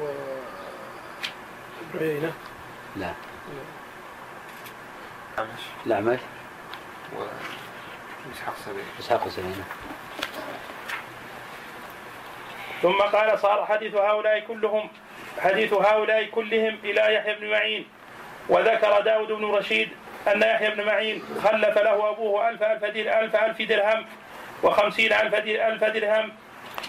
و 0.00 0.04
عيينة 1.98 2.32
لا. 2.96 3.14
الأعمش. 5.86 6.20
وإسحاق 7.16 8.54
سبيل. 8.66 8.84
إسحاق 9.00 9.28
سبيل 9.28 9.54
ثم 12.82 12.98
قال 12.98 13.38
صار 13.38 13.66
حديث 13.66 13.94
هؤلاء 13.94 14.40
كلهم 14.40 14.90
حديث 15.38 15.72
هؤلاء 15.72 16.24
كلهم 16.24 16.78
إلى 16.84 17.14
يحيى 17.14 17.34
بن 17.34 17.50
معين. 17.50 17.86
وذكر 18.48 19.00
داود 19.00 19.32
بن 19.32 19.44
رشيد 19.44 19.88
أن 20.28 20.42
يحيى 20.42 20.70
بن 20.70 20.86
معين 20.86 21.22
خلف 21.44 21.78
له 21.78 22.10
أبوه 22.10 22.48
ألف 22.48 22.62
ألف, 22.62 22.84
ألف, 22.84 23.36
ألف 23.36 23.62
درهم 23.62 24.06
وخمسين 24.62 25.12
ألف, 25.12 25.34
ألف 25.34 25.84
درهم 25.84 26.32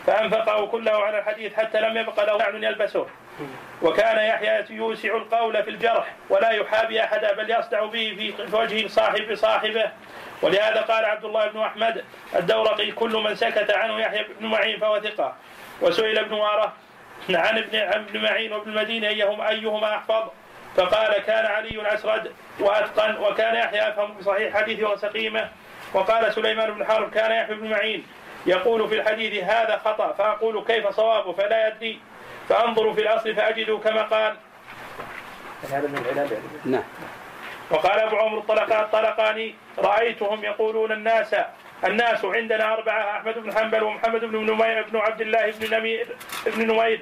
فأنفقه 0.05 0.65
كله 0.65 1.03
على 1.03 1.19
الحديث 1.19 1.53
حتى 1.53 1.81
لم 1.81 1.97
يبق 1.97 2.23
له 2.23 2.37
نعل 2.37 2.63
يلبسه. 2.63 3.07
وكان 3.81 4.17
يحيى 4.17 4.65
يوسع 4.69 5.15
القول 5.15 5.63
في 5.63 5.69
الجرح 5.69 6.13
ولا 6.29 6.49
يحابي 6.49 7.03
أحدا 7.03 7.33
بل 7.33 7.51
يصدع 7.51 7.85
به 7.85 8.33
في 8.37 8.55
وجه 8.55 8.87
صاحب 8.87 9.35
صاحبه. 9.35 9.91
ولهذا 10.41 10.81
قال 10.81 11.05
عبد 11.05 11.25
الله 11.25 11.47
بن 11.47 11.59
أحمد 11.59 12.03
الدورقي 12.35 12.91
كل 12.91 13.17
من 13.17 13.35
سكت 13.35 13.71
عنه 13.71 13.99
يحيى 13.99 14.25
بن 14.39 14.45
معين 14.45 14.79
فهو 14.79 14.99
ثقة. 14.99 15.35
وسئل 15.81 16.17
ابن 16.17 16.33
وارة 16.33 16.73
عن 17.29 17.57
ابن 17.57 17.75
ابن 17.75 18.21
معين 18.21 18.53
وابن 18.53 18.69
المدينة 18.69 19.07
أيهما 19.07 19.49
أيهما 19.49 19.95
أحفظ؟ 19.95 20.29
فقال 20.75 21.17
كان 21.17 21.45
علي 21.45 21.93
أسرد 21.93 22.31
وأتقن 22.59 23.17
وكان 23.17 23.55
يحيى 23.55 23.89
أفهم 23.89 24.13
بصحيح 24.13 24.57
حديث 24.57 24.83
وسقيمة. 24.83 25.49
وقال 25.93 26.33
سليمان 26.33 26.71
بن 26.71 26.85
حرب 26.85 27.11
كان 27.11 27.31
يحيى 27.31 27.55
بن 27.55 27.69
معين 27.69 28.07
يقول 28.45 28.89
في 28.89 28.95
الحديث 28.95 29.43
هذا 29.43 29.77
خطأ 29.85 30.13
فأقول 30.13 30.63
كيف 30.63 30.87
صوابه؟ 30.87 31.33
فلا 31.33 31.67
يدري. 31.67 31.99
فأنظر 32.49 32.93
في 32.93 33.01
الأصل 33.01 33.35
فأجد 33.35 33.71
كما 33.71 34.01
قال. 34.01 34.35
هذا 35.71 35.87
من 35.87 35.97
العلل 35.97 36.37
نعم. 36.65 36.83
وقال 37.71 37.99
أبو 37.99 38.15
عمرو 38.15 38.39
الطلقاني 38.39 39.55
رأيتهم 39.77 40.43
يقولون 40.43 40.91
الناس 40.91 41.35
الناس 41.85 42.25
عندنا 42.25 42.73
أربعة 42.73 43.17
أحمد 43.17 43.39
بن 43.39 43.53
حنبل 43.53 43.83
ومحمد 43.83 44.25
بن 44.25 44.37
نمير 44.37 44.85
بن 44.91 44.97
عبد 44.97 45.21
الله 45.21 45.51
بن 45.51 45.77
نمير 45.77 46.07
بن 46.45 46.67
نمير 46.67 47.01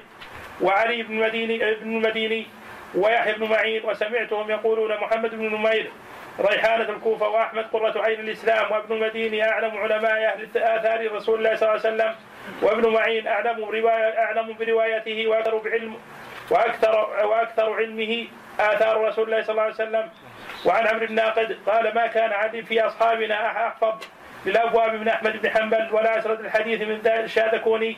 وعلي 0.60 1.02
بن 1.02 1.14
المديني 1.14 1.58
بن 1.58 1.96
المديني 1.96 2.46
ويحيى 2.94 3.32
بن 3.32 3.48
معين 3.48 3.84
وسمعتهم 3.84 4.50
يقولون 4.50 5.00
محمد 5.00 5.30
بن 5.30 5.54
نمير 5.54 5.90
ريحانة 6.40 6.88
الكوفة 6.88 7.28
وأحمد 7.28 7.64
قرة 7.72 8.02
عين 8.02 8.20
الإسلام 8.20 8.72
وابن 8.72 8.94
المديني 8.94 9.48
أعلم 9.48 9.76
علماء 9.76 10.24
أهل 10.24 10.48
آثار 10.56 11.12
رسول 11.12 11.38
الله 11.38 11.56
صلى 11.56 11.68
الله 11.68 11.86
عليه 11.86 11.94
وسلم 11.94 12.14
وابن 12.62 12.92
معين 12.92 13.26
أعلم 13.26 13.56
برواية 13.56 14.18
أعلم 14.18 14.56
بروايته 14.60 15.26
وأكثر 15.28 15.58
بعلم 15.58 15.96
وأكثر 16.50 17.26
وأكثر 17.26 17.74
علمه 17.74 18.26
آثار 18.60 19.04
رسول 19.08 19.24
الله 19.24 19.42
صلى 19.42 19.52
الله 19.52 19.62
عليه 19.62 19.74
وسلم. 19.74 20.10
وعن 20.64 20.86
عمرو 20.86 21.06
بن 21.06 21.14
ناقد 21.14 21.58
قال 21.66 21.94
ما 21.94 22.06
كان 22.06 22.32
عدل 22.32 22.62
في 22.62 22.80
أصحابنا 22.80 23.46
أحفظ 23.46 23.94
للأبواب 24.46 24.94
من 24.94 25.08
أحمد 25.08 25.42
بن 25.42 25.50
حنبل 25.50 25.88
ولا 25.92 26.18
أسرد 26.18 26.40
الحديث 26.40 26.80
من 26.82 27.00
الشاذكوني 27.06 27.96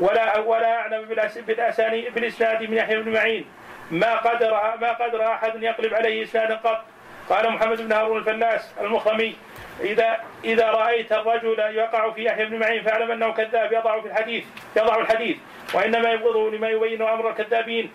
ولا 0.00 0.38
ولا 0.38 0.74
أعلم 0.74 1.08
بالأساني 1.46 2.10
بالإسناد 2.10 2.62
من 2.62 2.76
يحيى 2.76 2.96
بن 2.96 3.12
معين. 3.12 3.44
ما 3.90 4.16
قدر 4.16 4.50
ما 4.80 4.92
قدر 4.92 5.32
أحد 5.32 5.62
يقلب 5.62 5.94
عليه 5.94 6.22
إسنادا 6.22 6.54
قط. 6.54 6.84
قال 7.28 7.52
محمد 7.52 7.82
بن 7.82 7.92
هارون 7.92 8.18
الفلاس 8.18 8.74
المخرمي 8.80 9.36
إذا 9.80 10.16
إذا 10.44 10.70
رأيت 10.70 11.12
الرجل 11.12 11.58
يقع 11.58 12.10
في 12.10 12.24
يحيى 12.24 12.44
بن 12.46 12.58
معين 12.58 12.82
فاعلم 12.82 13.10
أنه 13.10 13.32
كذاب 13.32 13.72
يضع 13.72 14.00
في 14.00 14.06
الحديث 14.06 14.44
يضع 14.76 15.00
الحديث 15.00 15.36
وإنما 15.74 16.12
يبغضه 16.12 16.50
لما 16.50 16.68
يبين 16.68 17.02
أمر 17.02 17.30
الكذابين. 17.30 17.90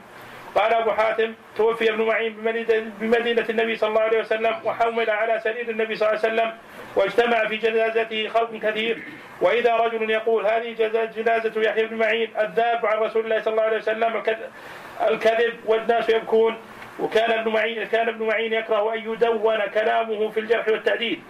قال 0.56 0.74
أبو 0.74 0.92
حاتم 0.92 1.34
توفي 1.58 1.90
ابن 1.90 2.02
معين 2.02 2.34
بمدينة 3.00 3.46
النبي 3.50 3.76
صلى 3.76 3.90
الله 3.90 4.02
عليه 4.02 4.20
وسلم 4.20 4.56
وحمل 4.64 5.10
على 5.10 5.40
سرير 5.44 5.70
النبي 5.70 5.96
صلى 5.96 6.10
الله 6.10 6.20
عليه 6.24 6.34
وسلم 6.34 6.58
واجتمع 6.96 7.48
في 7.48 7.58
جنازته 7.58 8.28
خلق 8.28 8.56
كثير. 8.56 9.04
وإذا 9.42 9.76
رجل 9.76 10.10
يقول 10.10 10.46
هذه 10.46 10.74
جنازة 11.16 11.62
يحيى 11.62 11.86
بن 11.86 11.96
معين 11.96 12.30
الذاب 12.40 12.86
عن 12.86 12.98
رسول 12.98 13.24
الله 13.24 13.42
صلى 13.42 13.52
الله 13.52 13.64
عليه 13.64 13.78
وسلم 13.78 14.24
الكذب 15.08 15.54
والناس 15.66 16.10
يبكون. 16.10 16.58
وكان 17.02 17.32
ابن 17.32 17.52
معين 17.52 17.84
كان 17.84 18.10
ابن 18.10 18.28
معين 18.28 18.54
يكره 18.54 18.94
أن 18.94 19.00
يدون 19.00 19.60
كلامه 19.74 20.30
في 20.30 20.40
الجرح 20.40 20.68
والتعديل 20.68 21.22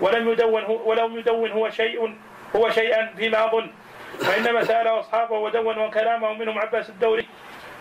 ولم 0.00 0.32
يدون 0.32 0.62
هو 0.62 0.90
ولم 0.90 1.18
يدون 1.18 1.50
هو 1.50 1.70
شيء 1.70 2.14
هو 2.56 2.70
شيئا 2.70 3.10
فيما 3.16 3.44
أظن. 3.44 3.70
وإنما 4.28 4.64
ساله 4.64 5.00
أصحابه 5.00 5.38
ودونوا 5.38 5.88
كلامه 5.88 6.32
منهم 6.32 6.58
عباس 6.58 6.88
الدوري 6.88 7.26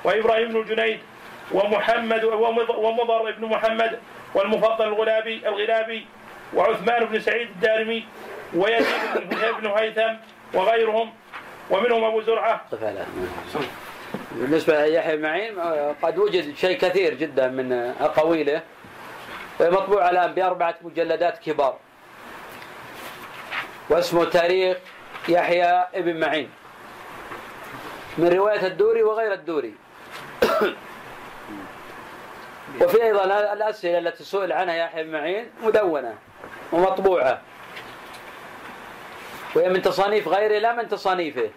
وإبراهيم 0.03 0.47
بن 0.47 0.59
الجنيد 0.59 0.99
ومحمد 1.51 2.23
ومضر 2.77 3.31
بن 3.31 3.45
محمد 3.45 3.99
والمفضل 4.35 4.87
الغلابي 4.87 5.41
الغلابي 5.47 6.05
وعثمان 6.53 7.05
بن 7.05 7.19
سعيد 7.19 7.47
الدارمي 7.49 8.05
ويزيد 8.55 9.29
بن 9.61 9.67
هيثم 9.67 10.13
وغيرهم. 10.53 11.13
ومنهم 11.69 12.03
أبو 12.03 12.21
زرعة. 12.21 12.61
بالنسبة 14.31 14.85
ليحيى 14.85 15.17
معين 15.17 15.59
قد 16.01 16.17
وجد 16.17 16.55
شيء 16.55 16.77
كثير 16.77 17.13
جدا 17.13 17.47
من 17.47 17.71
اقاويله 17.99 18.61
مطبوع 19.59 20.09
الآن 20.09 20.33
بأربعة 20.33 20.75
مجلدات 20.81 21.37
كبار. 21.37 21.77
واسمه 23.89 24.25
تاريخ 24.25 24.77
يحيى 25.29 25.85
ابن 25.95 26.19
معين. 26.19 26.49
من 28.17 28.27
رواية 28.27 28.67
الدوري 28.67 29.03
وغير 29.03 29.33
الدوري. 29.33 29.73
وفي 32.81 33.03
أيضا 33.03 33.53
الأسئلة 33.53 33.97
التي 33.97 34.23
سئل 34.23 34.51
عنها 34.51 34.75
يحيى 34.75 35.03
بن 35.03 35.11
معين 35.11 35.49
مدونة 35.63 36.15
ومطبوعة. 36.71 37.41
وهي 39.55 39.69
من 39.69 39.81
تصانيف 39.81 40.27
غيره 40.27 40.59
لا 40.59 40.73
من 40.73 40.87
تصانيفه. 40.87 41.49